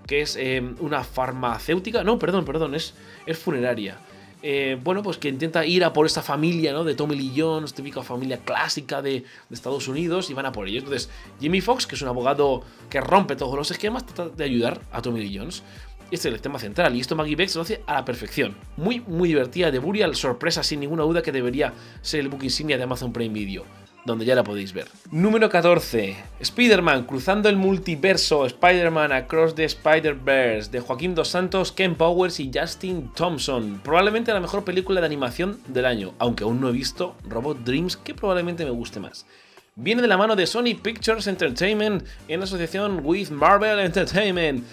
Que 0.06 0.22
es 0.22 0.34
em, 0.36 0.76
una 0.80 1.04
farmacéutica, 1.04 2.04
no, 2.04 2.18
perdón, 2.18 2.46
perdón, 2.46 2.74
es 2.74 2.94
funeraria. 3.38 3.98
Eh, 4.42 4.78
bueno, 4.82 5.02
pues 5.02 5.18
que 5.18 5.28
intenta 5.28 5.66
ir 5.66 5.84
a 5.84 5.92
por 5.92 6.06
esta 6.06 6.22
familia, 6.22 6.72
¿no? 6.72 6.84
De 6.84 6.94
Tommy 6.94 7.16
Lee 7.16 7.32
Jones, 7.36 7.74
típica 7.74 8.02
familia 8.02 8.38
clásica 8.38 9.02
de, 9.02 9.24
Estados 9.50 9.88
Unidos, 9.88 10.30
y 10.30 10.34
van 10.34 10.46
a 10.46 10.52
por 10.52 10.68
ellos. 10.68 10.84
Entonces, 10.84 11.10
Jimmy 11.40 11.60
Fox, 11.60 11.86
que 11.86 11.96
es 11.96 12.02
un 12.02 12.08
abogado 12.08 12.62
que 12.88 13.00
rompe 13.00 13.36
todos 13.36 13.56
los 13.56 13.70
esquemas, 13.70 14.06
trata 14.06 14.28
de 14.28 14.44
ayudar 14.44 14.80
a 14.92 15.02
Tommy 15.02 15.20
Lee 15.20 15.38
Jones. 15.38 15.62
Este 16.10 16.28
es 16.28 16.34
el 16.34 16.40
tema 16.40 16.58
central, 16.58 16.94
y 16.96 17.00
esto 17.00 17.16
Maggie 17.16 17.36
Beck 17.36 17.54
lo 17.54 17.62
hace 17.62 17.82
a 17.86 17.94
la 17.94 18.04
perfección. 18.04 18.56
Muy, 18.76 19.00
muy 19.00 19.28
divertida 19.28 19.70
de 19.70 19.78
Burial, 19.78 20.14
sorpresa 20.14 20.62
sin 20.62 20.80
ninguna 20.80 21.02
duda 21.02 21.20
que 21.20 21.32
debería 21.32 21.74
ser 22.00 22.20
el 22.20 22.28
book 22.28 22.44
insignia 22.44 22.78
de 22.78 22.84
Amazon 22.84 23.12
Prime 23.12 23.34
Video 23.34 23.87
donde 24.04 24.24
ya 24.24 24.34
la 24.34 24.44
podéis 24.44 24.72
ver. 24.72 24.88
Número 25.10 25.48
14. 25.48 26.16
Spider-Man, 26.40 27.04
cruzando 27.04 27.48
el 27.48 27.56
multiverso, 27.56 28.46
Spider-Man 28.46 29.12
Across 29.12 29.54
the 29.54 29.64
Spider-Verse, 29.64 30.70
de 30.70 30.80
Joaquín 30.80 31.14
Dos 31.14 31.28
Santos, 31.28 31.72
Ken 31.72 31.94
Powers 31.94 32.40
y 32.40 32.50
Justin 32.52 33.12
Thompson. 33.14 33.80
Probablemente 33.82 34.32
la 34.32 34.40
mejor 34.40 34.64
película 34.64 35.00
de 35.00 35.06
animación 35.06 35.60
del 35.68 35.84
año, 35.84 36.14
aunque 36.18 36.44
aún 36.44 36.60
no 36.60 36.68
he 36.68 36.72
visto 36.72 37.16
Robot 37.24 37.58
Dreams, 37.64 37.96
que 37.96 38.14
probablemente 38.14 38.64
me 38.64 38.70
guste 38.70 39.00
más. 39.00 39.26
Viene 39.80 40.02
de 40.02 40.08
la 40.08 40.16
mano 40.16 40.34
de 40.34 40.46
Sony 40.46 40.74
Pictures 40.82 41.28
Entertainment 41.28 42.04
en 42.26 42.42
asociación 42.42 43.00
with 43.04 43.30
Marvel 43.30 43.78
Entertainment. 43.78 44.64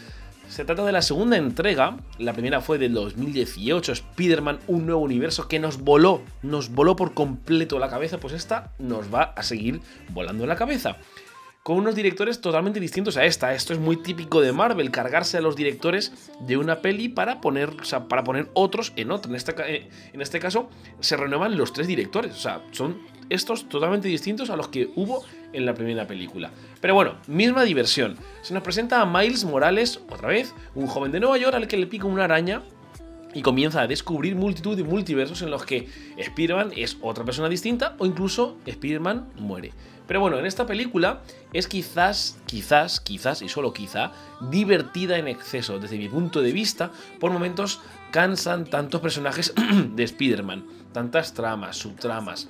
Se 0.50 0.64
trata 0.64 0.86
de 0.86 0.92
la 0.92 1.02
segunda 1.02 1.38
entrega, 1.38 1.98
la 2.18 2.34
primera 2.34 2.62
fue 2.62 2.78
del 2.78 2.94
2018, 2.94 3.92
Spider-Man, 3.92 4.60
un 4.68 4.86
nuevo 4.86 5.02
universo 5.02 5.48
que 5.48 5.60
nos 5.60 5.80
voló, 5.80 6.22
nos 6.44 6.70
voló 6.70 6.96
por 6.96 7.14
completo 7.14 7.78
la 7.80 7.90
cabeza, 7.90 8.20
pues 8.20 8.34
esta 8.34 8.72
nos 8.80 9.14
va 9.14 9.34
a 9.36 9.44
seguir 9.44 9.82
volando 10.10 10.46
la 10.46 10.56
cabeza. 10.56 10.98
Con 11.66 11.78
unos 11.78 11.96
directores 11.96 12.42
totalmente 12.42 12.80
distintos 12.80 13.18
a 13.18 13.26
esta. 13.26 13.56
Esto 13.56 13.74
es 13.74 13.80
muy 13.80 13.98
típico 13.98 14.40
de 14.40 14.52
Marvel, 14.52 14.92
cargarse 14.92 15.38
a 15.38 15.42
los 15.42 15.56
directores 15.56 16.30
de 16.40 16.58
una 16.58 16.80
peli 16.82 17.10
para 17.10 17.42
poner, 17.42 17.72
para 18.08 18.24
poner 18.24 18.52
otros 18.54 18.94
en 18.98 19.10
otra. 19.10 19.32
En 19.32 19.36
este, 19.36 19.88
en 20.14 20.22
este 20.22 20.40
caso, 20.40 20.70
se 21.00 21.18
renuevan 21.18 21.58
los 21.58 21.74
tres 21.74 21.88
directores. 21.88 22.34
O 22.34 22.40
sea, 22.40 22.62
son 22.70 23.00
estos 23.32 23.68
totalmente 23.68 24.08
distintos 24.08 24.52
a 24.52 24.56
los 24.56 24.68
que 24.68 24.92
hubo 24.96 25.24
en 25.54 25.66
la 25.66 25.74
primera 25.74 26.06
película. 26.06 26.52
Pero 26.82 26.94
bueno, 26.94 27.16
misma 27.26 27.64
diversión. 27.64 28.16
Se 28.44 28.54
nos 28.54 28.62
presenta 28.62 29.02
a 29.02 29.08
Miles 29.08 29.44
Morales, 29.44 30.02
otra 30.12 30.28
vez, 30.28 30.54
un 30.76 30.86
joven 30.86 31.12
de 31.12 31.20
Nueva 31.20 31.40
York 31.40 31.56
al 31.56 31.68
que 31.68 31.78
le 31.78 31.88
pica 31.88 32.06
una 32.06 32.26
araña 32.26 32.62
y 33.34 33.42
comienza 33.42 33.82
a 33.82 33.88
descubrir 33.88 34.36
multitud 34.36 34.78
de 34.78 34.84
multiversos 34.84 35.42
en 35.42 35.50
los 35.50 35.66
que 35.66 35.90
Spider-Man 36.16 36.74
es 36.76 36.98
otra 37.02 37.26
persona 37.26 37.50
distinta 37.50 37.96
o 37.98 38.06
incluso 38.06 38.60
Spider-Man 38.68 39.30
muere. 39.40 39.72
Pero 40.08 40.20
bueno, 40.20 40.38
en 40.38 40.46
esta 40.46 40.66
película 40.66 41.22
es 41.54 41.68
quizás, 41.68 42.38
quizás, 42.46 43.00
quizás 43.00 43.42
y 43.42 43.50
solo 43.50 43.74
quizá, 43.74 44.12
divertida 44.50 45.18
en 45.18 45.28
exceso. 45.28 45.80
Desde 45.80 45.98
mi 45.98 46.10
punto 46.10 46.42
de 46.42 46.52
vista, 46.52 46.92
por 47.20 47.32
momentos 47.32 47.82
cansan 48.12 48.66
tantos 48.66 49.02
personajes 49.02 49.54
de 49.96 50.04
Spider-Man, 50.04 50.66
tantas 50.94 51.34
tramas, 51.34 51.78
subtramas, 51.78 52.50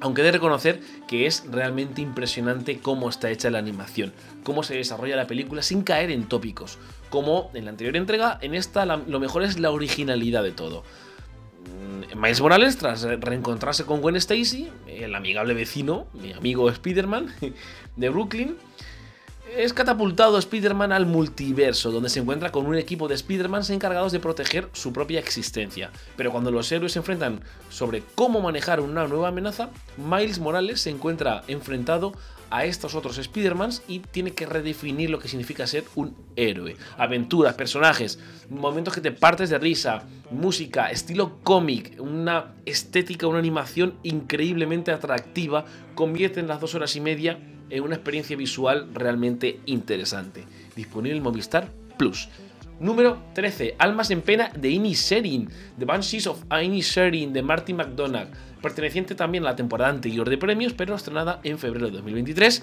aunque 0.00 0.22
de 0.22 0.32
reconocer 0.32 0.80
que 1.08 1.26
es 1.26 1.44
realmente 1.50 2.02
impresionante 2.02 2.78
cómo 2.80 3.08
está 3.08 3.30
hecha 3.30 3.50
la 3.50 3.58
animación, 3.58 4.12
cómo 4.42 4.62
se 4.62 4.74
desarrolla 4.74 5.16
la 5.16 5.26
película 5.26 5.62
sin 5.62 5.82
caer 5.82 6.10
en 6.10 6.28
tópicos. 6.28 6.78
Como 7.10 7.50
en 7.54 7.64
la 7.64 7.70
anterior 7.70 7.96
entrega, 7.96 8.38
en 8.42 8.54
esta 8.54 8.84
lo 8.84 9.20
mejor 9.20 9.42
es 9.42 9.58
la 9.58 9.70
originalidad 9.70 10.42
de 10.42 10.52
todo. 10.52 10.84
Mm, 11.66 12.20
Miles 12.20 12.40
Morales, 12.40 12.78
tras 12.78 13.02
reencontrarse 13.02 13.84
con 13.84 14.00
Gwen 14.00 14.16
Stacy, 14.16 14.68
el 14.86 15.14
amigable 15.14 15.54
vecino, 15.54 16.06
mi 16.14 16.32
amigo 16.32 16.70
Spider-Man 16.70 17.34
de 17.96 18.08
Brooklyn, 18.08 18.56
es 19.56 19.72
catapultado 19.72 20.36
Spider-Man 20.36 20.92
al 20.92 21.06
multiverso, 21.06 21.90
donde 21.90 22.10
se 22.10 22.20
encuentra 22.20 22.52
con 22.52 22.66
un 22.66 22.76
equipo 22.76 23.08
de 23.08 23.14
Spider-Man 23.14 23.62
encargados 23.70 24.12
de 24.12 24.20
proteger 24.20 24.68
su 24.74 24.92
propia 24.92 25.18
existencia. 25.18 25.90
Pero 26.14 26.30
cuando 26.30 26.50
los 26.50 26.70
héroes 26.70 26.92
se 26.92 26.98
enfrentan 26.98 27.40
sobre 27.70 28.02
cómo 28.14 28.42
manejar 28.42 28.80
una 28.80 29.06
nueva 29.08 29.28
amenaza, 29.28 29.70
Miles 29.96 30.40
Morales 30.40 30.82
se 30.82 30.90
encuentra 30.90 31.42
enfrentado 31.48 32.12
a 32.50 32.66
estos 32.66 32.94
otros 32.94 33.16
Spider-Mans 33.16 33.82
y 33.88 34.00
tiene 34.00 34.32
que 34.32 34.44
redefinir 34.44 35.08
lo 35.08 35.18
que 35.18 35.28
significa 35.28 35.66
ser 35.66 35.84
un 35.94 36.14
héroe. 36.36 36.76
Aventuras, 36.98 37.54
personajes, 37.54 38.18
momentos 38.50 38.94
que 38.94 39.00
te 39.00 39.10
partes 39.10 39.48
de 39.48 39.58
risa, 39.58 40.04
música, 40.30 40.90
estilo 40.90 41.38
cómic, 41.42 41.98
una 41.98 42.54
estética, 42.66 43.26
una 43.26 43.38
animación 43.38 43.94
increíblemente 44.02 44.92
atractiva, 44.92 45.64
convierten 45.94 46.46
las 46.46 46.60
dos 46.60 46.74
horas 46.74 46.94
y 46.94 47.00
media 47.00 47.38
en 47.70 47.82
una 47.82 47.96
experiencia 47.96 48.36
visual 48.36 48.88
realmente 48.92 49.60
interesante. 49.66 50.44
Disponible 50.74 51.16
en 51.16 51.22
Movistar 51.22 51.70
Plus. 51.96 52.28
Número 52.78 53.22
13. 53.34 53.76
Almas 53.78 54.10
en 54.10 54.20
pena 54.20 54.50
de 54.54 54.76
Amy 54.76 54.94
Sherin. 54.94 55.48
The 55.78 55.86
Banshees 55.86 56.26
of 56.26 56.44
Amy 56.50 56.82
Sherin 56.82 57.32
de 57.32 57.42
Martin 57.42 57.76
McDonagh. 57.76 58.28
Perteneciente 58.60 59.14
también 59.14 59.44
a 59.44 59.50
la 59.50 59.56
temporada 59.56 59.90
anterior 59.90 60.28
de 60.28 60.36
premios, 60.36 60.74
pero 60.74 60.94
estrenada 60.94 61.40
en 61.42 61.58
febrero 61.58 61.86
de 61.86 61.92
2023. 61.92 62.62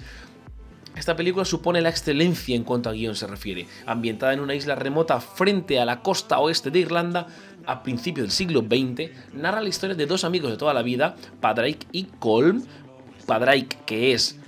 Esta 0.96 1.16
película 1.16 1.44
supone 1.44 1.80
la 1.80 1.88
excelencia 1.88 2.54
en 2.54 2.62
cuanto 2.62 2.88
a 2.88 2.92
guion 2.92 3.16
se 3.16 3.26
refiere. 3.26 3.66
Ambientada 3.86 4.32
en 4.32 4.40
una 4.40 4.54
isla 4.54 4.76
remota 4.76 5.20
frente 5.20 5.80
a 5.80 5.84
la 5.84 6.00
costa 6.02 6.38
oeste 6.38 6.70
de 6.70 6.78
Irlanda, 6.78 7.26
a 7.66 7.82
principios 7.82 8.26
del 8.26 8.30
siglo 8.30 8.60
XX, 8.60 9.10
narra 9.32 9.60
la 9.60 9.68
historia 9.68 9.96
de 9.96 10.06
dos 10.06 10.22
amigos 10.22 10.52
de 10.52 10.56
toda 10.56 10.72
la 10.72 10.82
vida, 10.82 11.16
Padraig 11.40 11.78
y 11.90 12.04
Colm. 12.20 12.62
Padraig, 13.26 13.66
que 13.86 14.12
es 14.12 14.38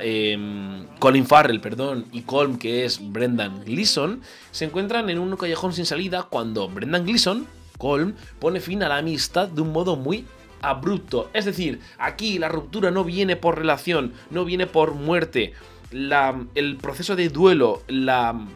Em, 0.00 0.86
Colin 0.98 1.26
Farrell, 1.26 1.60
perdón, 1.60 2.06
y 2.12 2.22
Colm, 2.22 2.58
que 2.58 2.84
es 2.84 3.00
Brendan 3.12 3.64
Gleeson, 3.64 4.20
se 4.50 4.64
encuentran 4.64 5.10
en 5.10 5.18
un 5.18 5.36
callejón 5.36 5.72
sin 5.72 5.86
salida 5.86 6.24
cuando 6.24 6.68
Brendan 6.68 7.04
Gleeson, 7.04 7.46
Colm, 7.78 8.14
pone 8.38 8.60
fin 8.60 8.82
a 8.82 8.88
la 8.88 8.98
amistad 8.98 9.48
de 9.48 9.62
un 9.62 9.72
modo 9.72 9.96
muy 9.96 10.24
abrupto. 10.62 11.30
Es 11.32 11.44
decir, 11.44 11.80
aquí 11.98 12.38
la 12.38 12.48
ruptura 12.48 12.90
no 12.90 13.04
viene 13.04 13.36
por 13.36 13.58
relación, 13.58 14.14
no 14.30 14.44
viene 14.44 14.66
por 14.66 14.94
muerte. 14.94 15.52
el 15.90 16.76
proceso 16.76 17.14
de 17.14 17.28
duelo, 17.28 17.82
la 17.86 18.46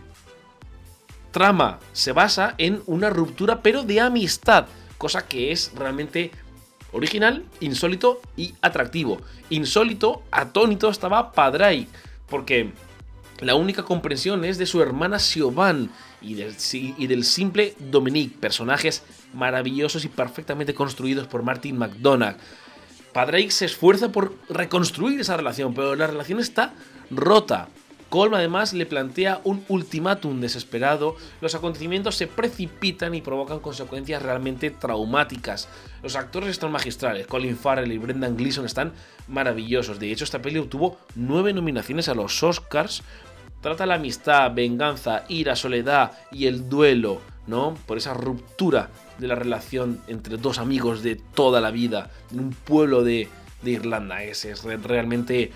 trama 1.30 1.78
se 1.92 2.12
basa 2.12 2.54
en 2.58 2.82
una 2.86 3.10
ruptura, 3.10 3.62
pero 3.62 3.82
de 3.84 4.00
amistad, 4.00 4.66
cosa 4.96 5.26
que 5.26 5.52
es 5.52 5.72
realmente 5.76 6.32
Original, 6.92 7.44
insólito 7.60 8.20
y 8.36 8.54
atractivo. 8.62 9.20
Insólito, 9.50 10.22
atónito 10.30 10.88
estaba 10.88 11.32
Padray, 11.32 11.86
porque 12.28 12.72
la 13.40 13.54
única 13.54 13.82
comprensión 13.82 14.44
es 14.44 14.58
de 14.58 14.66
su 14.66 14.82
hermana 14.82 15.18
Siobhan 15.18 15.90
y 16.20 16.34
del, 16.34 16.54
y 16.72 17.06
del 17.06 17.24
simple 17.24 17.74
Dominique, 17.78 18.36
personajes 18.38 19.02
maravillosos 19.34 20.04
y 20.04 20.08
perfectamente 20.08 20.74
construidos 20.74 21.26
por 21.26 21.42
Martin 21.42 21.78
McDonagh. 21.78 22.36
Padraig 23.12 23.50
se 23.50 23.66
esfuerza 23.66 24.10
por 24.10 24.34
reconstruir 24.48 25.20
esa 25.20 25.36
relación, 25.36 25.74
pero 25.74 25.94
la 25.94 26.06
relación 26.06 26.40
está 26.40 26.72
rota. 27.10 27.68
Colm 28.08 28.34
además 28.34 28.72
le 28.72 28.86
plantea 28.86 29.40
un 29.44 29.64
ultimátum 29.68 30.40
desesperado, 30.40 31.16
los 31.42 31.54
acontecimientos 31.54 32.16
se 32.16 32.26
precipitan 32.26 33.14
y 33.14 33.20
provocan 33.20 33.60
consecuencias 33.60 34.22
realmente 34.22 34.70
traumáticas. 34.70 35.68
Los 36.02 36.16
actores 36.16 36.48
están 36.48 36.72
magistrales, 36.72 37.26
Colin 37.26 37.56
Farrell 37.56 37.92
y 37.92 37.98
Brendan 37.98 38.36
Gleeson 38.36 38.64
están 38.64 38.92
maravillosos, 39.26 39.98
de 39.98 40.10
hecho 40.10 40.24
esta 40.24 40.40
peli 40.40 40.58
obtuvo 40.58 40.96
nueve 41.16 41.52
nominaciones 41.52 42.08
a 42.08 42.14
los 42.14 42.42
Oscars, 42.42 43.02
trata 43.60 43.84
la 43.84 43.96
amistad, 43.96 44.54
venganza, 44.54 45.24
ira, 45.28 45.54
soledad 45.54 46.12
y 46.32 46.46
el 46.46 46.68
duelo, 46.70 47.20
¿no? 47.46 47.74
Por 47.86 47.98
esa 47.98 48.14
ruptura 48.14 48.88
de 49.18 49.28
la 49.28 49.34
relación 49.34 50.00
entre 50.06 50.38
dos 50.38 50.58
amigos 50.58 51.02
de 51.02 51.16
toda 51.16 51.60
la 51.60 51.70
vida, 51.70 52.10
en 52.30 52.40
un 52.40 52.50
pueblo 52.52 53.02
de, 53.02 53.28
Irlanda. 53.64 54.22
Es, 54.22 54.44
es 54.44 54.62
realmente 54.62 55.50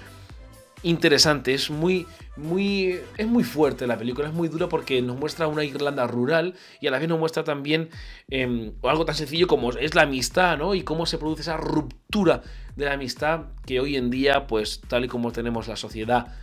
interesante, 0.82 1.54
es 1.54 1.70
muy, 1.70 2.06
muy, 2.36 3.00
es 3.16 3.26
muy 3.26 3.44
fuerte 3.44 3.86
la 3.86 3.98
película, 3.98 4.28
es 4.28 4.34
muy 4.34 4.48
dura 4.48 4.68
porque 4.68 5.00
nos 5.02 5.16
muestra 5.16 5.46
una 5.46 5.64
Irlanda 5.64 6.06
rural 6.06 6.54
y 6.80 6.86
a 6.86 6.90
la 6.90 6.98
vez 6.98 7.08
nos 7.08 7.18
muestra 7.18 7.44
también 7.44 7.90
em, 8.28 8.72
algo 8.82 9.04
tan 9.04 9.14
sencillo 9.14 9.46
como 9.46 9.72
es 9.72 9.94
la 9.94 10.02
amistad, 10.02 10.58
¿no? 10.58 10.74
Y 10.74 10.82
cómo 10.82 11.06
se 11.06 11.18
produce 11.18 11.42
esa 11.42 11.56
ruptura 11.56 12.42
de 12.76 12.84
la 12.86 12.94
amistad 12.94 13.46
que 13.66 13.80
hoy 13.80 13.96
en 13.96 14.10
día, 14.10 14.46
pues 14.46 14.80
tal 14.88 15.04
y 15.04 15.08
como 15.08 15.32
tenemos 15.32 15.68
la 15.68 15.76
sociedad 15.76 16.34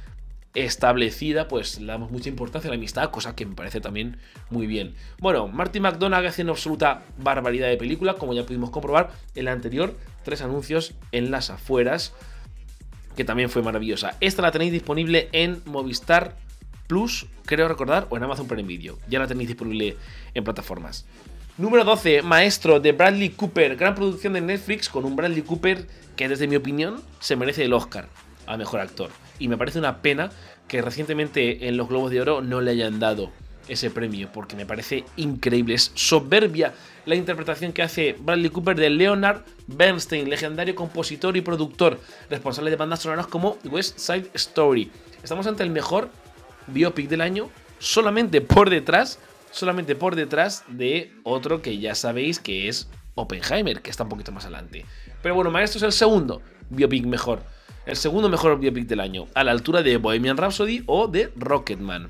establecida, 0.56 1.48
pues 1.48 1.80
le 1.80 1.88
damos 1.88 2.12
mucha 2.12 2.30
importancia 2.30 2.70
a 2.70 2.72
la 2.72 2.78
amistad, 2.78 3.12
cosa 3.12 3.36
que 3.36 3.46
me 3.46 3.56
parece 3.56 3.82
también 3.82 4.18
muy 4.50 4.68
bien. 4.68 4.96
Bueno, 5.20 5.48
Martin 5.48 5.84
McDonagh 5.84 6.26
hace 6.26 6.42
una 6.42 6.52
absoluta 6.52 7.04
barbaridad 7.18 7.68
de 7.68 7.78
película, 7.78 8.16
como 8.16 8.34
ya 8.34 8.46
pudimos 8.46 8.72
comprobar 8.72 9.12
en 9.36 9.46
la 9.46 9.52
anterior, 9.52 9.96
tres 10.24 10.42
anuncios 10.42 10.96
en 11.12 11.30
las 11.30 11.50
afueras, 11.50 12.14
que 13.20 13.26
también 13.26 13.50
fue 13.50 13.62
maravillosa. 13.62 14.16
Esta 14.22 14.42
la 14.42 14.50
tenéis 14.50 14.72
disponible 14.72 15.28
en 15.34 15.62
Movistar 15.66 16.38
Plus, 16.88 17.26
creo 17.46 17.68
recordar, 17.68 18.08
o 18.10 18.16
en 18.16 18.24
Amazon 18.24 18.48
Prime 18.48 18.64
Video. 18.64 18.98
Ya 19.10 19.20
la 19.20 19.28
tenéis 19.28 19.50
disponible 19.50 19.98
en 20.34 20.46
plataformas. 20.46 21.06
Número 21.58 21.84
12, 21.84 22.22
Maestro 22.22 22.80
de 22.80 22.94
Bradley 22.94 23.32
Cooper, 23.32 23.76
gran 23.76 23.94
producción 23.94 24.32
de 24.32 24.40
Netflix 24.40 24.88
con 24.88 25.04
un 25.04 25.18
Bradley 25.18 25.42
Cooper 25.42 25.86
que 26.16 26.30
desde 26.30 26.48
mi 26.48 26.56
opinión 26.56 27.02
se 27.20 27.36
merece 27.36 27.66
el 27.66 27.74
Oscar 27.74 28.08
a 28.48 28.56
Mejor 28.56 28.80
Actor 28.80 29.10
y 29.38 29.50
me 29.50 29.58
parece 29.58 29.80
una 29.80 30.02
pena 30.02 30.30
que 30.70 30.82
recientemente 30.82 31.68
en 31.68 31.76
los 31.76 31.90
Globos 31.90 32.12
de 32.12 32.22
Oro 32.22 32.40
no 32.40 32.62
le 32.62 32.72
hayan 32.72 33.02
dado 33.02 33.34
ese 33.68 33.90
premio, 33.92 34.30
porque 34.32 34.56
me 34.56 34.66
parece 34.66 35.04
increíble. 35.16 35.76
Es 35.76 35.92
soberbia 35.94 36.74
la 37.06 37.16
interpretación 37.16 37.74
que 37.74 37.82
hace 37.82 38.16
Bradley 38.20 38.50
Cooper 38.50 38.76
de 38.76 38.90
Leonard 38.90 39.44
Bernstein, 39.68 40.30
legendario 40.30 40.76
compositor 40.76 41.36
y 41.38 41.42
productor, 41.42 42.00
responsable 42.30 42.70
de 42.70 42.76
bandas 42.76 43.02
sonoras 43.02 43.28
como 43.28 43.58
West 43.66 43.98
Side 44.00 44.30
Story. 44.34 44.92
Estamos 45.24 45.48
ante 45.48 45.64
el 45.64 45.70
mejor 45.70 46.10
biopic 46.68 47.10
del 47.10 47.22
año, 47.22 47.50
solamente 47.80 48.42
por 48.42 48.70
detrás, 48.70 49.20
solamente 49.52 49.96
por 49.96 50.16
detrás 50.16 50.64
de 50.68 51.12
otro 51.24 51.62
que 51.62 51.78
ya 51.78 51.96
sabéis 51.96 52.40
que 52.40 52.68
es 52.68 52.88
Oppenheimer, 53.16 53.82
que 53.82 53.90
está 53.90 54.04
un 54.04 54.10
poquito 54.10 54.32
más 54.32 54.46
adelante. 54.46 54.86
Pero 55.22 55.36
bueno, 55.36 55.52
Maestro 55.52 55.78
es 55.78 55.84
el 55.84 55.92
segundo 55.92 56.42
biopic 56.70 57.06
mejor 57.06 57.42
el 57.90 57.96
segundo 57.96 58.30
mejor 58.30 58.60
biopic 58.60 58.88
del 58.88 59.00
año, 59.00 59.26
a 59.34 59.44
la 59.44 59.52
altura 59.52 59.82
de 59.82 59.98
Bohemian 59.98 60.38
Rhapsody 60.38 60.84
o 60.86 61.08
de 61.08 61.32
Rocketman. 61.36 62.10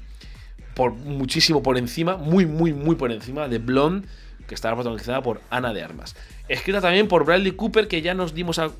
Por 0.80 0.93
muchísimo 0.93 1.61
por 1.61 1.77
encima, 1.77 2.15
muy, 2.15 2.45
muy, 2.45 2.71
muy 2.71 2.95
por 2.95 3.11
encima 3.11 3.49
de 3.49 3.57
Blonde, 3.57 4.07
que 4.47 4.55
estaba 4.55 4.75
protagonizada 4.75 5.21
por 5.21 5.41
Ana 5.49 5.73
de 5.73 5.84
Armas. 5.84 6.15
Escrita 6.47 6.80
también 6.80 7.09
por 7.09 7.25
Bradley 7.25 7.51
Cooper, 7.51 7.89
que 7.89 8.01
ya 8.01 8.13
nos 8.13 8.34
dimos 8.34 8.59
a 8.59 8.71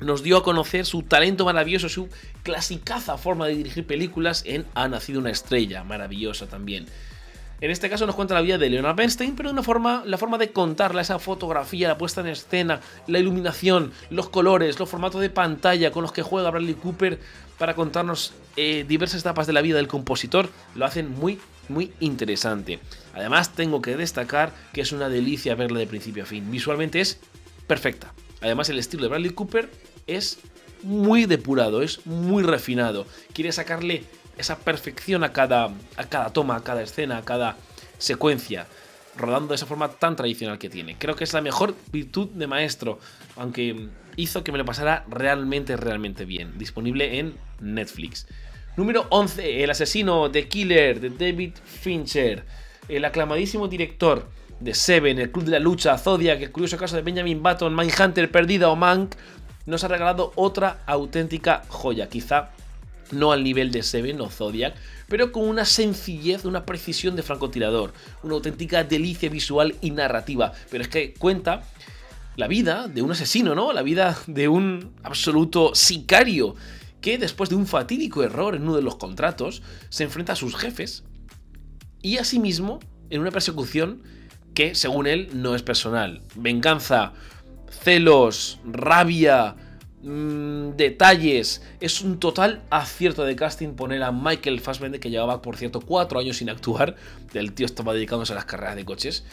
nos 0.00 0.22
dio 0.22 0.38
a 0.38 0.42
conocer 0.42 0.86
su 0.86 1.02
talento 1.02 1.44
maravilloso, 1.44 1.90
su 1.90 2.08
clasicaza 2.42 3.18
forma 3.18 3.48
de 3.48 3.56
dirigir 3.56 3.86
películas 3.86 4.44
en 4.46 4.64
Ha 4.74 4.88
nacido 4.88 5.20
una 5.20 5.30
estrella, 5.30 5.84
maravillosa 5.84 6.46
también. 6.46 6.86
En 7.60 7.70
este 7.70 7.88
caso 7.88 8.06
nos 8.06 8.14
cuenta 8.14 8.34
la 8.34 8.42
vida 8.42 8.58
de 8.58 8.68
Leonard 8.68 8.96
Bernstein, 8.96 9.34
pero 9.34 9.48
de 9.48 9.54
una 9.54 9.62
forma, 9.62 10.02
la 10.04 10.18
forma 10.18 10.36
de 10.36 10.52
contarla, 10.52 11.00
esa 11.00 11.18
fotografía, 11.18 11.88
la 11.88 11.96
puesta 11.96 12.20
en 12.20 12.26
escena, 12.26 12.80
la 13.06 13.18
iluminación, 13.18 13.92
los 14.10 14.28
colores, 14.28 14.78
los 14.78 14.90
formatos 14.90 15.22
de 15.22 15.30
pantalla 15.30 15.90
con 15.90 16.02
los 16.02 16.12
que 16.12 16.20
juega 16.20 16.50
Bradley 16.50 16.74
Cooper 16.74 17.18
para 17.56 17.74
contarnos 17.74 18.34
eh, 18.56 18.84
diversas 18.86 19.22
etapas 19.22 19.46
de 19.46 19.54
la 19.54 19.62
vida 19.62 19.76
del 19.76 19.88
compositor, 19.88 20.50
lo 20.74 20.84
hacen 20.84 21.10
muy, 21.10 21.40
muy 21.70 21.92
interesante. 22.00 22.78
Además, 23.14 23.54
tengo 23.54 23.80
que 23.80 23.96
destacar 23.96 24.52
que 24.74 24.82
es 24.82 24.92
una 24.92 25.08
delicia 25.08 25.54
verla 25.54 25.78
de 25.78 25.86
principio 25.86 26.24
a 26.24 26.26
fin. 26.26 26.50
Visualmente 26.50 27.00
es 27.00 27.18
perfecta. 27.66 28.12
Además, 28.42 28.68
el 28.68 28.78
estilo 28.78 29.04
de 29.04 29.08
Bradley 29.08 29.30
Cooper 29.30 29.70
es 30.06 30.40
muy 30.82 31.24
depurado, 31.24 31.80
es 31.80 32.04
muy 32.06 32.42
refinado. 32.42 33.06
Quiere 33.32 33.50
sacarle 33.52 34.04
esa 34.38 34.58
perfección 34.58 35.24
a 35.24 35.32
cada, 35.32 35.70
a 35.96 36.04
cada 36.04 36.32
toma, 36.32 36.56
a 36.56 36.64
cada 36.64 36.82
escena, 36.82 37.18
a 37.18 37.22
cada 37.24 37.56
secuencia, 37.98 38.66
rodando 39.16 39.48
de 39.48 39.56
esa 39.56 39.66
forma 39.66 39.88
tan 39.88 40.16
tradicional 40.16 40.58
que 40.58 40.68
tiene. 40.68 40.96
Creo 40.98 41.16
que 41.16 41.24
es 41.24 41.32
la 41.32 41.40
mejor 41.40 41.74
virtud 41.90 42.28
de 42.30 42.46
maestro, 42.46 42.98
aunque 43.36 43.88
hizo 44.16 44.44
que 44.44 44.52
me 44.52 44.58
lo 44.58 44.64
pasara 44.64 45.04
realmente, 45.08 45.76
realmente 45.76 46.24
bien. 46.24 46.58
Disponible 46.58 47.18
en 47.18 47.36
Netflix. 47.60 48.26
Número 48.76 49.06
11, 49.08 49.64
El 49.64 49.70
asesino 49.70 50.28
de 50.28 50.48
Killer 50.48 51.00
de 51.00 51.10
David 51.10 51.54
Fincher, 51.64 52.44
el 52.88 53.04
aclamadísimo 53.04 53.68
director 53.68 54.28
de 54.60 54.74
Seven, 54.74 55.18
El 55.18 55.30
Club 55.30 55.46
de 55.46 55.52
la 55.52 55.58
Lucha, 55.58 55.96
Zodiac, 55.96 56.40
el 56.42 56.52
curioso 56.52 56.76
caso 56.76 56.96
de 56.96 57.02
Benjamin 57.02 57.42
Button, 57.42 57.74
Mindhunter, 57.74 58.30
Perdida 58.30 58.68
o 58.68 58.76
Mank, 58.76 59.14
nos 59.64 59.82
ha 59.82 59.88
regalado 59.88 60.32
otra 60.36 60.82
auténtica 60.86 61.62
joya, 61.68 62.08
quizá 62.08 62.50
no 63.10 63.32
al 63.32 63.44
nivel 63.44 63.70
de 63.70 63.82
Seven 63.82 64.20
o 64.20 64.30
Zodiac, 64.30 64.74
pero 65.08 65.32
con 65.32 65.48
una 65.48 65.64
sencillez, 65.64 66.44
una 66.44 66.66
precisión 66.66 67.16
de 67.16 67.22
francotirador, 67.22 67.92
una 68.22 68.34
auténtica 68.34 68.84
delicia 68.84 69.28
visual 69.28 69.76
y 69.80 69.90
narrativa. 69.90 70.52
Pero 70.70 70.82
es 70.82 70.88
que 70.88 71.14
cuenta 71.14 71.62
la 72.36 72.48
vida 72.48 72.88
de 72.88 73.02
un 73.02 73.12
asesino, 73.12 73.54
¿no? 73.54 73.72
La 73.72 73.82
vida 73.82 74.18
de 74.26 74.48
un 74.48 74.92
absoluto 75.02 75.74
sicario 75.74 76.54
que 77.00 77.18
después 77.18 77.50
de 77.50 77.56
un 77.56 77.66
fatídico 77.66 78.22
error 78.22 78.54
en 78.54 78.62
uno 78.62 78.76
de 78.76 78.82
los 78.82 78.96
contratos 78.96 79.62
se 79.88 80.04
enfrenta 80.04 80.32
a 80.32 80.36
sus 80.36 80.56
jefes 80.56 81.04
y 82.02 82.18
asimismo 82.18 82.80
en 83.10 83.20
una 83.20 83.30
persecución 83.30 84.02
que 84.54 84.74
según 84.74 85.06
él 85.06 85.28
no 85.32 85.54
es 85.54 85.62
personal. 85.62 86.22
Venganza, 86.34 87.12
celos, 87.82 88.58
rabia, 88.64 89.54
Mm, 90.06 90.76
detalles. 90.76 91.62
Es 91.80 92.00
un 92.00 92.20
total 92.20 92.62
acierto 92.70 93.24
de 93.24 93.34
casting 93.34 93.70
poner 93.74 94.04
a 94.04 94.12
Michael 94.12 94.60
Fassbender, 94.60 95.00
que 95.00 95.10
llevaba, 95.10 95.42
por 95.42 95.56
cierto, 95.56 95.80
cuatro 95.80 96.20
años 96.20 96.36
sin 96.36 96.48
actuar. 96.48 96.94
El 97.34 97.52
tío 97.52 97.66
estaba 97.66 97.92
dedicándose 97.92 98.32
a 98.32 98.36
las 98.36 98.44
carreras 98.44 98.76
de 98.76 98.84
coches. 98.84 99.24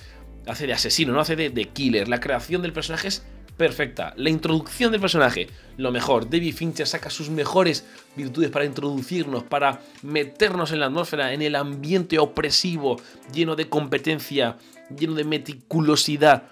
Hace 0.48 0.66
de 0.66 0.74
asesino, 0.74 1.14
no 1.14 1.20
hace 1.20 1.36
de, 1.36 1.52
de 1.52 1.66
killer. 1.66 2.08
La 2.08 2.20
creación 2.20 2.64
del 2.64 2.74
personaje 2.74 3.08
es 3.08 3.24
perfecta. 3.56 4.16
La 4.18 4.32
introducción 4.32 4.92
del 4.92 5.00
personaje, 5.00 5.48
lo 5.78 5.92
mejor. 5.92 6.28
David 6.28 6.56
Fincher 6.56 6.88
saca 6.88 7.12
sus 7.12 7.30
mejores 7.30 7.86
virtudes 8.16 8.50
para 8.50 8.66
introducirnos, 8.66 9.44
para 9.44 9.80
meternos 10.02 10.72
en 10.72 10.80
la 10.80 10.88
atmósfera, 10.88 11.34
en 11.34 11.44
el 11.44 11.56
ambiente 11.56 12.18
opresivo, 12.18 13.00
lleno 13.32 13.56
de 13.56 13.70
competencia, 13.70 14.58
lleno 14.98 15.14
de 15.14 15.24
meticulosidad 15.24 16.46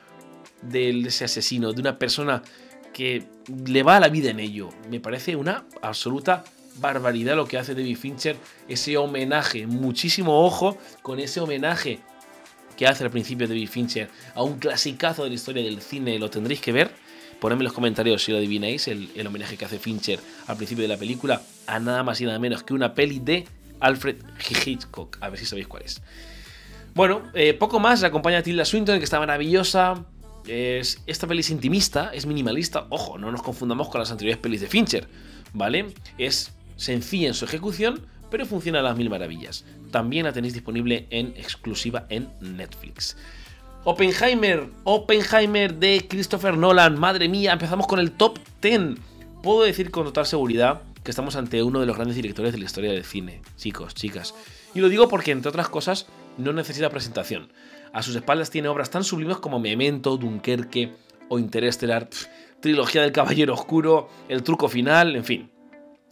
de 0.62 0.92
ese 1.08 1.26
asesino, 1.26 1.74
de 1.74 1.82
una 1.82 1.98
persona 1.98 2.44
que 3.02 3.24
le 3.66 3.82
va 3.82 4.00
la 4.00 4.10
vida 4.10 4.30
en 4.30 4.40
ello. 4.40 4.70
Me 4.92 5.00
parece 5.00 5.36
una 5.36 5.66
absoluta 5.82 6.44
barbaridad 6.76 7.36
lo 7.36 7.48
que 7.48 7.58
hace 7.58 7.74
David 7.74 7.98
Fincher, 7.98 8.36
ese 8.70 8.96
homenaje, 8.96 9.66
muchísimo 9.66 10.46
ojo 10.46 10.78
con 11.02 11.20
ese 11.20 11.40
homenaje 11.40 11.98
que 12.78 12.86
hace 12.86 13.04
al 13.04 13.10
principio 13.10 13.48
David 13.48 13.70
Fincher 13.70 14.08
a 14.36 14.44
un 14.44 14.60
clasicazo 14.60 15.24
de 15.24 15.30
la 15.30 15.34
historia 15.34 15.64
del 15.64 15.82
cine, 15.82 16.20
lo 16.20 16.30
tendréis 16.30 16.62
que 16.62 16.72
ver. 16.72 16.92
Ponedme 17.40 17.62
en 17.62 17.64
los 17.64 17.74
comentarios 17.74 18.24
si 18.24 18.34
lo 18.34 18.38
adivináis, 18.38 18.88
el, 18.88 19.10
homenaje 19.26 19.58
que 19.58 19.66
hace 19.66 19.80
Fincher 19.80 20.20
al 20.46 20.58
principio 20.58 20.84
de 20.84 20.90
la 20.90 20.98
película 20.98 21.42
a 21.66 21.80
nada 21.80 22.04
más 22.04 22.22
y 22.22 22.26
nada 22.26 22.38
menos 22.38 22.62
que 22.62 22.76
una 22.76 22.94
peli 22.94 23.18
de 23.18 23.48
Alfred 23.80 24.18
Hitchcock. 24.64 25.18
A 25.22 25.30
ver 25.30 25.40
si 25.40 25.48
sabéis 25.48 25.68
cuál 25.68 25.82
es. 25.82 26.04
Bueno, 26.94 27.24
eh, 27.34 27.56
poco 27.56 27.80
más, 27.80 28.02
la 28.02 28.10
acompaña 28.10 28.44
Tilda 28.44 28.64
Swinton, 28.64 29.00
que 29.00 29.06
está 29.06 29.18
maravillosa. 29.18 30.06
Es, 30.48 31.02
esta 31.06 31.28
peli 31.28 31.42
es 31.42 31.50
intimista, 31.50 32.12
es 32.14 32.26
minimalista. 32.26 32.88
Ojo, 32.90 33.18
no 33.18 33.32
nos 33.32 33.42
confundamos 33.42 33.90
con 33.90 34.00
las 34.00 34.12
anteriores 34.12 34.42
pelis 34.42 34.62
de 34.62 34.68
Fincher, 34.68 35.08
¿vale? 35.54 35.94
Es 36.18 36.54
sencilla 36.76 37.28
en 37.28 37.34
su 37.34 37.46
ejecución, 37.46 38.06
pero 38.30 38.46
funciona 38.46 38.80
a 38.80 38.82
las 38.82 38.98
mil 38.98 39.10
maravillas. 39.10 39.66
También 39.92 40.26
la 40.26 40.34
tenéis 40.34 40.54
disponible 40.54 41.08
en 41.10 41.28
exclusiva 41.38 42.06
en 42.10 42.30
Netflix. 42.40 43.18
Oppenheimer, 43.84 44.70
Oppenheimer 44.84 45.74
de 45.74 46.06
Christopher 46.08 46.56
Nolan. 46.56 47.00
Madre 47.00 47.28
mía, 47.28 47.54
empezamos 47.54 47.88
con 47.88 48.00
el 48.00 48.12
top 48.12 48.38
10. 48.62 48.98
Puedo 49.42 49.64
decir 49.64 49.90
con 49.90 50.06
total 50.06 50.26
seguridad 50.26 50.84
que 51.04 51.12
estamos 51.12 51.36
ante 51.36 51.64
uno 51.64 51.80
de 51.80 51.88
los 51.88 51.96
grandes 51.96 52.16
directores 52.16 52.52
de 52.52 52.60
la 52.60 52.66
historia 52.66 52.92
del 52.92 53.04
cine, 53.04 53.42
chicos, 53.58 53.96
chicas. 53.96 54.36
Y 54.76 54.80
lo 54.82 54.90
digo 54.90 55.08
porque, 55.08 55.32
entre 55.32 55.50
otras 55.50 55.68
cosas, 55.68 56.06
no 56.38 56.54
necesita 56.54 56.90
presentación. 56.90 57.52
A 57.94 58.02
sus 58.02 58.16
espaldas 58.16 58.50
tiene 58.50 58.70
obras 58.70 58.90
tan 58.90 59.04
sublimes 59.04 59.38
como 59.38 59.60
Memento, 59.60 60.18
Dunkerque 60.18 60.94
o 61.30 61.40
Interestelar, 61.40 62.10
trilogía 62.60 63.02
del 63.02 63.12
Caballero 63.12 63.54
Oscuro, 63.54 64.10
El 64.30 64.44
Truco 64.44 64.70
Final, 64.70 65.16
en 65.16 65.26
fin. 65.26 65.52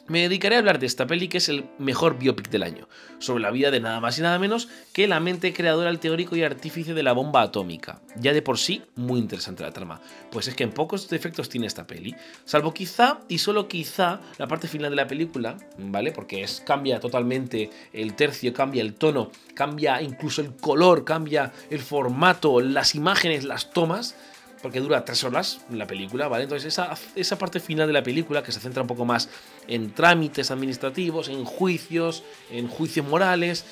Me 0.10 0.22
dedicaré 0.22 0.56
a 0.56 0.60
hablar 0.60 0.80
de 0.80 0.86
esta 0.86 1.08
peli 1.08 1.28
que 1.28 1.38
es 1.38 1.50
el 1.50 1.66
mejor 1.78 2.18
biopic 2.20 2.50
del 2.50 2.64
año, 2.64 2.90
sobre 3.20 3.42
la 3.42 3.52
vida 3.52 3.72
de 3.72 3.80
nada 3.80 4.00
más 4.00 4.18
y 4.18 4.22
nada 4.22 4.40
menos 4.40 4.68
que 4.92 5.08
la 5.08 5.20
mente 5.20 5.54
creadora, 5.54 5.90
el 5.90 6.00
teórico 6.00 6.36
y 6.36 6.44
artífice 6.44 6.94
de 6.94 7.04
la 7.04 7.14
bomba 7.14 7.42
atómica. 7.42 8.02
Ya 8.20 8.34
de 8.34 8.42
por 8.42 8.58
sí, 8.58 8.82
muy 8.96 9.20
interesante 9.20 9.64
la 9.64 9.72
trama, 9.72 10.02
pues 10.32 10.48
es 10.48 10.56
que 10.56 10.64
en 10.64 10.72
pocos 10.72 11.08
defectos 11.10 11.48
tiene 11.48 11.68
esta 11.68 11.88
peli, 11.88 12.16
salvo 12.44 12.74
quizá 12.74 13.20
y 13.28 13.38
solo 13.38 13.68
quizá 13.68 14.20
la 14.38 14.48
parte 14.48 14.68
final 14.68 14.90
de 14.90 14.96
la 14.96 15.08
película, 15.08 15.58
¿vale? 15.78 16.12
Porque 16.12 16.44
es, 16.44 16.62
cambia 16.66 17.00
totalmente 17.00 17.70
el 17.94 18.16
tercio, 18.16 18.54
cambia 18.54 18.82
el 18.82 18.96
tono, 18.96 19.32
cambia 19.54 20.02
incluso 20.02 20.42
el 20.42 20.56
color, 20.56 21.06
cambia 21.06 21.54
el 21.70 21.80
formato, 21.80 22.60
las 22.62 22.96
imágenes, 22.96 23.44
las 23.44 23.72
tomas 23.72 24.16
porque 24.62 24.80
dura 24.80 25.06
tres 25.06 25.24
horas 25.24 25.62
la 25.72 25.88
película, 25.88 26.28
¿vale? 26.28 26.44
Entonces 26.44 26.68
esa, 26.68 26.96
esa 27.16 27.38
parte 27.38 27.60
final 27.60 27.88
de 27.88 27.94
la 27.94 28.04
película, 28.04 28.44
que 28.44 28.52
se 28.52 28.60
centra 28.60 28.82
un 28.82 28.88
poco 28.88 29.06
más 29.06 29.30
en 29.68 29.92
trámites 29.92 30.52
administrativos, 30.52 31.30
en 31.30 31.46
juicios, 31.46 32.24
en 32.52 32.68
juicios 32.68 33.08
morales, 33.08 33.66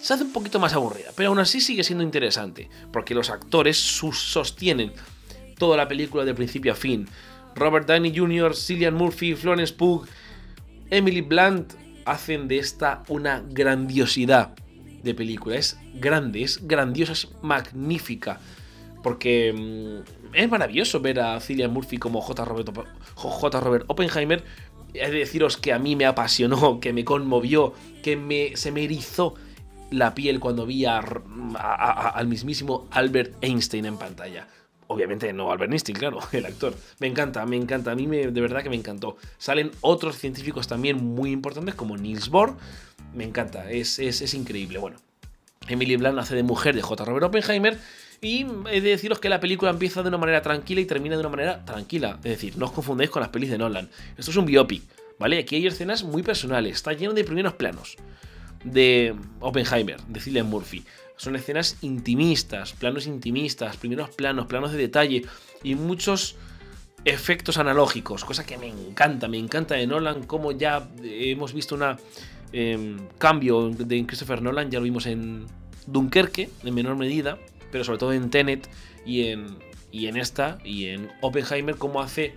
se 0.00 0.14
hace 0.14 0.24
un 0.24 0.32
poquito 0.32 0.58
más 0.58 0.72
aburrida, 0.72 1.10
pero 1.14 1.28
aún 1.28 1.38
así 1.38 1.60
sigue 1.60 1.84
siendo 1.84 2.02
interesante, 2.02 2.68
porque 2.92 3.14
los 3.14 3.30
actores 3.30 3.76
sostienen 3.76 4.92
toda 5.58 5.76
la 5.76 5.86
película 5.86 6.24
de 6.24 6.34
principio 6.34 6.72
a 6.72 6.74
fin. 6.74 7.08
Robert 7.54 7.86
Downey 7.86 8.16
Jr., 8.16 8.56
Cillian 8.56 8.94
Murphy, 8.94 9.34
Florence 9.34 9.72
Pugh, 9.74 10.06
Emily 10.90 11.20
Blunt 11.20 11.74
hacen 12.04 12.48
de 12.48 12.58
esta 12.58 13.04
una 13.08 13.44
grandiosidad 13.48 14.54
de 15.02 15.14
película. 15.14 15.56
Es 15.56 15.78
grande, 15.94 16.42
es 16.42 16.66
grandiosa, 16.66 17.12
es 17.12 17.28
magnífica. 17.42 18.40
Porque 19.02 19.52
mm, 19.52 20.21
es 20.32 20.50
maravilloso 20.50 21.00
ver 21.00 21.20
a 21.20 21.40
Cillian 21.40 21.72
Murphy 21.72 21.98
como 21.98 22.20
J. 22.20 22.44
Robert, 22.44 22.70
J. 23.14 23.60
Robert 23.60 23.84
Oppenheimer. 23.88 24.42
He 24.94 25.10
de 25.10 25.18
deciros 25.18 25.56
que 25.56 25.72
a 25.72 25.78
mí 25.78 25.96
me 25.96 26.06
apasionó, 26.06 26.78
que 26.80 26.92
me 26.92 27.04
conmovió, 27.04 27.72
que 28.02 28.16
me, 28.16 28.56
se 28.56 28.72
me 28.72 28.84
erizó 28.84 29.34
la 29.90 30.14
piel 30.14 30.40
cuando 30.40 30.66
vi 30.66 30.86
al 30.86 32.26
mismísimo 32.26 32.86
Albert 32.90 33.36
Einstein 33.42 33.86
en 33.86 33.96
pantalla. 33.96 34.46
Obviamente 34.86 35.32
no 35.32 35.50
Albert 35.50 35.72
Einstein, 35.72 35.96
claro, 35.96 36.20
el 36.32 36.46
actor. 36.46 36.74
Me 36.98 37.06
encanta, 37.06 37.44
me 37.46 37.56
encanta. 37.56 37.92
A 37.92 37.94
mí 37.94 38.06
me, 38.06 38.28
de 38.28 38.40
verdad 38.40 38.62
que 38.62 38.70
me 38.70 38.76
encantó. 38.76 39.16
Salen 39.38 39.70
otros 39.80 40.16
científicos 40.18 40.66
también 40.66 41.02
muy 41.02 41.30
importantes 41.30 41.74
como 41.74 41.96
Niels 41.96 42.28
Bohr. 42.28 42.56
Me 43.14 43.24
encanta, 43.24 43.70
es, 43.70 43.98
es, 43.98 44.22
es 44.22 44.34
increíble. 44.34 44.78
Bueno, 44.78 44.96
Emily 45.68 45.96
Blunt 45.96 46.18
hace 46.18 46.34
de 46.34 46.42
mujer 46.42 46.74
de 46.74 46.82
J. 46.82 47.04
Robert 47.04 47.24
Oppenheimer 47.24 47.78
y 48.24 48.46
he 48.70 48.80
de 48.80 48.90
deciros 48.90 49.18
que 49.18 49.28
la 49.28 49.40
película 49.40 49.72
empieza 49.72 50.00
de 50.00 50.08
una 50.08 50.16
manera 50.16 50.42
tranquila 50.42 50.80
y 50.80 50.86
termina 50.86 51.16
de 51.16 51.20
una 51.20 51.28
manera 51.28 51.64
tranquila. 51.64 52.20
Es 52.22 52.30
decir, 52.30 52.56
no 52.56 52.66
os 52.66 52.72
confundéis 52.72 53.10
con 53.10 53.20
las 53.20 53.30
pelis 53.30 53.50
de 53.50 53.58
Nolan. 53.58 53.90
Esto 54.16 54.30
es 54.30 54.36
un 54.36 54.46
biopic, 54.46 54.84
¿vale? 55.18 55.40
Aquí 55.40 55.56
hay 55.56 55.66
escenas 55.66 56.04
muy 56.04 56.22
personales. 56.22 56.76
Está 56.76 56.92
lleno 56.92 57.14
de 57.14 57.24
primeros 57.24 57.54
planos. 57.54 57.96
De 58.62 59.12
Oppenheimer, 59.40 60.00
de 60.02 60.20
Cillian 60.20 60.48
Murphy. 60.48 60.84
Son 61.16 61.34
escenas 61.34 61.78
intimistas, 61.82 62.74
planos 62.74 63.08
intimistas, 63.08 63.76
primeros 63.76 64.10
planos, 64.10 64.46
planos 64.46 64.70
de 64.70 64.78
detalle 64.78 65.26
y 65.64 65.74
muchos 65.74 66.36
efectos 67.04 67.58
analógicos, 67.58 68.24
cosa 68.24 68.46
que 68.46 68.56
me 68.56 68.68
encanta, 68.68 69.26
me 69.26 69.38
encanta 69.38 69.74
de 69.74 69.88
Nolan, 69.88 70.22
como 70.22 70.52
ya 70.52 70.88
hemos 71.02 71.52
visto 71.52 71.74
un 71.74 71.96
em, 72.52 72.98
cambio 73.18 73.70
de 73.70 74.06
Christopher 74.06 74.40
Nolan, 74.40 74.70
ya 74.70 74.78
lo 74.78 74.84
vimos 74.84 75.06
en 75.06 75.46
Dunkerque, 75.86 76.48
en 76.62 76.74
menor 76.74 76.96
medida, 76.96 77.38
pero 77.72 77.82
sobre 77.82 77.98
todo 77.98 78.12
en 78.12 78.30
Tenet 78.30 78.68
y 79.04 79.28
en, 79.28 79.58
y 79.90 80.06
en 80.06 80.16
esta 80.16 80.58
y 80.62 80.86
en 80.86 81.10
Oppenheimer, 81.22 81.74
cómo 81.76 82.00
hace 82.00 82.34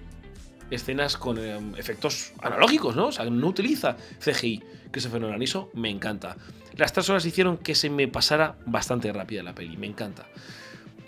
escenas 0.72 1.18
con 1.18 1.38
em, 1.38 1.76
efectos 1.76 2.34
analógicos, 2.42 2.96
¿no? 2.96 3.08
O 3.08 3.12
sea, 3.12 3.26
no 3.26 3.48
utiliza 3.48 3.98
CGI. 4.20 4.64
Christopher 4.90 5.22
Nolan, 5.22 5.42
eso 5.42 5.70
me 5.74 5.90
encanta. 5.90 6.38
Las 6.76 6.94
tres 6.94 7.10
horas 7.10 7.26
hicieron 7.26 7.58
que 7.58 7.76
se 7.76 7.90
me 7.90 8.08
pasara 8.08 8.56
bastante 8.66 9.12
rápida 9.14 9.44
la 9.44 9.54
peli, 9.54 9.78
me 9.78 9.88
encanta. 9.88 10.26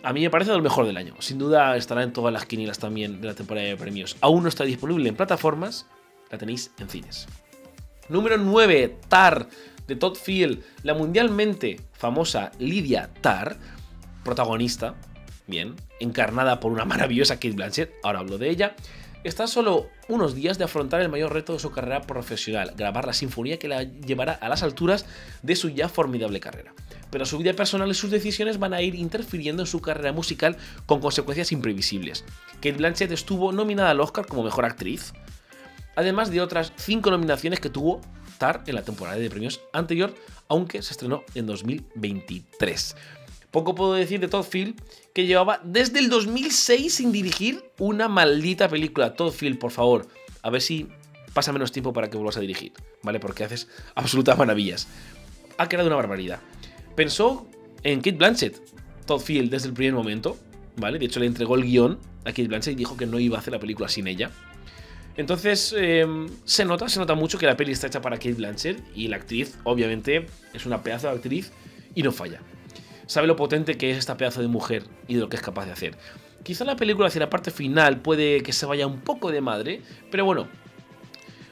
A 0.04 0.14
mí 0.14 0.22
me 0.22 0.30
parece 0.30 0.52
lo 0.52 0.62
mejor 0.62 0.86
del 0.86 0.98
año. 0.98 1.16
Sin 1.20 1.40
duda 1.40 1.76
estará 1.76 2.04
en 2.04 2.14
todas 2.14 2.32
las 2.32 2.46
quinilas 2.46 2.80
también 2.80 3.20
de 3.20 3.28
la 3.28 3.34
temporada 3.34 3.66
de 3.66 3.76
premios. 3.76 4.18
Aún 4.22 4.44
no 4.44 4.50
está 4.50 4.64
disponible 4.64 5.10
en 5.10 5.16
plataformas, 5.16 5.88
la 6.30 6.38
tenéis 6.38 6.72
en 6.80 6.90
cines. 6.90 7.28
Número 8.10 8.38
9, 8.38 8.98
Tar, 9.08 9.50
de 9.88 9.96
Todd 9.96 10.16
Field. 10.16 10.64
La 10.84 10.94
mundialmente 10.94 11.82
famosa 11.94 12.52
Lydia 12.60 13.10
Tar 13.22 13.58
protagonista, 14.28 14.96
bien, 15.48 15.76
encarnada 16.02 16.60
por 16.60 16.74
una 16.74 16.86
maravillosa 16.94 17.36
Kate 17.36 17.52
Blanchett, 17.52 17.94
ahora 18.04 18.20
hablo 18.20 18.38
de 18.38 18.50
ella, 18.50 18.76
está 19.24 19.48
solo 19.48 19.90
unos 20.10 20.36
días 20.36 20.58
de 20.58 20.66
afrontar 20.66 21.02
el 21.02 21.08
mayor 21.10 21.34
reto 21.34 21.54
de 21.54 21.60
su 21.60 21.72
carrera 21.72 22.02
profesional, 22.02 22.74
grabar 22.76 23.08
la 23.08 23.14
sinfonía 23.14 23.58
que 23.58 23.70
la 23.70 23.84
llevará 23.84 24.34
a 24.34 24.50
las 24.50 24.64
alturas 24.64 25.06
de 25.44 25.56
su 25.56 25.70
ya 25.70 25.88
formidable 25.88 26.42
carrera. 26.42 26.74
Pero 27.10 27.26
su 27.26 27.38
vida 27.38 27.54
personal 27.54 27.90
y 27.90 27.94
sus 27.94 28.12
decisiones 28.12 28.60
van 28.60 28.74
a 28.74 28.82
ir 28.82 28.96
interfiriendo 28.96 29.64
en 29.64 29.68
su 29.68 29.82
carrera 29.82 30.12
musical 30.12 30.58
con 30.86 31.00
consecuencias 31.00 31.54
imprevisibles. 31.54 32.26
Kate 32.56 32.74
Blanchett 32.74 33.12
estuvo 33.12 33.54
nominada 33.54 33.92
al 33.92 34.02
Oscar 34.02 34.28
como 34.28 34.44
mejor 34.44 34.66
actriz, 34.66 35.14
además 35.96 36.32
de 36.32 36.42
otras 36.42 36.74
5 36.76 37.10
nominaciones 37.12 37.62
que 37.62 37.70
tuvo 37.70 38.02
Tar 38.38 38.64
en 38.68 38.76
la 38.76 38.84
temporada 38.84 39.18
de 39.18 39.30
premios 39.30 39.62
anterior, 39.74 40.14
aunque 40.48 40.82
se 40.82 40.92
estrenó 40.92 41.24
en 41.34 41.48
2023. 41.48 42.96
Poco 43.58 43.74
puedo 43.74 43.96
decir 43.96 44.20
de 44.20 44.28
Todd 44.28 44.44
Field, 44.44 44.80
que 45.16 45.26
llevaba 45.26 45.60
desde 45.64 45.98
el 45.98 46.10
2006 46.10 46.94
sin 46.94 47.12
dirigir 47.12 47.64
una 47.80 48.08
maldita 48.08 48.70
película. 48.70 49.16
Todd 49.16 49.32
Field, 49.32 49.58
por 49.58 49.72
favor, 49.72 50.08
a 50.44 50.52
ver 50.52 50.62
si 50.62 50.86
pasa 51.34 51.52
menos 51.52 51.72
tiempo 51.72 51.92
para 51.92 52.08
que 52.08 52.18
vuelvas 52.18 52.38
a 52.38 52.42
dirigir, 52.42 52.74
¿vale? 53.02 53.20
Porque 53.20 53.44
haces 53.44 53.68
absolutas 53.96 54.38
maravillas. 54.38 54.88
Ha 55.58 55.68
quedado 55.68 55.88
una 55.88 55.96
barbaridad. 55.96 56.40
Pensó 56.96 57.48
en 57.82 58.02
Kate 58.02 58.18
Blanchett, 58.18 58.62
Todd 59.08 59.22
Field, 59.22 59.50
desde 59.50 59.70
el 59.70 59.74
primer 59.74 59.96
momento, 59.96 60.38
¿vale? 60.76 61.00
De 61.00 61.06
hecho, 61.06 61.20
le 61.20 61.26
entregó 61.26 61.56
el 61.56 61.64
guion 61.64 61.98
a 62.26 62.30
Kate 62.30 62.48
Blanchett 62.48 62.74
y 62.74 62.76
dijo 62.76 62.96
que 62.96 63.08
no 63.08 63.18
iba 63.18 63.38
a 63.38 63.40
hacer 63.40 63.54
la 63.54 63.60
película 63.60 63.90
sin 63.90 64.08
ella. 64.08 64.30
Entonces, 65.16 65.74
em, 65.76 66.28
se 66.46 66.64
nota, 66.64 66.90
se 66.90 67.00
nota 67.00 67.16
mucho 67.16 67.40
que 67.40 67.48
la 67.48 67.58
peli 67.58 67.72
está 67.72 67.88
hecha 67.88 68.02
para 68.02 68.18
Kate 68.18 68.34
Blanchett 68.34 68.84
y 68.96 69.08
la 69.08 69.16
actriz, 69.16 69.58
obviamente, 69.64 70.28
es 70.54 70.68
una 70.68 70.84
pedazo 70.84 71.08
de 71.08 71.16
actriz 71.16 71.52
y 71.96 72.04
no 72.04 72.12
falla 72.12 72.40
sabe 73.08 73.28
lo 73.28 73.36
potente 73.36 73.78
que 73.78 73.92
es 73.92 73.98
esta 73.98 74.18
pedazo 74.18 74.42
de 74.42 74.48
mujer 74.48 74.84
y 75.08 75.16
de 75.16 75.22
lo 75.22 75.30
que 75.30 75.38
es 75.38 75.42
capaz 75.42 75.66
de 75.66 75.72
hacer. 75.72 75.98
Quizá 76.44 76.64
la 76.64 76.76
película 76.76 77.08
hacia 77.08 77.20
la 77.20 77.30
parte 77.30 77.52
final 77.52 78.00
puede 78.00 78.44
que 78.44 78.54
se 78.54 78.66
vaya 78.66 78.86
un 78.88 79.02
poco 79.02 79.32
de 79.32 79.42
madre, 79.42 79.82
pero 80.12 80.24
bueno, 80.24 80.48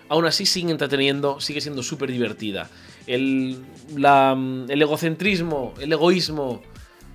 aún 0.10 0.26
así 0.26 0.46
sigue 0.46 0.72
entreteniendo, 0.72 1.40
sigue 1.40 1.62
siendo 1.62 1.84
súper 1.84 2.12
divertida. 2.12 2.70
El, 3.08 3.64
el 3.98 4.82
egocentrismo, 4.82 5.74
el 5.80 5.92
egoísmo, 5.92 6.62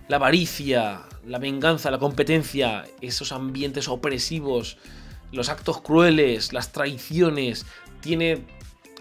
la 0.09 0.17
avaricia, 0.17 1.03
la 1.27 1.39
venganza, 1.39 1.91
la 1.91 1.99
competencia, 1.99 2.85
esos 3.01 3.33
ambientes 3.33 3.89
opresivos, 3.89 4.77
los 5.33 5.49
actos 5.49 5.81
crueles, 5.81 6.53
las 6.53 6.73
traiciones, 6.73 7.67
tiene 8.01 8.45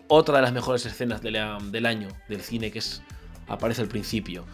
otra 0.08 0.38
de 0.38 0.42
las 0.44 0.54
mejores 0.54 0.86
escenas 0.86 1.22
del 1.22 1.86
año 1.86 2.08
del 2.28 2.42
cine 2.42 2.72
que 2.72 2.80
es 2.80 3.02
aparece 3.48 3.82
al 3.82 3.88
principio. 3.88 4.46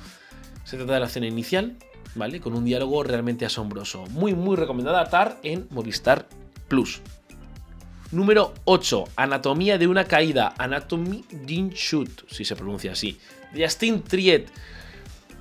Se 0.66 0.78
trata 0.78 0.95
de 0.95 0.99
la 0.99 1.05
escena 1.05 1.28
inicial, 1.28 1.76
¿vale? 2.16 2.41
Con 2.41 2.55
un 2.55 2.66
diálogo 2.66 3.03
realmente 3.03 3.45
asombroso. 3.45 4.05
Muy, 4.07 4.34
muy 4.34 4.55
recomendada 4.55 5.05
TAR 5.05 5.38
en 5.43 5.68
Movistar 5.70 6.28
Plus. 6.68 7.01
Número 8.11 8.51
8. 8.66 9.03
Anatomía 9.16 9.78
de 9.78 9.88
una 9.88 10.05
caída. 10.05 10.55
Anatomy 10.57 11.24
Din 11.45 11.70
Shoot, 11.70 12.28
si 12.32 12.45
se 12.45 12.55
pronuncia 12.55 12.93
así. 12.93 13.20
Justin 13.55 14.01
Triet. 14.01 14.47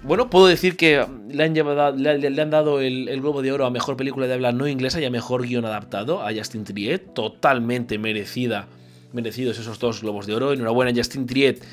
Bueno, 0.02 0.28
puedo 0.28 0.46
decir 0.46 0.76
que 0.76 1.06
le 1.30 1.42
han, 1.42 1.54
le, 1.54 2.42
han 2.42 2.50
dado 2.50 2.82
el, 2.82 3.08
el, 3.08 3.22
Globo 3.22 3.40
de 3.40 3.50
Oro 3.50 3.64
a 3.64 3.70
Mejor 3.70 3.96
Película 3.96 4.26
de 4.26 4.34
Habla 4.34 4.52
No 4.52 4.68
Inglesa 4.68 5.00
y 5.00 5.06
a 5.06 5.10
Mejor 5.10 5.46
Guión 5.46 5.64
Adaptado 5.64 6.20
a 6.20 6.34
Justin 6.34 6.64
Triet. 6.64 7.14
Totalmente 7.14 7.96
merecida. 7.96 8.68
Merecidos 9.14 9.58
esos 9.58 9.78
dos 9.78 10.02
Globos 10.02 10.26
de 10.26 10.34
Oro. 10.34 10.52
Enhorabuena, 10.52 10.92
Justin 10.94 11.24
Triet 11.24 11.64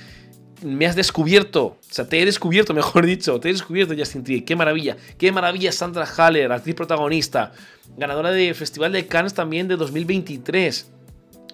me 0.63 0.85
has 0.85 0.95
descubierto, 0.95 1.65
o 1.65 1.77
sea, 1.89 2.07
te 2.07 2.21
he 2.21 2.25
descubierto, 2.25 2.73
mejor 2.75 3.05
dicho, 3.05 3.39
te 3.39 3.49
he 3.49 3.51
descubierto 3.51 3.95
Justin 3.97 4.23
Triet, 4.23 4.45
qué 4.45 4.55
maravilla, 4.55 4.97
qué 5.17 5.31
maravilla 5.31 5.71
Sandra 5.71 6.05
Haller, 6.05 6.51
actriz 6.51 6.75
protagonista, 6.75 7.51
ganadora 7.97 8.31
del 8.31 8.55
Festival 8.55 8.91
de 8.91 9.07
Cannes 9.07 9.33
también 9.33 9.67
de 9.67 9.75
2023. 9.75 10.91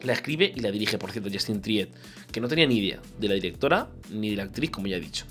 La 0.04 0.14
escribe 0.14 0.54
y 0.56 0.60
la 0.60 0.70
dirige, 0.70 1.00
por 1.00 1.12
cierto, 1.12 1.30
Justin 1.32 1.62
Triet, 1.62 1.90
que 2.32 2.40
no 2.40 2.48
tenía 2.48 2.68
ni 2.68 2.78
idea 2.78 3.00
de 3.18 3.28
la 3.28 3.34
directora 3.34 3.88
ni 4.12 4.30
de 4.30 4.36
la 4.36 4.44
actriz, 4.44 4.70
como 4.70 4.88
ya 4.88 4.98
he 4.98 5.00
dicho. 5.00 5.26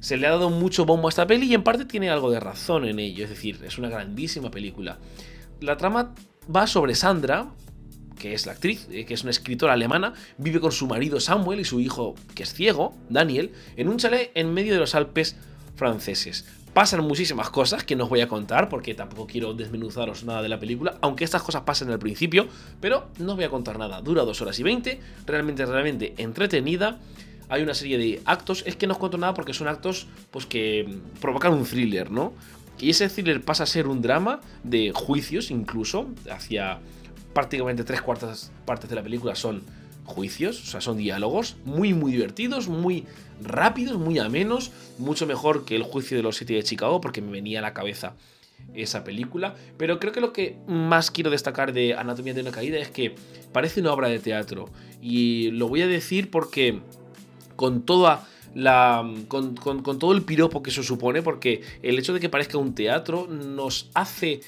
Se 0.00 0.16
le 0.16 0.26
ha 0.26 0.30
dado 0.30 0.50
mucho 0.50 0.84
bombo 0.84 1.06
a 1.06 1.10
esta 1.10 1.26
peli 1.26 1.46
y 1.46 1.54
en 1.54 1.62
parte 1.62 1.84
tiene 1.84 2.10
algo 2.10 2.30
de 2.30 2.40
razón 2.40 2.86
en 2.86 2.98
ello, 2.98 3.24
es 3.24 3.30
decir, 3.30 3.60
es 3.64 3.78
una 3.78 3.88
grandísima 3.88 4.50
película. 4.50 4.98
La 5.60 5.76
trama 5.76 6.14
va 6.54 6.66
sobre 6.66 6.94
Sandra, 6.94 7.52
que 8.20 8.34
es 8.34 8.46
la 8.46 8.52
actriz, 8.52 8.86
eh, 8.92 9.04
que 9.04 9.14
es 9.14 9.22
una 9.22 9.30
escritora 9.30 9.72
alemana, 9.72 10.14
vive 10.38 10.60
con 10.60 10.70
su 10.70 10.86
marido 10.86 11.18
Samuel 11.18 11.58
y 11.58 11.64
su 11.64 11.80
hijo, 11.80 12.14
que 12.36 12.44
es 12.44 12.54
ciego, 12.54 12.94
Daniel, 13.08 13.50
en 13.76 13.88
un 13.88 13.96
chalet 13.96 14.30
en 14.34 14.52
medio 14.52 14.74
de 14.74 14.78
los 14.78 14.94
Alpes 14.94 15.36
franceses. 15.74 16.44
pasan 16.74 17.02
muchísimas 17.02 17.50
cosas 17.50 17.82
que 17.82 17.96
no 17.96 18.04
os 18.04 18.10
voy 18.10 18.20
a 18.20 18.28
contar 18.28 18.68
porque 18.68 18.94
tampoco 18.94 19.26
quiero 19.26 19.54
desmenuzaros 19.54 20.22
nada 20.22 20.40
de 20.40 20.48
la 20.48 20.60
película, 20.60 20.98
aunque 21.00 21.24
estas 21.24 21.42
cosas 21.42 21.62
pasen 21.62 21.90
al 21.90 21.98
principio, 21.98 22.46
pero 22.80 23.08
no 23.18 23.32
os 23.32 23.36
voy 23.36 23.44
a 23.44 23.50
contar 23.50 23.76
nada. 23.76 24.00
Dura 24.00 24.22
2 24.22 24.40
horas 24.42 24.58
y 24.60 24.62
20, 24.62 25.00
realmente, 25.26 25.66
realmente 25.66 26.14
entretenida. 26.18 27.00
Hay 27.48 27.62
una 27.62 27.74
serie 27.74 27.98
de 27.98 28.22
actos, 28.24 28.62
es 28.66 28.76
que 28.76 28.86
no 28.86 28.92
os 28.92 28.98
cuento 29.00 29.18
nada 29.18 29.34
porque 29.34 29.52
son 29.52 29.66
actos 29.66 30.06
pues 30.30 30.46
que 30.46 31.00
provocan 31.20 31.54
un 31.54 31.64
thriller, 31.64 32.12
¿no? 32.12 32.34
Y 32.78 32.90
ese 32.90 33.08
thriller 33.08 33.42
pasa 33.42 33.64
a 33.64 33.66
ser 33.66 33.88
un 33.88 34.00
drama 34.00 34.40
de 34.62 34.92
juicios 34.94 35.50
incluso, 35.50 36.06
hacia 36.30 36.78
prácticamente 37.32 37.84
tres 37.84 38.02
cuartas 38.02 38.52
partes 38.64 38.90
de 38.90 38.96
la 38.96 39.02
película 39.02 39.34
son 39.34 39.62
juicios, 40.04 40.62
o 40.62 40.66
sea, 40.66 40.80
son 40.80 40.98
diálogos 40.98 41.56
muy, 41.64 41.94
muy 41.94 42.12
divertidos, 42.12 42.68
muy 42.68 43.06
rápidos, 43.42 43.98
muy 43.98 44.18
amenos, 44.18 44.72
mucho 44.98 45.26
mejor 45.26 45.64
que 45.64 45.76
el 45.76 45.82
juicio 45.82 46.16
de 46.16 46.22
los 46.22 46.36
siete 46.36 46.54
de 46.54 46.62
Chicago, 46.62 47.00
porque 47.00 47.22
me 47.22 47.30
venía 47.30 47.60
a 47.60 47.62
la 47.62 47.72
cabeza 47.72 48.14
esa 48.74 49.04
película. 49.04 49.54
Pero 49.76 49.98
creo 49.98 50.12
que 50.12 50.20
lo 50.20 50.32
que 50.32 50.56
más 50.66 51.10
quiero 51.10 51.30
destacar 51.30 51.72
de 51.72 51.94
Anatomía 51.94 52.34
de 52.34 52.42
una 52.42 52.50
caída 52.50 52.78
es 52.78 52.90
que 52.90 53.14
parece 53.52 53.80
una 53.80 53.92
obra 53.92 54.08
de 54.08 54.18
teatro. 54.18 54.68
Y 55.00 55.50
lo 55.52 55.68
voy 55.68 55.82
a 55.82 55.86
decir 55.86 56.30
porque 56.30 56.80
con 57.56 57.82
toda 57.82 58.26
la. 58.54 59.08
Con, 59.28 59.54
con 59.54 59.98
todo 59.98 60.12
el 60.12 60.22
piropo 60.22 60.62
que 60.62 60.70
eso 60.70 60.82
supone, 60.82 61.22
porque 61.22 61.62
el 61.82 61.98
hecho 61.98 62.12
de 62.12 62.20
que 62.20 62.28
parezca 62.28 62.58
un 62.58 62.74
teatro 62.74 63.26
nos 63.26 63.90
hace 63.94 64.40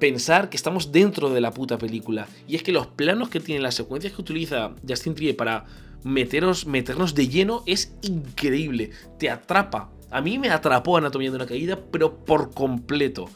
pensar 0.00 0.50
que 0.50 0.56
estamos 0.56 0.90
dentro 0.90 1.30
de 1.30 1.40
la 1.40 1.52
puta 1.52 1.78
película. 1.78 2.26
Y 2.48 2.56
es 2.56 2.64
que 2.64 2.72
los 2.72 2.88
planos 2.88 3.28
que 3.28 3.38
tiene, 3.38 3.60
las 3.60 3.76
secuencias 3.76 4.12
que 4.12 4.20
utiliza 4.20 4.74
Justin 4.86 5.14
Trier 5.14 5.36
para 5.36 5.66
meteros, 6.02 6.66
meternos 6.66 7.14
de 7.14 7.28
lleno 7.28 7.62
es 7.66 7.94
increíble. 8.02 8.90
Te 9.18 9.30
atrapa. 9.30 9.90
A 10.10 10.20
mí 10.20 10.38
me 10.38 10.50
atrapó 10.50 10.96
Anatomía 10.96 11.30
de 11.30 11.36
una 11.36 11.46
caída, 11.46 11.78
pero 11.92 12.16
por 12.16 12.52
completo. 12.52 13.28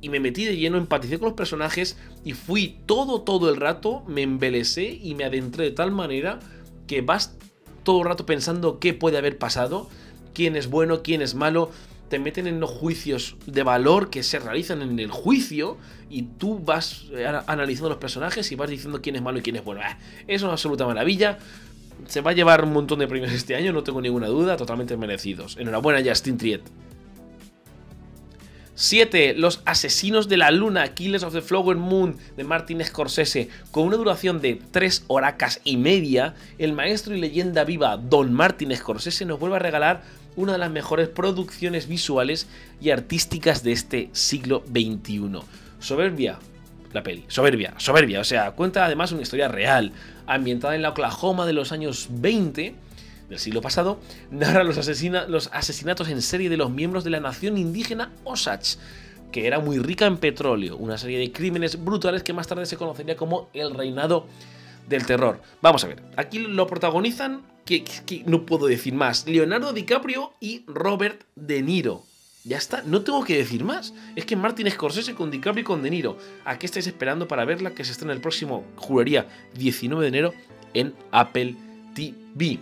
Y 0.00 0.08
me 0.08 0.20
metí 0.20 0.44
de 0.44 0.56
lleno, 0.56 0.78
empaticé 0.78 1.18
con 1.18 1.28
los 1.28 1.36
personajes 1.36 1.98
y 2.24 2.32
fui 2.32 2.78
todo, 2.86 3.22
todo 3.22 3.50
el 3.50 3.56
rato, 3.56 4.04
me 4.06 4.22
embelecé 4.22 4.98
y 5.02 5.14
me 5.14 5.24
adentré 5.24 5.64
de 5.64 5.70
tal 5.70 5.90
manera 5.90 6.40
que 6.86 7.00
vas 7.00 7.36
todo 7.82 8.02
el 8.02 8.08
rato 8.08 8.26
pensando 8.26 8.78
qué 8.78 8.94
puede 8.94 9.18
haber 9.18 9.38
pasado, 9.38 9.88
quién 10.34 10.56
es 10.56 10.68
bueno, 10.68 11.02
quién 11.02 11.22
es 11.22 11.34
malo 11.34 11.70
te 12.14 12.20
meten 12.20 12.46
en 12.46 12.60
los 12.60 12.70
juicios 12.70 13.34
de 13.44 13.64
valor 13.64 14.08
que 14.08 14.22
se 14.22 14.38
realizan 14.38 14.82
en 14.82 15.00
el 15.00 15.10
juicio 15.10 15.78
y 16.08 16.22
tú 16.22 16.60
vas 16.60 17.06
eh, 17.10 17.26
analizando 17.26 17.88
los 17.88 17.98
personajes 17.98 18.52
y 18.52 18.54
vas 18.54 18.70
diciendo 18.70 19.02
quién 19.02 19.16
es 19.16 19.22
malo 19.22 19.40
y 19.40 19.42
quién 19.42 19.56
es 19.56 19.64
bueno. 19.64 19.80
Ah, 19.82 19.98
es 20.28 20.40
una 20.42 20.52
absoluta 20.52 20.86
maravilla. 20.86 21.38
Se 22.06 22.20
va 22.20 22.30
a 22.30 22.34
llevar 22.34 22.62
un 22.62 22.72
montón 22.72 23.00
de 23.00 23.08
premios 23.08 23.32
este 23.32 23.56
año, 23.56 23.72
no 23.72 23.82
tengo 23.82 24.00
ninguna 24.00 24.28
duda, 24.28 24.56
totalmente 24.56 24.96
merecidos. 24.96 25.56
Enhorabuena, 25.56 26.08
Justin 26.08 26.38
Triet. 26.38 26.60
7. 28.76 29.34
Los 29.36 29.60
Asesinos 29.64 30.28
de 30.28 30.36
la 30.36 30.52
Luna, 30.52 30.94
Killers 30.94 31.24
of 31.24 31.32
the 31.32 31.42
Flower 31.42 31.76
Moon, 31.76 32.16
de 32.36 32.44
Martin 32.44 32.84
Scorsese. 32.84 33.48
Con 33.72 33.88
una 33.88 33.96
duración 33.96 34.40
de 34.40 34.60
3 34.70 35.06
horacas 35.08 35.60
y 35.64 35.78
media, 35.78 36.36
el 36.58 36.74
maestro 36.74 37.16
y 37.16 37.20
leyenda 37.20 37.64
viva 37.64 37.96
Don 37.96 38.32
Martin 38.32 38.74
Scorsese 38.76 39.24
nos 39.24 39.40
vuelve 39.40 39.56
a 39.56 39.60
regalar 39.60 40.02
una 40.36 40.52
de 40.52 40.58
las 40.58 40.70
mejores 40.70 41.08
producciones 41.08 41.88
visuales 41.88 42.46
y 42.80 42.90
artísticas 42.90 43.62
de 43.62 43.72
este 43.72 44.10
siglo 44.12 44.64
XXI. 44.66 45.40
Soberbia, 45.80 46.38
la 46.92 47.02
peli. 47.02 47.24
Soberbia, 47.28 47.74
soberbia. 47.78 48.20
O 48.20 48.24
sea, 48.24 48.52
cuenta 48.52 48.84
además 48.84 49.12
una 49.12 49.22
historia 49.22 49.48
real, 49.48 49.92
ambientada 50.26 50.74
en 50.74 50.82
la 50.82 50.90
Oklahoma 50.90 51.46
de 51.46 51.52
los 51.52 51.72
años 51.72 52.08
20 52.10 52.74
del 53.28 53.38
siglo 53.38 53.60
pasado, 53.60 53.98
narra 54.30 54.64
los, 54.64 54.76
los 55.28 55.50
asesinatos 55.52 56.08
en 56.08 56.22
serie 56.22 56.50
de 56.50 56.56
los 56.56 56.70
miembros 56.70 57.04
de 57.04 57.10
la 57.10 57.20
nación 57.20 57.56
indígena 57.56 58.10
Osage, 58.24 58.76
que 59.32 59.46
era 59.46 59.58
muy 59.58 59.78
rica 59.78 60.06
en 60.06 60.18
petróleo, 60.18 60.76
una 60.76 60.98
serie 60.98 61.18
de 61.18 61.32
crímenes 61.32 61.82
brutales 61.82 62.22
que 62.22 62.32
más 62.32 62.46
tarde 62.46 62.66
se 62.66 62.76
conocería 62.76 63.16
como 63.16 63.48
el 63.54 63.74
reinado 63.74 64.26
del 64.88 65.06
terror. 65.06 65.40
Vamos 65.62 65.84
a 65.84 65.88
ver, 65.88 66.02
aquí 66.16 66.38
lo 66.38 66.66
protagonizan, 66.66 67.42
que, 67.64 67.84
no 68.26 68.44
puedo 68.44 68.66
decir 68.66 68.94
más, 68.94 69.26
Leonardo 69.26 69.72
DiCaprio 69.72 70.32
y 70.40 70.64
Robert 70.66 71.22
De 71.34 71.62
Niro. 71.62 72.04
Ya 72.44 72.58
está, 72.58 72.82
no 72.84 73.00
tengo 73.00 73.24
que 73.24 73.38
decir 73.38 73.64
más. 73.64 73.94
Es 74.16 74.26
que 74.26 74.36
Martin 74.36 74.70
Scorsese 74.70 75.14
con 75.14 75.30
DiCaprio 75.30 75.62
y 75.62 75.64
con 75.64 75.82
De 75.82 75.90
Niro. 75.90 76.18
¿A 76.44 76.58
qué 76.58 76.66
estáis 76.66 76.86
esperando 76.86 77.26
para 77.26 77.46
verla 77.46 77.70
que 77.70 77.84
se 77.84 77.92
estrena 77.92 78.12
el 78.12 78.20
próximo, 78.20 78.64
juraría, 78.76 79.26
19 79.54 80.02
de 80.02 80.08
enero 80.08 80.34
en 80.74 80.94
Apple 81.10 81.56
TV? 81.94 82.58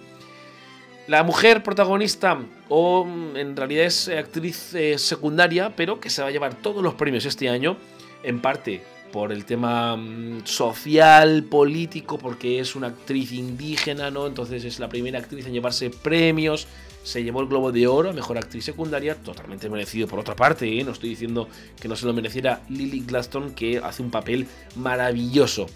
La 1.09 1.25
mujer 1.25 1.64
protagonista, 1.64 2.39
o 2.68 3.05
mm, 3.05 3.37
en 3.37 3.57
realidad 3.57 3.87
es 3.87 4.09
actriz 4.09 4.73
eh, 4.75 4.99
secundaria, 4.99 5.75
pero 5.75 5.99
que 5.99 6.11
se 6.11 6.23
va 6.23 6.29
a 6.29 6.31
llevar 6.31 6.55
todos 6.55 6.81
los 6.81 6.95
premios 6.95 7.27
este 7.27 7.49
año, 7.49 7.77
en 8.23 8.41
parte 8.41 8.83
por 9.12 9.30
el 9.30 9.44
tema 9.44 9.96
mm, 9.96 10.44
social, 10.44 11.44
político, 11.44 12.18
porque 12.18 12.58
es 12.58 12.74
una 12.74 12.88
actriz 12.88 13.32
indígena, 13.32 14.10
¿no? 14.10 14.26
Entonces 14.26 14.64
es 14.64 14.80
la 14.80 14.88
primera 14.88 15.18
actriz 15.18 15.46
en 15.46 15.52
llevarse 15.52 15.90
premios. 15.90 16.66
Se 17.04 17.22
llevó 17.22 17.40
el 17.40 17.48
Globo 17.48 17.72
de 17.72 17.86
Oro 17.86 18.12
Mejor 18.12 18.38
Actriz 18.38 18.64
Secundaria, 18.64 19.16
totalmente 19.16 19.68
merecido 19.68 20.08
por 20.08 20.18
otra 20.18 20.34
parte, 20.34 20.80
¿eh? 20.80 20.84
no 20.84 20.92
estoy 20.92 21.10
diciendo 21.10 21.48
que 21.80 21.88
no 21.88 21.96
se 21.96 22.06
lo 22.06 22.12
mereciera 22.12 22.62
Lily 22.68 23.00
Glaston, 23.00 23.54
que 23.54 23.78
hace 23.78 24.02
un 24.02 24.10
papel 24.10 24.46
maravilloso 24.76 25.66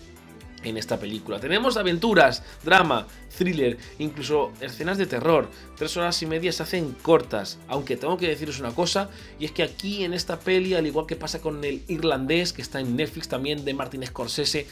en 0.67 0.77
esta 0.77 0.99
película. 0.99 1.39
Tenemos 1.39 1.77
aventuras, 1.77 2.43
drama, 2.65 3.07
thriller, 3.37 3.79
incluso 3.99 4.53
escenas 4.61 4.99
de 4.99 5.07
terror. 5.07 5.49
Tres 5.77 5.97
horas 5.97 6.21
y 6.23 6.27
media 6.27 6.53
se 6.53 6.65
hacen 6.65 6.93
cortas, 7.03 7.59
aunque 7.69 7.97
tengo 7.97 8.17
que 8.17 8.29
deciros 8.29 8.59
una 8.59 8.73
cosa, 8.73 9.09
y 9.39 9.45
es 9.45 9.53
que 9.53 9.63
aquí 9.63 10.05
en 10.05 10.13
esta 10.13 10.39
peli, 10.41 10.75
al 10.75 10.87
igual 10.87 11.07
que 11.07 11.17
pasa 11.17 11.41
con 11.41 11.65
el 11.65 11.83
irlandés, 11.89 12.53
que 12.53 12.63
está 12.63 12.81
en 12.81 12.97
Netflix 12.97 13.29
también, 13.29 13.65
de 13.65 13.75
Martin 13.75 14.05
Scorsese, 14.05 14.67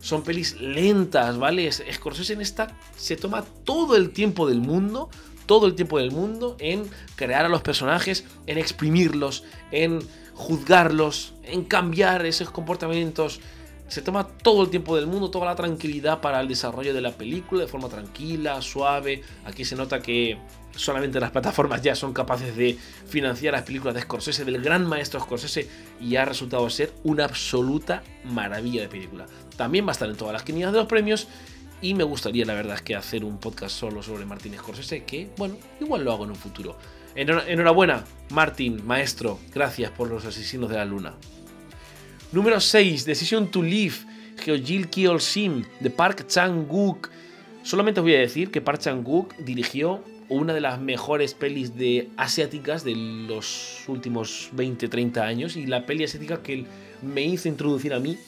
son 0.00 0.22
pelis 0.22 0.60
lentas, 0.60 1.38
¿vale? 1.38 1.70
Scorsese 1.70 2.32
en 2.32 2.40
esta 2.40 2.76
se 2.96 3.16
toma 3.16 3.44
todo 3.64 3.96
el 3.96 4.10
tiempo 4.10 4.48
del 4.48 4.60
mundo, 4.60 5.08
todo 5.46 5.66
el 5.66 5.74
tiempo 5.74 5.98
del 5.98 6.10
mundo 6.10 6.56
en 6.58 6.88
crear 7.16 7.44
a 7.44 7.48
los 7.48 7.62
personajes, 7.62 8.24
en 8.46 8.58
exprimirlos, 8.58 9.44
en 9.70 10.00
juzgarlos, 10.34 11.34
en 11.42 11.64
cambiar 11.64 12.26
esos 12.26 12.50
comportamientos 12.50 13.40
se 13.88 14.02
toma 14.02 14.26
todo 14.26 14.62
el 14.62 14.70
tiempo 14.70 14.94
del 14.96 15.06
mundo, 15.06 15.30
toda 15.30 15.46
la 15.46 15.56
tranquilidad 15.56 16.20
para 16.20 16.40
el 16.40 16.48
desarrollo 16.48 16.92
de 16.94 17.00
la 17.00 17.12
película 17.12 17.62
de 17.62 17.68
forma 17.68 17.88
tranquila, 17.88 18.60
suave. 18.62 19.22
Aquí 19.44 19.64
se 19.64 19.76
nota 19.76 20.00
que 20.00 20.38
solamente 20.76 21.18
las 21.18 21.30
plataformas 21.30 21.82
ya 21.82 21.94
son 21.94 22.12
capaces 22.12 22.54
de 22.54 22.78
financiar 23.06 23.54
las 23.54 23.62
películas 23.62 23.94
de 23.94 24.02
Scorsese, 24.02 24.44
del 24.44 24.62
gran 24.62 24.86
maestro 24.86 25.20
Scorsese, 25.20 25.68
y 26.00 26.16
ha 26.16 26.24
resultado 26.24 26.68
ser 26.70 26.92
una 27.02 27.24
absoluta 27.24 28.02
maravilla 28.24 28.82
de 28.82 28.88
película. 28.88 29.26
También 29.56 29.86
va 29.86 29.90
a 29.90 29.92
estar 29.92 30.08
en 30.08 30.16
todas 30.16 30.34
las 30.34 30.42
quinielas 30.42 30.72
de 30.72 30.78
los 30.80 30.88
premios. 30.88 31.26
Y 31.80 31.94
me 31.94 32.02
gustaría, 32.02 32.44
la 32.44 32.54
verdad, 32.54 32.80
que 32.80 32.96
hacer 32.96 33.24
un 33.24 33.38
podcast 33.38 33.76
solo 33.76 34.02
sobre 34.02 34.26
Martín 34.26 34.52
Scorsese, 34.58 35.04
que, 35.04 35.30
bueno, 35.36 35.56
igual 35.80 36.04
lo 36.04 36.12
hago 36.12 36.24
en 36.24 36.30
un 36.30 36.36
futuro. 36.36 36.76
Enhorabuena, 37.14 38.04
Martín, 38.30 38.84
maestro, 38.84 39.38
gracias 39.54 39.90
por 39.92 40.08
los 40.08 40.24
asesinos 40.24 40.70
de 40.70 40.76
la 40.76 40.84
luna. 40.84 41.14
Número 42.30 42.60
6, 42.60 43.06
Decision 43.06 43.50
to 43.50 43.62
Live, 43.62 44.04
Geojil 44.44 44.90
Kiol 44.90 45.18
Sim, 45.18 45.64
de 45.80 45.88
Park 45.88 46.26
Chang-wook. 46.26 47.08
Solamente 47.62 48.00
os 48.00 48.04
voy 48.04 48.16
a 48.16 48.20
decir 48.20 48.50
que 48.50 48.60
Park 48.60 48.80
Chang-wook 48.80 49.34
dirigió 49.38 50.04
una 50.28 50.52
de 50.52 50.60
las 50.60 50.78
mejores 50.78 51.32
pelis 51.32 51.74
de 51.74 52.10
asiáticas 52.18 52.84
de 52.84 52.94
los 52.96 53.82
últimos 53.88 54.50
20-30 54.54 55.22
años 55.22 55.56
y 55.56 55.64
la 55.64 55.86
peli 55.86 56.04
asiática 56.04 56.42
que 56.42 56.66
me 57.00 57.22
hizo 57.22 57.48
introducir 57.48 57.94
a 57.94 57.98
mí 57.98 58.18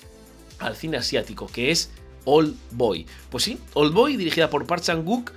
al 0.61 0.77
cine 0.77 0.97
asiático, 0.97 1.47
que 1.49 1.71
es 1.71 1.91
Old 2.25 2.57
Boy. 2.71 3.05
Pues 3.29 3.45
sí, 3.45 3.59
Old 3.75 3.93
Boy, 3.93 4.17
dirigida 4.17 4.49
por 4.49 4.67
Park 4.67 4.83
Chan-wook, 4.83 5.31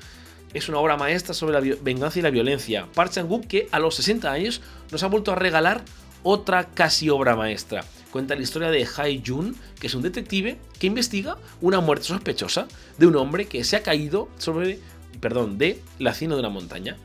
es 0.54 0.70
una 0.70 0.78
obra 0.78 0.96
maestra 0.96 1.34
sobre 1.34 1.60
la 1.60 1.76
venganza 1.82 2.20
y 2.20 2.22
la 2.22 2.30
violencia. 2.30 2.88
Park 2.94 3.12
Chan-wook 3.12 3.46
que 3.46 3.68
a 3.72 3.80
los 3.80 3.96
60 3.96 4.32
años 4.32 4.62
nos 4.90 5.04
ha 5.04 5.08
vuelto 5.08 5.34
a 5.34 5.36
regalar 5.36 5.84
otra 6.24 6.70
casi 6.70 7.10
obra 7.10 7.36
maestra 7.36 7.84
cuenta 8.14 8.36
la 8.36 8.44
historia 8.44 8.70
de 8.70 8.88
Hai 8.96 9.24
Jun, 9.26 9.56
que 9.80 9.88
es 9.88 9.96
un 9.96 10.04
detective 10.04 10.60
que 10.78 10.86
investiga 10.86 11.40
una 11.62 11.82
muerte 11.82 12.06
sospechosa 12.06 12.68
de 13.00 13.08
un 13.08 13.16
hombre 13.16 13.48
que 13.48 13.64
se 13.64 13.76
ha 13.76 13.82
caído 13.82 14.30
sobre, 14.38 14.80
perdón, 15.20 15.58
de 15.58 15.82
la 15.98 16.14
cima 16.14 16.36
de 16.36 16.42
una 16.42 16.50
montaña. 16.50 16.96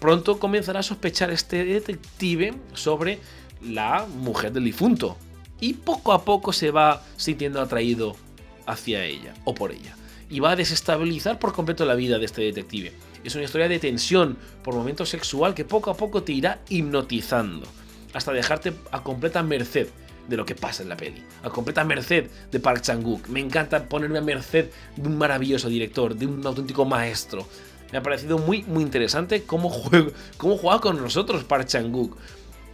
Pronto 0.00 0.38
comenzará 0.38 0.80
a 0.80 0.82
sospechar 0.82 1.30
este 1.30 1.66
detective 1.66 2.54
sobre 2.72 3.18
la 3.62 4.06
mujer 4.06 4.52
del 4.52 4.64
difunto 4.64 5.18
y 5.60 5.74
poco 5.74 6.14
a 6.14 6.24
poco 6.24 6.50
se 6.54 6.70
va 6.70 7.02
sintiendo 7.18 7.60
atraído 7.60 8.16
hacia 8.64 9.04
ella 9.04 9.34
o 9.44 9.54
por 9.54 9.70
ella 9.70 9.94
y 10.30 10.40
va 10.40 10.52
a 10.52 10.56
desestabilizar 10.56 11.38
por 11.38 11.52
completo 11.52 11.84
la 11.84 11.94
vida 11.94 12.18
de 12.18 12.24
este 12.24 12.40
detective. 12.40 12.94
Es 13.22 13.34
una 13.34 13.44
historia 13.44 13.68
de 13.68 13.78
tensión, 13.78 14.38
por 14.62 14.74
momentos 14.74 15.10
sexual, 15.10 15.54
que 15.54 15.66
poco 15.66 15.90
a 15.90 15.96
poco 15.96 16.22
te 16.22 16.32
irá 16.32 16.60
hipnotizando, 16.70 17.66
hasta 18.14 18.32
dejarte 18.32 18.72
a 18.90 19.02
completa 19.02 19.42
merced 19.42 19.88
de 20.28 20.36
lo 20.36 20.44
que 20.44 20.54
pasa 20.54 20.82
en 20.82 20.88
la 20.88 20.96
peli. 20.96 21.22
A 21.42 21.50
completa 21.50 21.84
merced 21.84 22.28
de 22.50 22.60
Park 22.60 22.82
Chan-wook. 22.82 23.28
Me 23.28 23.40
encanta 23.40 23.84
ponerme 23.88 24.18
a 24.18 24.22
merced 24.22 24.70
de 24.96 25.08
un 25.08 25.18
maravilloso 25.18 25.68
director, 25.68 26.14
de 26.14 26.26
un 26.26 26.46
auténtico 26.46 26.84
maestro. 26.84 27.46
Me 27.92 27.98
ha 27.98 28.02
parecido 28.02 28.38
muy, 28.38 28.62
muy 28.64 28.82
interesante 28.82 29.44
cómo 29.44 29.68
juega, 29.68 30.10
cómo 30.36 30.56
juega 30.56 30.80
con 30.80 31.00
nosotros 31.00 31.44
Park 31.44 31.66
Chan-wook. 31.68 32.16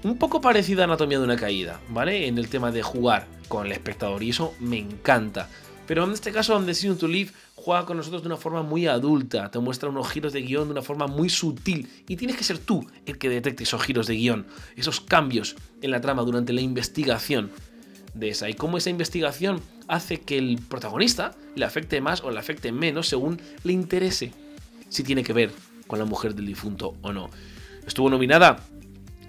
un 0.03 0.17
poco 0.17 0.41
parecida 0.41 0.83
a 0.83 0.85
Anatomía 0.85 1.19
de 1.19 1.25
una 1.25 1.37
caída, 1.37 1.81
¿vale? 1.91 2.27
En 2.27 2.39
el 2.39 2.49
tema 2.49 2.71
de 2.71 2.83
jugar 2.83 3.27
con 3.49 3.67
el 3.67 3.73
espectador 3.73 4.23
y 4.23 4.31
eso 4.31 4.55
me 4.61 4.79
encanta. 4.79 5.49
Pero 5.87 6.05
en 6.05 6.13
este 6.13 6.31
caso, 6.31 6.55
On 6.55 6.65
Decision 6.65 6.97
to 6.97 7.09
Live 7.09 7.33
juega 7.57 7.85
con 7.85 7.97
nosotros 7.97 8.23
de 8.23 8.29
una 8.29 8.37
forma 8.37 8.63
muy 8.63 8.87
adulta, 8.87 9.51
te 9.51 9.59
muestra 9.59 9.89
unos 9.89 10.09
giros 10.09 10.33
de 10.33 10.41
guion 10.41 10.67
de 10.67 10.73
una 10.73 10.83
forma 10.83 11.07
muy 11.07 11.29
sutil 11.29 11.91
y 12.09 12.17
tienes 12.17 12.37
que 12.37 12.45
ser 12.45 12.59
tú 12.59 12.87
el 13.07 13.19
que 13.19 13.29
detecte 13.29 13.65
esos 13.65 13.83
giros 13.83 14.07
de 14.07 14.15
guion, 14.15 14.47
esos 14.77 15.01
cambios 15.01 15.57
en 15.83 15.91
la 15.91 16.01
trama 16.01 16.23
durante 16.23 16.53
la 16.53 16.61
investigación 16.61 17.51
de 18.15 18.31
esa 18.31 18.49
y 18.49 18.55
cómo 18.55 18.79
esa 18.79 18.91
investigación 18.91 19.61
hace 19.89 20.21
que 20.21 20.39
el 20.39 20.59
protagonista 20.69 21.35
le 21.55 21.65
afecte 21.65 22.01
más 22.01 22.23
o 22.23 22.31
le 22.31 22.39
afecte 22.39 22.73
menos 22.73 23.09
según 23.09 23.41
le 23.65 23.73
interese 23.73 24.33
si 24.89 25.03
tiene 25.03 25.23
que 25.23 25.33
ver 25.33 25.51
con 25.87 25.99
la 25.99 26.05
mujer 26.05 26.35
del 26.35 26.47
difunto 26.47 26.95
o 27.03 27.13
no. 27.13 27.31
Estuvo 27.87 28.11
nominada 28.11 28.61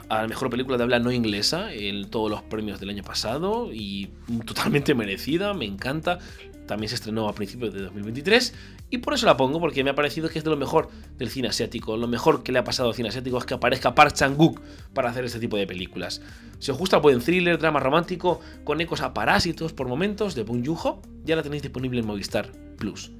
a 0.09 0.23
la 0.23 0.27
mejor 0.27 0.49
película 0.49 0.77
de 0.77 0.83
habla 0.83 0.99
no 0.99 1.11
inglesa 1.11 1.71
en 1.73 2.09
todos 2.09 2.29
los 2.29 2.41
premios 2.41 2.79
del 2.79 2.89
año 2.89 3.03
pasado 3.03 3.69
y 3.71 4.09
totalmente 4.45 4.93
merecida, 4.93 5.53
me 5.53 5.65
encanta. 5.65 6.19
También 6.67 6.89
se 6.89 6.95
estrenó 6.95 7.27
a 7.27 7.33
principios 7.33 7.73
de 7.73 7.81
2023 7.81 8.53
y 8.91 8.97
por 8.97 9.13
eso 9.13 9.25
la 9.25 9.37
pongo, 9.37 9.61
porque 9.61 9.85
me 9.85 9.89
ha 9.89 9.95
parecido 9.95 10.27
que 10.29 10.37
es 10.37 10.43
de 10.43 10.49
lo 10.49 10.57
mejor 10.57 10.89
del 11.17 11.29
cine 11.29 11.47
asiático. 11.47 11.95
Lo 11.95 12.09
mejor 12.09 12.43
que 12.43 12.51
le 12.51 12.59
ha 12.59 12.65
pasado 12.65 12.89
al 12.89 12.95
cine 12.95 13.07
asiático 13.07 13.37
es 13.37 13.45
que 13.45 13.53
aparezca 13.53 13.95
Park 13.95 14.13
Chan-wook 14.13 14.59
para 14.93 15.09
hacer 15.09 15.23
este 15.23 15.39
tipo 15.39 15.55
de 15.55 15.65
películas. 15.65 16.21
Si 16.59 16.71
os 16.71 16.77
gusta 16.77 16.97
buen 16.97 17.21
thriller, 17.21 17.57
drama 17.57 17.79
romántico, 17.79 18.41
con 18.65 18.81
ecos 18.81 18.99
a 18.99 19.13
parásitos 19.13 19.71
por 19.71 19.87
momentos 19.87 20.35
de 20.35 20.43
Bong 20.43 20.65
Joon-ho, 20.65 21.01
ya 21.23 21.37
la 21.37 21.41
tenéis 21.41 21.63
disponible 21.63 22.01
en 22.01 22.05
Movistar 22.05 22.51
Plus. 22.77 23.11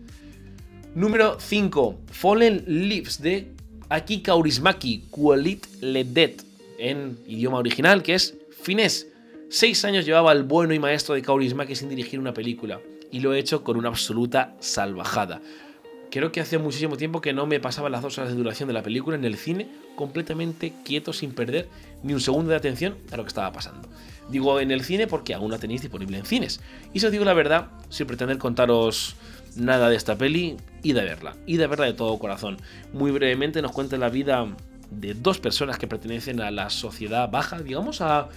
Número 0.93 1.39
5. 1.39 2.01
Fallen 2.11 2.65
Leaves 2.67 3.21
de 3.21 3.53
Aki 3.87 4.23
Kaurismaki, 4.23 5.05
Kualit 5.09 5.67
Ledet, 5.79 6.43
en 6.79 7.17
idioma 7.27 7.59
original, 7.59 8.03
que 8.03 8.15
es 8.15 8.37
finés. 8.61 9.07
Seis 9.49 9.85
años 9.85 10.05
llevaba 10.05 10.33
el 10.33 10.43
bueno 10.43 10.73
y 10.73 10.79
maestro 10.79 11.15
de 11.15 11.21
Kaurismaki 11.21 11.75
sin 11.75 11.87
dirigir 11.87 12.19
una 12.19 12.33
película, 12.33 12.81
y 13.11 13.19
lo 13.19 13.33
he 13.33 13.39
hecho 13.39 13.63
con 13.63 13.77
una 13.77 13.89
absoluta 13.89 14.55
salvajada. 14.59 15.41
Creo 16.11 16.31
que 16.31 16.41
hace 16.41 16.57
muchísimo 16.57 16.97
tiempo 16.97 17.21
que 17.21 17.31
no 17.31 17.45
me 17.45 17.61
pasaba 17.61 17.89
las 17.89 18.01
dos 18.01 18.17
horas 18.17 18.31
de 18.31 18.35
duración 18.35 18.67
de 18.67 18.73
la 18.73 18.83
película 18.83 19.15
en 19.15 19.23
el 19.23 19.37
cine 19.37 19.69
completamente 19.95 20.73
quieto 20.83 21.13
sin 21.13 21.31
perder 21.31 21.69
ni 22.03 22.13
un 22.13 22.19
segundo 22.19 22.49
de 22.49 22.57
atención 22.57 22.97
a 23.11 23.17
lo 23.17 23.23
que 23.23 23.29
estaba 23.29 23.51
pasando. 23.53 23.87
Digo 24.29 24.59
en 24.59 24.71
el 24.71 24.83
cine 24.83 25.07
porque 25.07 25.33
aún 25.33 25.51
la 25.51 25.57
tenéis 25.57 25.81
disponible 25.81 26.17
en 26.17 26.25
cines. 26.25 26.59
Y 26.93 26.99
si 26.99 27.05
os 27.05 27.11
digo 27.13 27.23
la 27.23 27.33
verdad, 27.33 27.69
sin 27.89 28.07
pretender 28.07 28.37
contaros 28.37 29.15
nada 29.55 29.89
de 29.89 29.95
esta 29.95 30.17
peli, 30.17 30.57
id 30.83 30.97
a 30.97 31.03
verla, 31.03 31.35
id 31.45 31.61
a 31.61 31.67
verla 31.67 31.85
de 31.85 31.93
todo 31.93 32.19
corazón. 32.19 32.57
Muy 32.93 33.11
brevemente 33.11 33.61
nos 33.61 33.71
cuenta 33.71 33.97
la 33.97 34.09
vida 34.09 34.47
de 34.89 35.13
dos 35.13 35.39
personas 35.39 35.77
que 35.77 35.87
pertenecen 35.87 36.41
a 36.41 36.51
la 36.51 36.69
sociedad 36.69 37.29
baja, 37.31 37.59
digamos, 37.59 38.01
a, 38.01 38.27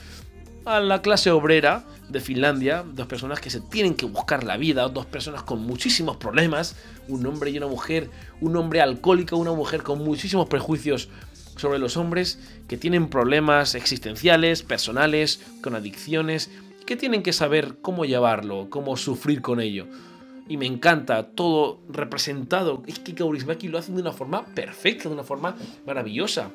a 0.65 0.81
la 0.81 1.03
clase 1.03 1.31
obrera 1.31 1.85
de 2.09 2.21
Finlandia, 2.21 2.85
dos 2.87 3.07
personas 3.07 3.41
que 3.41 3.51
se 3.51 3.61
tienen 3.61 3.95
que 3.95 4.07
buscar 4.07 4.45
la 4.45 4.57
vida, 4.57 4.89
dos 4.89 5.07
personas 5.07 5.43
con 5.43 5.63
muchísimos 5.63 6.17
problemas, 6.17 6.77
un 7.09 7.27
hombre 7.27 7.51
y 7.51 7.59
una 7.59 7.67
mujer, 7.67 8.11
un 8.41 8.57
hombre 8.57 8.81
alcohólico, 8.81 9.37
una 9.37 9.53
mujer 9.53 9.83
con 9.83 9.99
muchísimos 10.03 10.49
prejuicios 10.49 11.09
sobre 11.57 11.79
los 11.79 11.97
hombres, 11.97 12.39
que 12.69 12.77
tienen 12.77 13.09
problemas 13.09 13.75
existenciales, 13.75 14.63
personales, 14.63 15.41
con 15.63 15.75
adicciones, 15.75 16.51
que 16.87 16.97
tienen 16.97 17.23
que 17.23 17.33
saber 17.33 17.77
cómo 17.81 18.05
llevarlo, 18.05 18.69
cómo 18.71 18.97
sufrir 18.97 19.41
con 19.41 19.61
ello 19.61 19.87
y 20.49 20.57
me 20.57 20.67
encanta 20.67 21.31
todo 21.31 21.81
representado. 21.89 22.83
Es 22.87 22.99
que 22.99 23.15
Kaurismäki 23.15 23.69
lo 23.69 23.79
hace 23.79 23.93
de 23.93 24.01
una 24.01 24.13
forma 24.13 24.45
perfecta, 24.47 25.09
de 25.09 25.15
una 25.15 25.25
forma 25.25 25.57
maravillosa. 25.87 26.51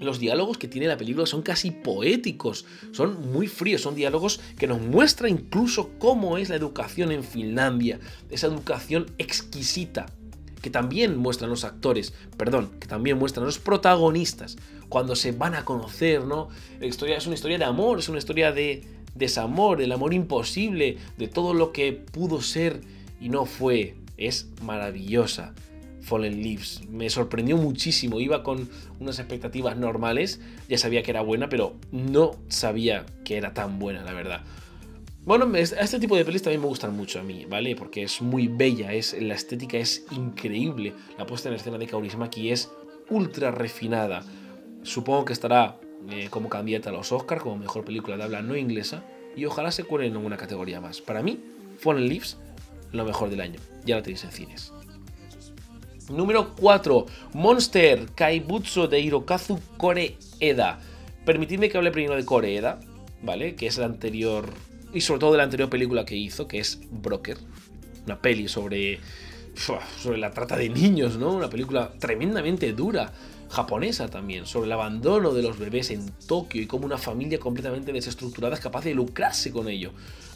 Los 0.00 0.18
diálogos 0.18 0.56
que 0.56 0.66
tiene 0.66 0.86
la 0.88 0.96
película 0.96 1.26
son 1.26 1.42
casi 1.42 1.70
poéticos, 1.70 2.64
son 2.92 3.30
muy 3.32 3.46
fríos, 3.46 3.82
son 3.82 3.94
diálogos 3.94 4.40
que 4.58 4.66
nos 4.66 4.80
muestran 4.80 5.30
incluso 5.30 5.90
cómo 5.98 6.38
es 6.38 6.48
la 6.48 6.56
educación 6.56 7.12
en 7.12 7.22
Finlandia, 7.22 8.00
esa 8.30 8.46
educación 8.46 9.06
exquisita, 9.18 10.06
que 10.62 10.70
también 10.70 11.18
muestran 11.18 11.50
los 11.50 11.64
actores, 11.64 12.14
perdón, 12.38 12.70
que 12.80 12.86
también 12.86 13.18
muestran 13.18 13.44
los 13.44 13.58
protagonistas 13.58 14.56
cuando 14.88 15.14
se 15.14 15.32
van 15.32 15.54
a 15.54 15.66
conocer, 15.66 16.24
¿no? 16.24 16.48
La 16.80 16.86
historia 16.86 17.18
es 17.18 17.26
una 17.26 17.34
historia 17.34 17.58
de 17.58 17.64
amor, 17.64 17.98
es 17.98 18.08
una 18.08 18.18
historia 18.18 18.52
de 18.52 18.82
desamor, 19.14 19.82
el 19.82 19.92
amor 19.92 20.14
imposible, 20.14 20.96
de 21.18 21.28
todo 21.28 21.52
lo 21.52 21.72
que 21.72 21.92
pudo 21.92 22.40
ser 22.40 22.80
y 23.20 23.28
no 23.28 23.44
fue. 23.44 23.96
Es 24.16 24.48
maravillosa. 24.62 25.54
Fallen 26.00 26.42
Leaves. 26.42 26.82
Me 26.88 27.10
sorprendió 27.10 27.56
muchísimo. 27.56 28.20
Iba 28.20 28.42
con 28.42 28.68
unas 28.98 29.18
expectativas 29.18 29.76
normales. 29.76 30.40
Ya 30.68 30.78
sabía 30.78 31.02
que 31.02 31.10
era 31.10 31.22
buena, 31.22 31.48
pero 31.48 31.76
no 31.92 32.32
sabía 32.48 33.06
que 33.24 33.36
era 33.36 33.54
tan 33.54 33.78
buena, 33.78 34.02
la 34.02 34.12
verdad. 34.12 34.42
Bueno, 35.24 35.54
este 35.54 36.00
tipo 36.00 36.16
de 36.16 36.24
pelis 36.24 36.42
también 36.42 36.62
me 36.62 36.66
gustan 36.66 36.96
mucho 36.96 37.20
a 37.20 37.22
mí, 37.22 37.44
¿vale? 37.44 37.76
Porque 37.76 38.02
es 38.02 38.22
muy 38.22 38.48
bella, 38.48 38.94
es, 38.94 39.14
la 39.20 39.34
estética 39.34 39.76
es 39.76 40.06
increíble. 40.12 40.94
La 41.18 41.26
puesta 41.26 41.50
en 41.50 41.56
escena 41.56 41.76
de 41.76 41.86
Kaurismaki 41.86 42.50
es 42.50 42.70
ultra 43.10 43.50
refinada. 43.50 44.24
Supongo 44.82 45.26
que 45.26 45.34
estará 45.34 45.78
eh, 46.10 46.28
como 46.30 46.48
candidata 46.48 46.88
a 46.88 46.92
los 46.92 47.12
Oscars, 47.12 47.42
como 47.42 47.58
mejor 47.58 47.84
película 47.84 48.16
de 48.16 48.22
habla 48.22 48.40
no 48.40 48.56
inglesa. 48.56 49.04
Y 49.36 49.44
ojalá 49.44 49.70
se 49.72 49.84
cuele 49.84 50.06
en 50.06 50.16
una 50.16 50.38
categoría 50.38 50.80
más. 50.80 51.02
Para 51.02 51.22
mí, 51.22 51.38
Fallen 51.78 52.08
Leaves 52.08 52.38
lo 52.92 53.04
mejor 53.04 53.28
del 53.28 53.42
año. 53.42 53.60
Ya 53.84 53.96
lo 53.96 54.02
tenéis 54.02 54.24
en 54.24 54.32
cines. 54.32 54.72
Número 56.10 56.54
4. 56.56 57.06
Monster 57.34 58.06
Kaibutsu 58.14 58.88
de 58.88 59.00
Hirokazu 59.00 59.60
Koreeda. 59.76 60.80
Permitidme 61.24 61.68
que 61.68 61.78
hable 61.78 61.92
primero 61.92 62.16
de 62.16 62.24
Koreeda, 62.24 62.80
¿vale? 63.22 63.54
Que 63.54 63.68
es 63.68 63.78
el 63.78 63.84
anterior. 63.84 64.52
Y 64.92 65.02
sobre 65.02 65.20
todo 65.20 65.32
de 65.32 65.38
la 65.38 65.44
anterior 65.44 65.70
película 65.70 66.04
que 66.04 66.16
hizo, 66.16 66.48
que 66.48 66.58
es 66.58 66.80
Broker. 66.90 67.38
Una 68.06 68.20
peli 68.20 68.48
sobre. 68.48 68.98
sobre 69.54 70.18
la 70.18 70.32
trata 70.32 70.56
de 70.56 70.68
niños, 70.68 71.16
¿no? 71.16 71.32
Una 71.32 71.48
película 71.48 71.92
tremendamente 71.98 72.72
dura. 72.72 73.12
Japonesa 73.48 74.08
también, 74.08 74.46
sobre 74.46 74.66
el 74.66 74.72
abandono 74.72 75.34
de 75.34 75.42
los 75.42 75.58
bebés 75.58 75.90
en 75.90 76.08
Tokio 76.28 76.62
y 76.62 76.66
cómo 76.66 76.86
una 76.86 76.98
familia 76.98 77.40
completamente 77.40 77.92
desestructurada 77.92 78.54
es 78.54 78.60
capaz 78.60 78.84
de 78.84 78.94
lucrarse 78.94 79.50
con 79.50 79.68
ello. 79.68 79.90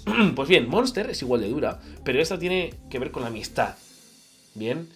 pues 0.34 0.48
bien, 0.48 0.68
Monster 0.68 1.10
es 1.10 1.22
igual 1.22 1.40
de 1.40 1.48
dura, 1.48 1.80
pero 2.04 2.20
esta 2.20 2.40
tiene 2.40 2.74
que 2.90 2.98
ver 2.98 3.12
con 3.12 3.22
la 3.22 3.28
amistad. 3.28 3.76
Bien, 4.54 4.88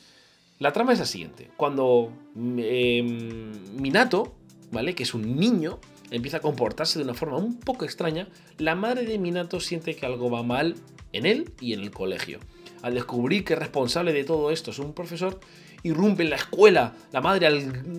la 0.58 0.72
trama 0.72 0.92
es 0.92 0.98
la 0.98 1.06
siguiente. 1.06 1.50
Cuando 1.56 2.12
em, 2.36 3.52
Minato, 3.80 4.34
¿vale? 4.72 4.94
Que 4.94 5.04
es 5.04 5.14
un 5.14 5.36
niño, 5.36 5.78
empieza 6.10 6.38
a 6.38 6.40
comportarse 6.40 6.98
de 6.98 7.04
una 7.04 7.14
forma 7.14 7.36
un 7.36 7.58
poco 7.58 7.84
extraña, 7.84 8.28
la 8.58 8.74
madre 8.74 9.04
de 9.04 9.18
Minato 9.18 9.60
siente 9.60 9.94
que 9.94 10.06
algo 10.06 10.30
va 10.30 10.42
mal 10.42 10.74
en 11.12 11.26
él 11.26 11.52
y 11.60 11.74
en 11.74 11.80
el 11.80 11.90
colegio. 11.90 12.40
Al 12.82 12.94
descubrir 12.94 13.44
que 13.44 13.54
el 13.54 13.60
responsable 13.60 14.12
de 14.12 14.24
todo 14.24 14.50
esto 14.50 14.70
es 14.70 14.78
un 14.78 14.92
profesor, 14.92 15.40
irrumpe 15.82 16.24
en 16.24 16.30
la 16.30 16.36
escuela, 16.36 16.94
la 17.12 17.20
madre 17.20 17.48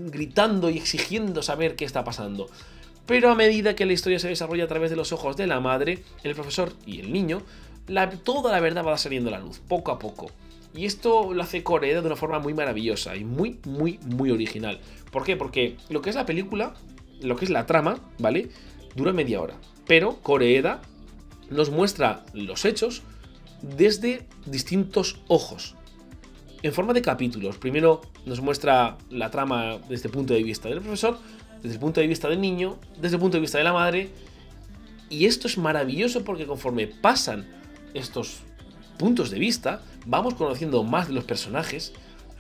gritando 0.08 0.70
y 0.70 0.78
exigiendo 0.78 1.42
saber 1.42 1.76
qué 1.76 1.86
está 1.86 2.04
pasando. 2.04 2.48
Pero 3.06 3.32
a 3.32 3.36
medida 3.36 3.76
que 3.76 3.86
la 3.86 3.94
historia 3.94 4.20
se 4.20 4.28
desarrolla 4.28 4.66
a 4.66 4.68
través 4.68 4.90
de 4.90 4.96
los 4.96 5.12
ojos 5.12 5.36
de 5.36 5.48
la 5.48 5.60
madre, 5.60 6.04
el 6.24 6.36
profesor 6.36 6.74
y 6.86 7.00
el 7.00 7.12
niño, 7.12 7.42
toda 8.24 8.52
la 8.52 8.60
verdad 8.60 8.86
va 8.86 8.98
saliendo 8.98 9.30
a 9.30 9.32
la 9.32 9.40
luz, 9.40 9.60
poco 9.68 9.92
a 9.92 10.00
poco. 10.00 10.30
Y 10.74 10.86
esto 10.86 11.34
lo 11.34 11.42
hace 11.42 11.64
Corea 11.64 12.02
de 12.02 12.06
una 12.06 12.16
forma 12.16 12.40
muy 12.40 12.54
maravillosa 12.54 13.16
y 13.16 13.24
muy, 13.24 13.60
muy, 13.66 14.00
muy 14.06 14.32
original. 14.32 14.80
¿Por 15.12 15.24
qué? 15.24 15.36
Porque 15.36 15.78
lo 15.90 16.02
que 16.02 16.10
es 16.10 16.16
la 16.16 16.26
película, 16.26 16.74
lo 17.22 17.36
que 17.36 17.46
es 17.46 17.52
la 17.52 17.66
trama, 17.66 18.00
¿vale? 18.20 18.50
Dura 18.96 19.14
media 19.14 19.42
hora. 19.42 19.56
Pero 19.88 20.18
Coreeda 20.22 20.82
nos 21.50 21.72
muestra 21.72 22.24
los 22.34 22.66
hechos 22.66 23.02
desde 23.62 24.28
distintos 24.46 25.20
ojos. 25.28 25.76
En 26.62 26.74
forma 26.74 26.94
de 26.94 27.02
capítulos. 27.02 27.58
Primero 27.58 28.02
nos 28.26 28.42
muestra 28.42 28.98
la 29.10 29.32
trama 29.32 29.80
desde 29.90 30.08
el 30.08 30.14
punto 30.14 30.34
de 30.34 30.44
vista 30.44 30.70
del 30.70 30.82
profesor, 30.82 31.18
desde 31.62 31.76
el 31.76 31.80
punto 31.80 32.02
de 32.02 32.08
vista 32.08 32.30
del 32.30 32.42
niño, 32.42 32.78
desde 33.00 33.16
el 33.16 33.22
punto 33.22 33.38
de 33.38 33.42
vista 33.42 33.58
de 33.58 33.64
la 33.64 33.74
madre. 33.74 34.10
Y 35.10 35.26
esto 35.26 35.48
es 35.48 35.58
maravilloso 35.58 36.24
porque 36.24 36.46
conforme 36.46 36.88
pasan 36.88 37.48
estos 37.94 38.42
puntos 39.00 39.32
de 39.32 39.40
vista, 39.40 39.82
vamos 40.06 40.36
conociendo 40.36 40.84
más 40.84 41.08
de 41.08 41.14
los 41.14 41.24
personajes 41.24 41.94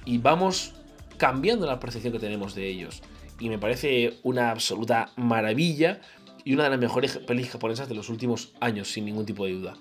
y 0.05 0.19
vamos 0.19 0.73
cambiando 1.17 1.65
la 1.65 1.79
percepción 1.79 2.13
que 2.13 2.19
tenemos 2.19 2.53
de 2.53 2.67
ellos. 2.67 3.01
Y 3.39 3.49
me 3.49 3.57
parece 3.57 4.19
una 4.23 4.51
absoluta 4.51 5.11
maravilla 5.15 6.01
y 6.43 6.53
una 6.53 6.65
de 6.65 6.71
las 6.71 6.79
mejores 6.79 7.17
pelis 7.17 7.49
japonesas 7.49 7.87
de 7.87 7.95
los 7.95 8.09
últimos 8.09 8.51
años, 8.59 8.91
sin 8.91 9.05
ningún 9.05 9.25
tipo 9.25 9.45
de 9.45 9.53
duda. 9.53 9.77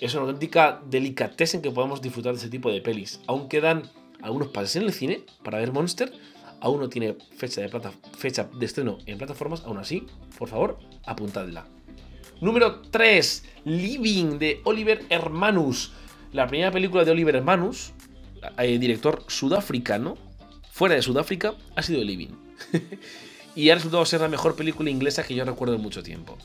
Es 0.00 0.14
una 0.14 0.22
auténtica 0.22 0.80
delicatez 0.88 1.54
en 1.54 1.62
que 1.62 1.70
podemos 1.70 2.00
disfrutar 2.00 2.32
de 2.32 2.38
ese 2.38 2.48
tipo 2.48 2.72
de 2.72 2.80
pelis. 2.80 3.20
Aún 3.26 3.48
quedan 3.48 3.82
algunos 4.22 4.48
pases 4.48 4.76
en 4.76 4.84
el 4.84 4.92
cine 4.92 5.24
para 5.42 5.58
ver 5.58 5.72
Monster, 5.72 6.10
aún 6.60 6.80
no 6.80 6.88
tiene 6.88 7.16
fecha 7.36 7.60
de, 7.60 7.68
plata, 7.68 7.92
fecha 8.16 8.44
de 8.44 8.64
estreno 8.64 8.96
en 9.04 9.18
plataformas, 9.18 9.62
aún 9.64 9.76
así, 9.76 10.06
por 10.38 10.48
favor, 10.48 10.78
apuntadla. 11.04 11.66
Número 12.40 12.80
3, 12.80 13.44
Living 13.64 14.38
de 14.38 14.60
Oliver 14.64 15.04
Hermanus. 15.10 15.92
La 16.34 16.48
primera 16.48 16.72
película 16.72 17.04
de 17.04 17.12
Oliver 17.12 17.36
Hermanus, 17.36 17.92
eh, 18.58 18.76
director 18.80 19.22
sudafricano, 19.28 20.16
fuera 20.68 20.96
de 20.96 21.02
Sudáfrica, 21.02 21.54
ha 21.76 21.82
sido 21.82 22.02
Living. 22.02 22.30
y 23.54 23.70
ha 23.70 23.76
resultado 23.76 24.04
ser 24.04 24.20
la 24.20 24.26
mejor 24.26 24.56
película 24.56 24.90
inglesa 24.90 25.22
que 25.22 25.36
yo 25.36 25.44
recuerdo 25.44 25.76
en 25.76 25.82
mucho 25.82 26.02
tiempo. 26.02 26.36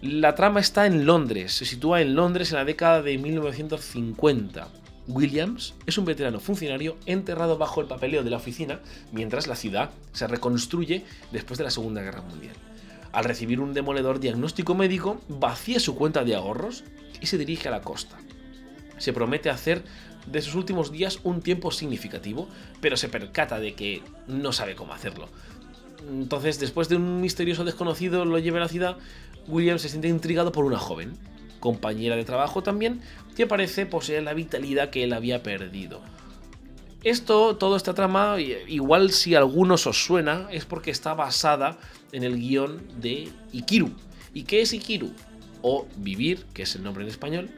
La 0.00 0.34
trama 0.34 0.60
está 0.60 0.86
en 0.86 1.04
Londres, 1.04 1.52
se 1.52 1.66
sitúa 1.66 2.00
en 2.00 2.14
Londres 2.14 2.52
en 2.52 2.56
la 2.56 2.64
década 2.64 3.02
de 3.02 3.18
1950. 3.18 4.68
Williams 5.08 5.74
es 5.84 5.98
un 5.98 6.06
veterano 6.06 6.40
funcionario 6.40 6.96
enterrado 7.04 7.58
bajo 7.58 7.82
el 7.82 7.86
papeleo 7.86 8.24
de 8.24 8.30
la 8.30 8.38
oficina 8.38 8.80
mientras 9.12 9.46
la 9.46 9.56
ciudad 9.56 9.90
se 10.14 10.26
reconstruye 10.26 11.04
después 11.32 11.58
de 11.58 11.64
la 11.64 11.70
Segunda 11.70 12.00
Guerra 12.00 12.22
Mundial. 12.22 12.56
Al 13.12 13.24
recibir 13.24 13.60
un 13.60 13.74
demoledor 13.74 14.20
diagnóstico 14.20 14.74
médico, 14.74 15.20
vacía 15.28 15.80
su 15.80 15.96
cuenta 15.96 16.24
de 16.24 16.34
ahorros 16.34 16.82
y 17.20 17.26
se 17.26 17.36
dirige 17.36 17.68
a 17.68 17.72
la 17.72 17.82
costa. 17.82 18.16
Se 19.00 19.12
promete 19.12 19.50
hacer 19.50 19.82
de 20.26 20.42
sus 20.42 20.54
últimos 20.54 20.92
días 20.92 21.18
un 21.24 21.40
tiempo 21.40 21.72
significativo, 21.72 22.48
pero 22.80 22.96
se 22.96 23.08
percata 23.08 23.58
de 23.58 23.74
que 23.74 24.02
no 24.28 24.52
sabe 24.52 24.76
cómo 24.76 24.92
hacerlo. 24.92 25.28
Entonces, 26.08 26.60
después 26.60 26.88
de 26.88 26.96
un 26.96 27.20
misterioso 27.20 27.64
desconocido 27.64 28.24
lo 28.24 28.38
lleve 28.38 28.58
a 28.58 28.62
la 28.62 28.68
ciudad, 28.68 28.98
William 29.48 29.78
se 29.78 29.88
siente 29.88 30.06
intrigado 30.06 30.52
por 30.52 30.64
una 30.64 30.78
joven, 30.78 31.14
compañera 31.58 32.14
de 32.14 32.24
trabajo 32.24 32.62
también, 32.62 33.00
que 33.36 33.46
parece 33.46 33.86
poseer 33.86 34.22
la 34.22 34.34
vitalidad 34.34 34.90
que 34.90 35.02
él 35.02 35.12
había 35.12 35.42
perdido. 35.42 36.00
Esto, 37.02 37.56
toda 37.56 37.78
esta 37.78 37.94
trama, 37.94 38.36
igual 38.38 39.10
si 39.10 39.34
a 39.34 39.38
algunos 39.38 39.86
os 39.86 40.04
suena, 40.04 40.48
es 40.50 40.66
porque 40.66 40.90
está 40.90 41.14
basada 41.14 41.78
en 42.12 42.24
el 42.24 42.38
guion 42.38 42.82
de 43.00 43.30
Ikiru. 43.52 43.90
¿Y 44.34 44.42
qué 44.42 44.60
es 44.60 44.74
Ikiru? 44.74 45.10
O 45.62 45.86
Vivir, 45.96 46.44
que 46.52 46.62
es 46.62 46.74
el 46.74 46.82
nombre 46.82 47.02
en 47.02 47.08
español, 47.08 47.50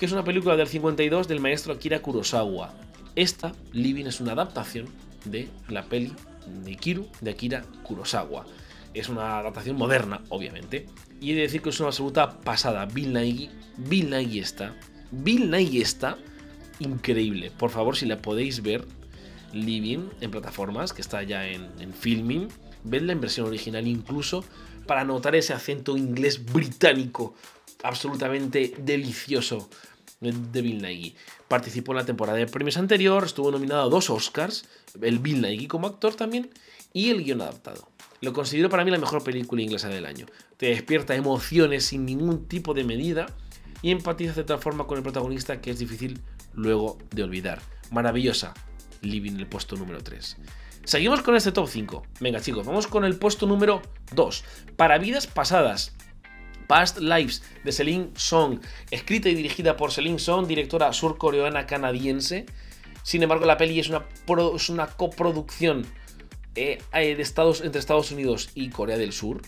que 0.00 0.06
es 0.06 0.12
una 0.12 0.24
película 0.24 0.56
del 0.56 0.66
52 0.66 1.28
del 1.28 1.40
maestro 1.40 1.74
Akira 1.74 2.00
Kurosawa. 2.00 2.72
Esta, 3.16 3.52
Living, 3.72 4.06
es 4.06 4.18
una 4.18 4.32
adaptación 4.32 4.86
de 5.26 5.50
la 5.68 5.84
peli 5.84 6.14
de 6.64 6.70
Ikiru 6.70 7.06
de 7.20 7.32
Akira 7.32 7.64
Kurosawa. 7.82 8.46
Es 8.94 9.10
una 9.10 9.40
adaptación 9.40 9.76
moderna, 9.76 10.22
obviamente. 10.30 10.86
Y 11.20 11.32
he 11.32 11.34
de 11.34 11.42
decir 11.42 11.60
que 11.60 11.68
es 11.68 11.78
una 11.80 11.90
absoluta 11.90 12.40
pasada. 12.40 12.86
Bill 12.86 13.12
Nighy, 13.12 13.50
Bill 13.76 14.08
Nighy 14.08 14.38
está. 14.38 14.74
Bill 15.10 15.50
Nighy 15.50 15.82
está 15.82 16.16
increíble. 16.78 17.50
Por 17.50 17.68
favor, 17.68 17.94
si 17.94 18.06
la 18.06 18.22
podéis 18.22 18.62
ver, 18.62 18.86
Living 19.52 20.08
en 20.22 20.30
plataformas, 20.30 20.94
que 20.94 21.02
está 21.02 21.22
ya 21.24 21.46
en, 21.46 21.68
en 21.78 21.92
filming, 21.92 22.48
vedla 22.84 23.12
en 23.12 23.20
versión 23.20 23.48
original 23.48 23.86
incluso, 23.86 24.46
para 24.86 25.04
notar 25.04 25.34
ese 25.34 25.52
acento 25.52 25.98
inglés 25.98 26.42
británico 26.42 27.34
absolutamente 27.82 28.74
delicioso 28.78 29.68
de 30.20 30.62
Bill 30.62 30.82
Nighy. 30.82 31.16
Participó 31.48 31.92
en 31.92 31.98
la 31.98 32.04
temporada 32.04 32.38
de 32.38 32.46
premios 32.46 32.76
anterior, 32.76 33.24
estuvo 33.24 33.50
nominado 33.50 33.82
a 33.82 33.88
dos 33.88 34.10
Oscars, 34.10 34.66
el 35.00 35.18
Bill 35.18 35.40
Nighy 35.40 35.66
como 35.66 35.86
actor 35.86 36.14
también, 36.14 36.50
y 36.92 37.10
el 37.10 37.24
guion 37.24 37.40
adaptado. 37.40 37.88
Lo 38.20 38.32
considero 38.32 38.68
para 38.68 38.84
mí 38.84 38.90
la 38.90 38.98
mejor 38.98 39.24
película 39.24 39.62
inglesa 39.62 39.88
del 39.88 40.04
año. 40.04 40.26
Te 40.58 40.66
despierta 40.66 41.14
emociones 41.14 41.86
sin 41.86 42.04
ningún 42.04 42.46
tipo 42.46 42.74
de 42.74 42.84
medida 42.84 43.26
y 43.80 43.90
empatizas 43.90 44.36
de 44.36 44.44
tal 44.44 44.58
forma 44.58 44.86
con 44.86 44.98
el 44.98 45.02
protagonista 45.02 45.60
que 45.62 45.70
es 45.70 45.78
difícil 45.78 46.20
luego 46.52 46.98
de 47.12 47.22
olvidar. 47.22 47.62
Maravillosa, 47.90 48.52
Living 49.00 49.36
el 49.38 49.46
puesto 49.46 49.76
número 49.76 50.02
3. 50.02 50.36
Seguimos 50.84 51.22
con 51.22 51.34
este 51.34 51.52
top 51.52 51.68
5. 51.68 52.02
Venga 52.20 52.40
chicos, 52.40 52.66
vamos 52.66 52.86
con 52.86 53.04
el 53.04 53.16
puesto 53.16 53.46
número 53.46 53.80
2. 54.12 54.44
Para 54.76 54.98
vidas 54.98 55.26
pasadas. 55.26 55.94
Past 56.70 56.98
Lives 56.98 57.42
de 57.64 57.72
Celine 57.72 58.10
Song, 58.14 58.60
escrita 58.92 59.28
y 59.28 59.34
dirigida 59.34 59.76
por 59.76 59.90
Celine 59.90 60.20
Song, 60.20 60.46
directora 60.46 60.92
surcoreana 60.92 61.66
canadiense. 61.66 62.46
Sin 63.02 63.24
embargo, 63.24 63.44
la 63.44 63.56
peli 63.56 63.80
es 63.80 63.88
una, 63.88 64.86
coproducción 64.86 65.84
eh, 66.54 66.78
eh, 66.92 67.16
de 67.16 67.22
Estados, 67.22 67.62
entre 67.62 67.80
Estados 67.80 68.12
Unidos 68.12 68.50
y 68.54 68.70
Corea 68.70 68.96
del 68.98 69.12
Sur. 69.12 69.42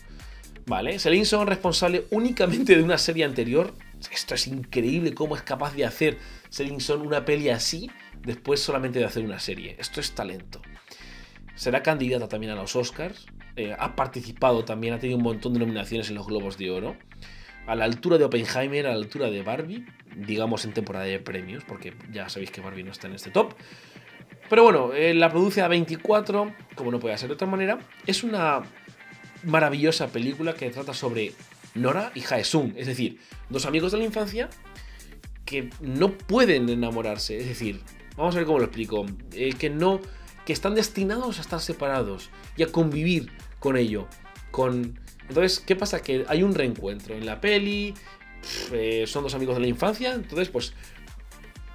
¿Vale? 0.67 0.99
Celine 0.99 1.25
Song 1.25 1.47
responsable 1.47 2.07
únicamente 2.11 2.75
de 2.75 2.83
una 2.83 2.99
serie 2.99 3.25
anterior. 3.25 3.73
Esto 4.11 4.35
es 4.35 4.49
increíble 4.49 5.15
cómo 5.15 5.37
es 5.37 5.43
capaz 5.43 5.77
de 5.77 5.85
hacer 5.85 6.19
Celine 6.51 6.81
Song 6.81 7.07
una 7.07 7.25
peli 7.25 7.51
así 7.51 7.89
después 8.21 8.59
solamente 8.59 8.99
de 8.99 9.05
hacer 9.05 9.25
una 9.25 9.39
serie. 9.39 9.77
Esto 9.79 10.01
es 10.01 10.11
talento. 10.11 10.61
Será 11.55 11.85
candidata 11.85 12.27
también 12.27 12.53
a 12.53 12.57
los 12.57 12.75
Oscars. 12.75 13.27
Eh, 13.57 13.75
ha 13.79 13.95
participado 13.97 14.65
también, 14.65 14.95
ha 14.95 14.99
tenido 14.99 15.19
un 15.19 15.25
montón 15.25 15.53
de 15.53 15.61
nominaciones 15.61 16.09
en 16.09 16.15
los 16.15 16.27
Globos 16.27 16.59
de 16.59 16.71
Oro. 16.71 16.97
A 17.67 17.75
la 17.75 17.85
altura 17.85 18.19
de 18.19 18.25
Oppenheimer, 18.25 18.87
a 18.87 18.91
la 18.91 18.97
altura 18.97 19.31
de 19.31 19.43
Barbie, 19.43 19.87
digamos 20.17 20.65
en 20.65 20.73
temporada 20.73 21.05
de 21.05 21.19
premios, 21.21 21.65
porque 21.65 21.95
ya 22.11 22.29
sabéis 22.29 22.51
que 22.51 22.61
Barbie 22.61 22.83
no 22.83 22.91
está 22.91 23.07
en 23.07 23.15
este 23.15 23.31
top. 23.31 23.55
Pero 24.49 24.65
bueno, 24.65 24.93
eh, 24.93 25.15
la 25.15 25.31
produce 25.31 25.63
a 25.63 25.69
24, 25.69 26.53
como 26.75 26.91
no 26.91 26.99
puede 26.99 27.17
ser 27.19 27.29
de 27.29 27.35
otra 27.35 27.47
manera. 27.47 27.79
Es 28.07 28.25
una 28.25 28.63
maravillosa 29.45 30.09
película 30.09 30.55
que 30.55 30.71
trata 30.71 30.93
sobre 30.93 31.33
Nora 31.75 32.13
y 32.15 32.21
Jaesung, 32.21 32.75
es 32.77 32.87
decir, 32.87 33.19
dos 33.49 33.67
amigos 33.67 33.93
de 33.93 33.99
la 33.99 34.05
infancia 34.05 34.51
que 35.45 35.71
no 35.81 36.13
pueden 36.13 36.69
enamorarse, 36.69 37.39
es 37.39 37.47
decir, 37.47 37.81
vamos 38.17 38.35
a 38.35 38.39
ver 38.39 38.47
cómo 38.47 38.59
lo 38.59 38.65
explico, 38.65 39.07
eh, 39.33 39.55
que 39.59 39.71
no, 39.71 40.01
que 40.47 40.53
están 40.53 40.75
destinados 40.75 41.39
a 41.39 41.43
estar 41.43 41.61
separados 41.61 42.31
y 42.57 42.63
a 42.63 42.73
convivir 42.73 43.31
con 43.59 43.77
ello. 43.77 44.09
Con... 44.51 44.99
Entonces, 45.29 45.61
¿qué 45.61 45.77
pasa? 45.77 46.03
Que 46.03 46.25
hay 46.29 46.43
un 46.43 46.55
reencuentro 46.55 47.15
en 47.15 47.27
la 47.27 47.41
peli, 47.41 47.95
eh, 48.73 49.05
son 49.07 49.23
dos 49.23 49.35
amigos 49.35 49.57
de 49.57 49.61
la 49.63 49.69
infancia, 49.69 50.13
entonces 50.13 50.49
pues 50.49 50.75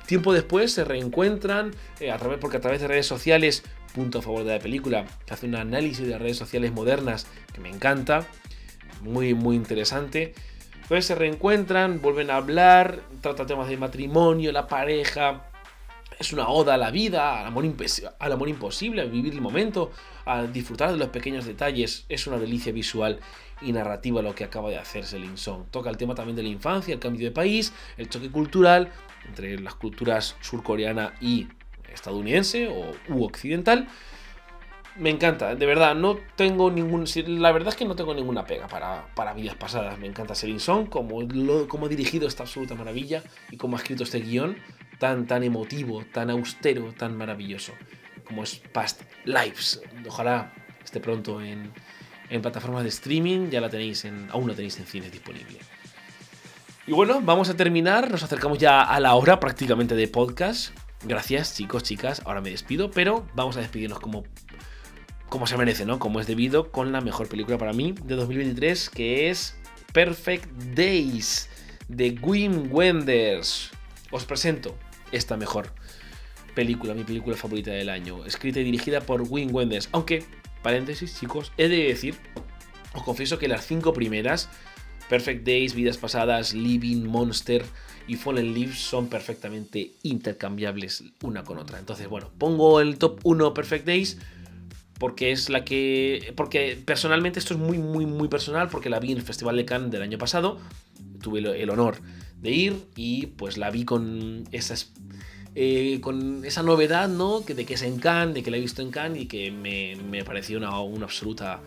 tiempo 0.05 0.34
después 0.34 0.72
se 0.72 0.84
reencuentran, 0.84 1.72
eh, 1.99 2.11
a 2.11 2.18
través, 2.18 2.39
porque 2.39 2.57
a 2.57 2.61
través 2.61 2.82
de 2.82 2.88
redes 2.88 3.05
sociales, 3.05 3.63
punto 3.93 4.20
a 4.20 4.22
favor 4.22 4.43
de 4.43 4.53
la 4.53 4.59
película, 4.59 5.05
hace 5.30 5.45
un 5.45 5.55
análisis 5.55 6.07
de 6.07 6.18
redes 6.18 6.38
sociales 6.38 6.72
modernas 6.72 7.28
que 7.53 7.61
me 7.61 7.70
encanta, 7.70 8.26
muy, 9.01 9.34
muy 9.34 9.55
interesante. 9.55 10.34
Entonces 10.76 11.05
se 11.05 11.15
reencuentran, 11.15 12.01
vuelven 12.01 12.32
a 12.32 12.38
hablar, 12.38 13.01
trata 13.22 13.45
temas 13.45 13.68
de 13.68 13.76
matrimonio, 13.76 14.53
la 14.53 14.68
pareja, 14.68 15.47
es 16.20 16.34
una 16.34 16.49
oda 16.49 16.74
a 16.74 16.78
la 16.78 16.91
vida, 16.91 17.39
al 17.39 17.47
amor, 17.47 18.49
imposible, 18.49 19.01
a 19.01 19.05
vivir 19.05 19.34
el 19.34 19.41
momento, 19.41 19.91
a 20.26 20.43
disfrutar 20.43 20.91
de 20.91 20.97
los 20.97 21.09
pequeños 21.09 21.45
detalles. 21.45 22.05
Es 22.09 22.28
una 22.28 22.38
delicia 22.38 22.72
visual 22.72 23.20
y 23.61 23.72
narrativa 23.72 24.22
lo 24.22 24.34
que 24.34 24.43
acaba 24.43 24.70
de 24.70 24.78
hacer 24.78 25.05
Celine 25.05 25.38
Song. 25.38 25.65
Toca 25.70 25.89
el 25.89 25.97
tema 25.97 26.15
también 26.15 26.36
de 26.36 26.43
la 26.43 26.49
infancia, 26.49 26.93
el 26.93 26.99
cambio 26.99 27.26
de 27.26 27.32
país, 27.32 27.74
el 27.97 28.09
choque 28.09 28.30
cultural 28.30 28.91
entre 29.28 29.59
las 29.59 29.76
culturas 29.76 30.36
surcoreana 30.41 31.13
y 31.22 31.47
estadounidense 31.93 32.68
o 32.68 32.95
u 33.13 33.24
occidental. 33.24 33.88
Me 34.95 35.11
encanta, 35.11 35.53
de 35.53 35.65
verdad, 35.68 35.93
no 35.93 36.18
tengo 36.36 36.72
ningún. 36.72 37.05
La 37.28 37.51
verdad 37.51 37.70
es 37.70 37.76
que 37.76 37.86
no 37.86 37.95
tengo 37.95 38.15
ninguna 38.15 38.45
pega 38.45 38.68
para, 38.68 39.05
para 39.13 39.34
vidas 39.34 39.55
pasadas. 39.55 39.99
Me 39.99 40.07
encanta 40.07 40.34
Celine 40.34 40.59
Song, 40.59 40.89
como, 40.89 41.22
lo, 41.22 41.68
ha 41.72 41.88
dirigido 41.88 42.28
esta 42.28 42.43
absoluta 42.43 42.74
maravilla 42.74 43.22
y 43.51 43.57
como 43.57 43.78
ha 43.78 43.80
escrito 43.80 44.03
este 44.03 44.20
guion 44.20 44.57
tan, 45.00 45.28
tan 45.28 45.43
emotivo, 45.43 46.04
tan 46.12 46.30
austero, 46.30 46.93
tan 46.93 47.18
maravilloso, 47.18 47.74
como 48.26 48.43
es 48.43 48.62
Past 48.72 49.02
Lives. 49.26 49.82
Ojalá 50.08 50.54
esté 50.84 51.00
pronto 51.00 51.41
en, 51.41 51.72
en 52.30 52.41
plataformas 52.41 52.84
de 52.84 52.89
streaming, 52.89 53.50
ya 53.50 53.62
la 53.62 53.70
tenéis 53.70 54.06
en, 54.06 54.28
aún 54.32 54.48
la 54.48 54.56
tenéis 54.56 54.78
en 54.80 54.86
cines 54.86 55.12
disponible. 55.12 55.60
Y 56.86 56.93
bueno, 56.93 57.22
vamos 57.22 57.50
a 57.50 57.58
terminar, 57.58 58.10
nos 58.10 58.24
acercamos 58.24 58.60
ya 58.60 58.82
a 58.82 59.00
la 59.00 59.14
hora 59.16 59.39
prácticamente 59.39 59.95
de 59.95 60.08
podcast. 60.08 60.70
Gracias 61.04 61.56
chicos, 61.56 61.84
chicas, 61.84 62.22
ahora 62.26 62.41
me 62.41 62.50
despido, 62.50 62.91
pero 62.91 63.28
vamos 63.36 63.58
a 63.58 63.60
despedirnos 63.60 64.00
como, 64.00 64.24
como 65.30 65.48
se 65.48 65.58
merece, 65.58 65.86
¿no? 65.86 66.00
Como 66.00 66.20
es 66.20 66.28
debido 66.28 66.72
con 66.72 66.91
la 66.91 67.02
mejor 67.02 67.28
película 67.28 67.58
para 67.58 67.74
mí 67.74 67.93
de 68.04 68.16
2023, 68.16 68.89
que 68.89 69.30
es 69.30 69.58
Perfect 69.93 70.50
Days 70.76 71.50
de 71.88 72.18
Wim 72.22 72.70
Wenders. 72.72 73.72
Os 74.10 74.24
presento 74.24 74.76
esta 75.12 75.38
mejor 75.38 75.72
película, 76.55 76.93
mi 76.93 77.03
película 77.03 77.38
favorita 77.38 77.72
del 77.72 77.89
año, 77.89 78.26
escrita 78.26 78.60
y 78.60 78.64
dirigida 78.64 79.01
por 79.01 79.22
Wim 79.22 79.53
Wenders. 79.53 79.89
Aunque, 79.91 80.24
paréntesis, 80.64 81.20
chicos, 81.20 81.51
he 81.58 81.68
de 81.68 81.84
decir, 81.84 82.16
os 82.93 83.03
confieso 83.03 83.38
que 83.38 83.47
las 83.47 83.66
cinco 83.66 83.93
primeras, 83.93 84.49
Perfect 85.08 85.45
Days, 85.45 85.76
Vidas 85.76 85.97
Pasadas, 85.97 86.53
Living, 86.53 87.05
Monster 87.05 87.64
y 88.08 88.16
Fallen 88.16 88.53
Leaves, 88.53 88.80
son 88.80 89.08
perfectamente 89.08 89.93
intercambiables 90.03 91.03
una 91.22 91.43
con 91.43 91.60
otra. 91.60 91.78
Entonces, 91.78 92.08
bueno, 92.08 92.32
pongo 92.38 92.82
el 92.82 92.97
top 92.97 93.20
1 93.24 93.53
Perfect 93.53 93.86
Days 93.86 94.18
porque 94.97 95.32
es 95.32 95.49
la 95.49 95.64
que. 95.64 96.34
Porque 96.36 96.82
personalmente 96.84 97.38
esto 97.38 97.53
es 97.53 97.60
muy, 97.60 97.78
muy, 97.78 98.05
muy 98.05 98.28
personal, 98.28 98.68
porque 98.70 98.89
la 98.89 98.99
vi 98.99 99.12
en 99.12 99.20
el 99.20 99.24
Festival 99.24 99.55
de 99.55 99.66
Cannes 99.66 99.91
del 99.91 100.01
año 100.01 100.18
pasado. 100.18 100.60
Tuve 101.22 101.39
el 101.39 101.70
honor 101.70 101.99
de 102.42 102.52
ir 102.52 102.86
y 102.96 103.28
pues 103.28 103.58
la 103.58 103.70
vi 103.70 103.86
con 103.86 104.44
esas 104.52 104.94
eh, 105.56 106.00
con 106.02 106.46
esa 106.46 106.62
novedad, 106.62 107.10
¿no? 107.10 107.44
Que 107.44 107.56
de 107.56 107.66
que 107.66 107.74
es 107.74 107.82
en 107.82 107.98
Cannes, 107.98 108.36
de 108.36 108.44
que 108.44 108.52
la 108.52 108.58
he 108.58 108.60
visto 108.60 108.84
en 108.84 108.92
Cannes 108.92 109.24
y 109.24 109.26
que 109.26 109.50
me, 109.52 109.96
me 109.96 110.24
pareció 110.24 110.60
una, 110.60 110.80
una, 110.82 111.06
absoluta 111.06 111.62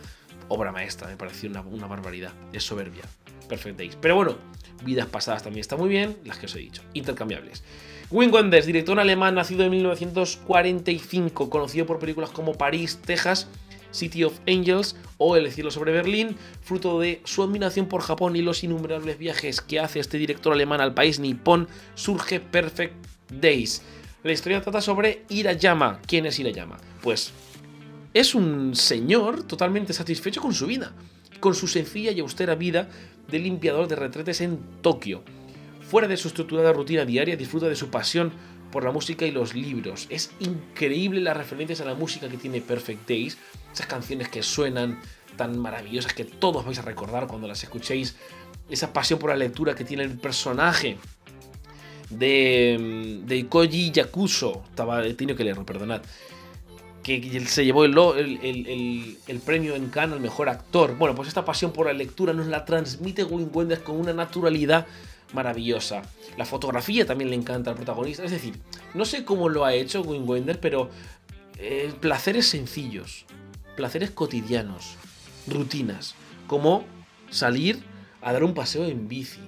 obra 0.48 0.70
maestra, 0.70 1.08
me 1.08 1.16
pareció 1.16 1.50
una, 1.50 1.62
una 1.62 1.88
barbaridad, 1.88 2.32
es 2.52 2.62
soberbia. 2.62 3.02
Perfect. 3.48 3.96
Pero 4.00 4.14
bueno, 4.14 4.36
vidas 4.84 5.06
pasadas 5.06 5.42
también 5.42 5.60
está 5.60 5.76
muy 5.76 5.88
bien, 5.88 6.16
las 6.24 6.38
que 6.38 6.46
os 6.46 6.54
he 6.54 6.60
dicho, 6.60 6.82
intercambiables. 6.94 7.64
Wim 8.12 8.32
Wenders, 8.32 8.66
director 8.66 8.98
alemán 9.00 9.34
nacido 9.34 9.64
en 9.64 9.70
1945, 9.72 11.50
conocido 11.50 11.84
por 11.84 11.98
películas 11.98 12.30
como 12.30 12.54
París, 12.54 13.00
Texas 13.04 13.48
City 13.90 14.24
of 14.24 14.38
Angels 14.46 14.96
o 15.18 15.36
El 15.36 15.50
cielo 15.50 15.70
sobre 15.70 15.92
Berlín, 15.92 16.36
fruto 16.62 17.00
de 17.00 17.20
su 17.24 17.42
admiración 17.42 17.86
por 17.86 18.02
Japón 18.02 18.36
y 18.36 18.42
los 18.42 18.64
innumerables 18.64 19.18
viajes 19.18 19.60
que 19.60 19.80
hace 19.80 20.00
este 20.00 20.18
director 20.18 20.52
alemán 20.52 20.80
al 20.80 20.94
país 20.94 21.18
nipón, 21.20 21.68
surge 21.94 22.40
Perfect 22.40 22.94
Days. 23.40 23.82
La 24.22 24.32
historia 24.32 24.60
trata 24.60 24.80
sobre 24.80 25.24
Hirayama. 25.28 26.00
¿Quién 26.06 26.26
es 26.26 26.38
Hirayama? 26.38 26.76
Pues 27.02 27.32
es 28.12 28.34
un 28.34 28.74
señor 28.74 29.44
totalmente 29.44 29.92
satisfecho 29.92 30.40
con 30.40 30.52
su 30.52 30.66
vida, 30.66 30.92
con 31.38 31.54
su 31.54 31.68
sencilla 31.68 32.10
y 32.10 32.20
austera 32.20 32.54
vida 32.54 32.88
de 33.30 33.38
limpiador 33.38 33.88
de 33.88 33.96
retretes 33.96 34.40
en 34.40 34.58
Tokio. 34.82 35.22
Fuera 35.80 36.08
de 36.08 36.16
su 36.16 36.28
estructurada 36.28 36.72
rutina 36.72 37.04
diaria, 37.04 37.36
disfruta 37.36 37.68
de 37.68 37.76
su 37.76 37.88
pasión 37.88 38.32
por 38.70 38.84
la 38.84 38.90
música 38.90 39.26
y 39.26 39.30
los 39.30 39.54
libros. 39.54 40.06
Es 40.10 40.30
increíble 40.40 41.20
las 41.20 41.36
referencias 41.36 41.80
a 41.80 41.84
la 41.84 41.94
música 41.94 42.28
que 42.28 42.36
tiene 42.36 42.60
Perfect 42.60 43.08
Days, 43.08 43.38
esas 43.72 43.86
canciones 43.86 44.28
que 44.28 44.42
suenan 44.42 45.00
tan 45.36 45.58
maravillosas 45.58 46.12
que 46.12 46.24
todos 46.24 46.64
vais 46.64 46.78
a 46.78 46.82
recordar 46.82 47.26
cuando 47.26 47.48
las 47.48 47.62
escuchéis, 47.62 48.16
esa 48.68 48.92
pasión 48.92 49.18
por 49.18 49.30
la 49.30 49.36
lectura 49.36 49.74
que 49.74 49.84
tiene 49.84 50.04
el 50.04 50.18
personaje 50.18 50.98
de, 52.10 53.20
de 53.24 53.46
Koji 53.46 53.90
Yakuso, 53.90 54.64
estaba, 54.68 55.04
he 55.06 55.14
que 55.14 55.44
leerlo, 55.44 55.64
perdonad, 55.64 56.02
que 57.02 57.46
se 57.46 57.64
llevó 57.64 57.84
el, 57.84 57.96
el, 57.96 59.16
el, 59.26 59.38
premio 59.40 59.74
en 59.74 59.88
Cannes 59.88 60.16
al 60.16 60.20
mejor 60.20 60.48
actor. 60.48 60.96
Bueno, 60.96 61.14
pues 61.14 61.28
esta 61.28 61.44
pasión 61.44 61.72
por 61.72 61.86
la 61.86 61.92
lectura 61.92 62.32
nos 62.32 62.46
la 62.46 62.64
transmite 62.64 63.24
Wim 63.24 63.48
Wenders 63.52 63.82
con 63.82 63.96
una 63.96 64.12
naturalidad 64.12 64.86
maravillosa. 65.32 66.02
La 66.36 66.44
fotografía 66.44 67.06
también 67.06 67.30
le 67.30 67.36
encanta 67.36 67.70
al 67.70 67.76
protagonista. 67.76 68.24
Es 68.24 68.30
decir, 68.30 68.54
no 68.94 69.04
sé 69.04 69.24
cómo 69.24 69.48
lo 69.48 69.64
ha 69.64 69.74
hecho 69.74 70.02
Wim 70.02 70.28
Wenders, 70.28 70.58
pero 70.58 70.90
eh, 71.58 71.92
placeres 72.00 72.46
sencillos, 72.46 73.26
placeres 73.76 74.10
cotidianos, 74.10 74.96
rutinas, 75.46 76.14
como 76.46 76.84
salir 77.30 77.82
a 78.22 78.32
dar 78.32 78.44
un 78.44 78.54
paseo 78.54 78.86
en 78.86 79.08
bici, 79.08 79.40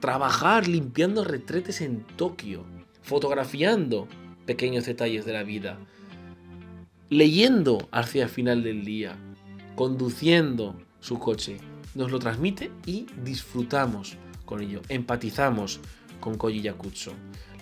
trabajar 0.00 0.68
limpiando 0.68 1.24
retretes 1.24 1.80
en 1.80 2.00
Tokio, 2.16 2.64
fotografiando 3.02 4.08
pequeños 4.46 4.86
detalles 4.86 5.24
de 5.24 5.32
la 5.32 5.42
vida, 5.42 5.78
leyendo 7.08 7.88
hacia 7.90 8.24
el 8.24 8.28
final 8.28 8.62
del 8.62 8.84
día, 8.84 9.16
conduciendo 9.74 10.76
su 11.00 11.18
coche. 11.18 11.58
Nos 11.94 12.10
lo 12.12 12.18
transmite 12.18 12.70
y 12.86 13.06
disfrutamos 13.24 14.16
con 14.50 14.60
ello, 14.60 14.82
empatizamos 14.88 15.78
con 16.18 16.36
Koji 16.36 16.60
Yakuzo. 16.60 17.12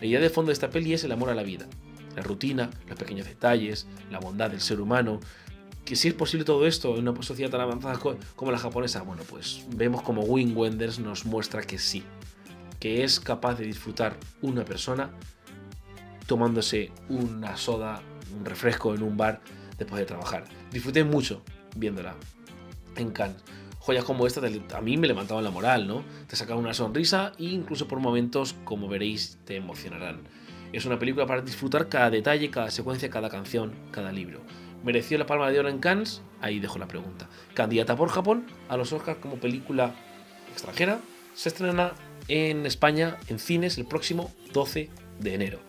La 0.00 0.06
idea 0.06 0.20
de 0.20 0.30
fondo 0.30 0.48
de 0.48 0.54
esta 0.54 0.70
peli 0.70 0.94
es 0.94 1.04
el 1.04 1.12
amor 1.12 1.28
a 1.28 1.34
la 1.34 1.42
vida, 1.42 1.66
la 2.16 2.22
rutina, 2.22 2.70
los 2.88 2.98
pequeños 2.98 3.26
detalles, 3.26 3.86
la 4.10 4.18
bondad 4.18 4.50
del 4.50 4.62
ser 4.62 4.80
humano. 4.80 5.20
Que 5.84 5.96
si 5.96 6.08
es 6.08 6.14
posible 6.14 6.46
todo 6.46 6.66
esto 6.66 6.96
en 6.96 7.06
una 7.06 7.22
sociedad 7.22 7.50
tan 7.50 7.60
avanzada 7.60 7.98
como 8.34 8.50
la 8.50 8.58
japonesa, 8.58 9.02
bueno, 9.02 9.22
pues 9.28 9.66
vemos 9.76 10.00
como 10.00 10.22
Wim 10.22 10.56
Wenders 10.56 10.98
nos 10.98 11.26
muestra 11.26 11.62
que 11.62 11.78
sí, 11.78 12.02
que 12.80 13.04
es 13.04 13.20
capaz 13.20 13.56
de 13.56 13.66
disfrutar 13.66 14.16
una 14.40 14.64
persona 14.64 15.10
tomándose 16.26 16.90
una 17.10 17.58
soda, 17.58 18.00
un 18.34 18.46
refresco 18.46 18.94
en 18.94 19.02
un 19.02 19.18
bar 19.18 19.42
después 19.76 20.00
de 20.00 20.06
trabajar. 20.06 20.44
Disfruté 20.72 21.04
mucho 21.04 21.42
viéndola 21.76 22.16
en 22.96 23.10
Cannes. 23.10 23.42
Joyas 23.88 24.04
como 24.04 24.26
esta 24.26 24.42
a 24.76 24.80
mí 24.82 24.98
me 24.98 25.06
levantaban 25.06 25.42
la 25.42 25.50
moral, 25.50 25.88
¿no? 25.88 26.04
Te 26.26 26.36
sacaban 26.36 26.62
una 26.62 26.74
sonrisa 26.74 27.32
e 27.38 27.44
incluso 27.44 27.88
por 27.88 28.00
momentos, 28.00 28.54
como 28.64 28.86
veréis, 28.86 29.38
te 29.46 29.56
emocionarán. 29.56 30.20
Es 30.74 30.84
una 30.84 30.98
película 30.98 31.24
para 31.24 31.40
disfrutar 31.40 31.88
cada 31.88 32.10
detalle, 32.10 32.50
cada 32.50 32.70
secuencia, 32.70 33.08
cada 33.08 33.30
canción, 33.30 33.72
cada 33.90 34.12
libro. 34.12 34.42
¿Mereció 34.84 35.16
la 35.16 35.24
palma 35.24 35.50
de 35.50 35.60
oro 35.60 35.70
en 35.70 35.78
Cannes? 35.78 36.20
Ahí 36.42 36.60
dejo 36.60 36.78
la 36.78 36.86
pregunta. 36.86 37.30
Candidata 37.54 37.96
por 37.96 38.10
Japón 38.10 38.44
a 38.68 38.76
los 38.76 38.92
Oscars 38.92 39.20
como 39.20 39.36
película 39.36 39.94
extranjera. 40.52 41.00
Se 41.32 41.48
estrena 41.48 41.92
en 42.28 42.66
España 42.66 43.16
en 43.28 43.38
cines 43.38 43.78
el 43.78 43.86
próximo 43.86 44.30
12 44.52 44.90
de 45.18 45.34
enero. 45.34 45.60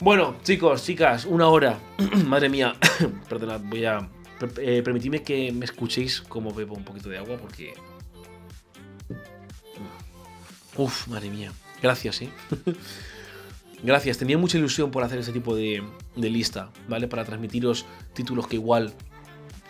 Bueno, 0.00 0.36
chicos, 0.42 0.84
chicas, 0.84 1.24
una 1.24 1.48
hora. 1.48 1.78
Madre 2.26 2.50
mía, 2.50 2.74
perdonad, 3.30 3.62
voy 3.62 3.86
a. 3.86 4.06
Eh, 4.58 4.82
permitidme 4.82 5.22
que 5.22 5.52
me 5.52 5.64
escuchéis 5.64 6.20
como 6.20 6.52
bebo 6.52 6.74
un 6.74 6.84
poquito 6.84 7.08
de 7.08 7.18
agua 7.18 7.36
porque. 7.38 7.74
Uf, 10.76 11.08
madre 11.08 11.30
mía. 11.30 11.52
Gracias, 11.82 12.22
¿eh? 12.22 12.30
Gracias, 13.82 14.18
tenía 14.18 14.38
mucha 14.38 14.58
ilusión 14.58 14.90
por 14.90 15.04
hacer 15.04 15.18
ese 15.18 15.32
tipo 15.32 15.54
de, 15.54 15.82
de 16.16 16.30
lista, 16.30 16.70
¿vale? 16.88 17.08
Para 17.08 17.24
transmitiros 17.24 17.84
títulos 18.14 18.46
que 18.46 18.56
igual 18.56 18.94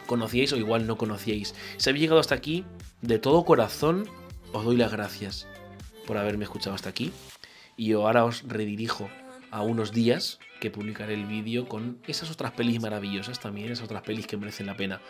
conocíais 0.06 0.52
o 0.52 0.56
igual 0.56 0.86
no 0.86 0.96
conocíais. 0.96 1.54
Si 1.76 1.90
habéis 1.90 2.02
llegado 2.02 2.20
hasta 2.20 2.34
aquí, 2.34 2.64
de 3.02 3.18
todo 3.18 3.44
corazón 3.44 4.08
os 4.52 4.64
doy 4.64 4.76
las 4.76 4.92
gracias 4.92 5.46
por 6.06 6.16
haberme 6.16 6.44
escuchado 6.44 6.74
hasta 6.74 6.88
aquí. 6.88 7.12
Y 7.76 7.92
ahora 7.92 8.24
os 8.24 8.42
redirijo 8.48 9.10
a 9.56 9.62
unos 9.62 9.90
días 9.90 10.38
que 10.60 10.70
publicaré 10.70 11.14
el 11.14 11.24
vídeo 11.24 11.66
con 11.66 11.98
esas 12.06 12.30
otras 12.30 12.52
pelis 12.52 12.78
maravillosas 12.78 13.40
también, 13.40 13.72
esas 13.72 13.86
otras 13.86 14.02
pelis 14.02 14.26
que 14.26 14.36
merecen 14.36 14.66
la 14.66 14.76
pena 14.76 15.00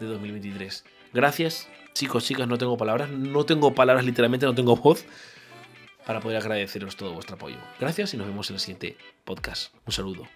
de 0.00 0.06
2023. 0.06 0.84
Gracias, 1.14 1.68
chicos, 1.94 2.24
chicas, 2.24 2.48
no 2.48 2.58
tengo 2.58 2.76
palabras, 2.76 3.10
no 3.10 3.44
tengo 3.44 3.72
palabras 3.76 4.04
literalmente, 4.04 4.44
no 4.44 4.56
tengo 4.56 4.74
voz 4.74 5.04
para 6.04 6.18
poder 6.18 6.38
agradeceros 6.38 6.96
todo 6.96 7.12
vuestro 7.12 7.36
apoyo. 7.36 7.58
Gracias 7.78 8.12
y 8.12 8.16
nos 8.16 8.26
vemos 8.26 8.50
en 8.50 8.54
el 8.54 8.60
siguiente 8.60 8.96
podcast. 9.24 9.72
Un 9.86 9.92
saludo. 9.92 10.26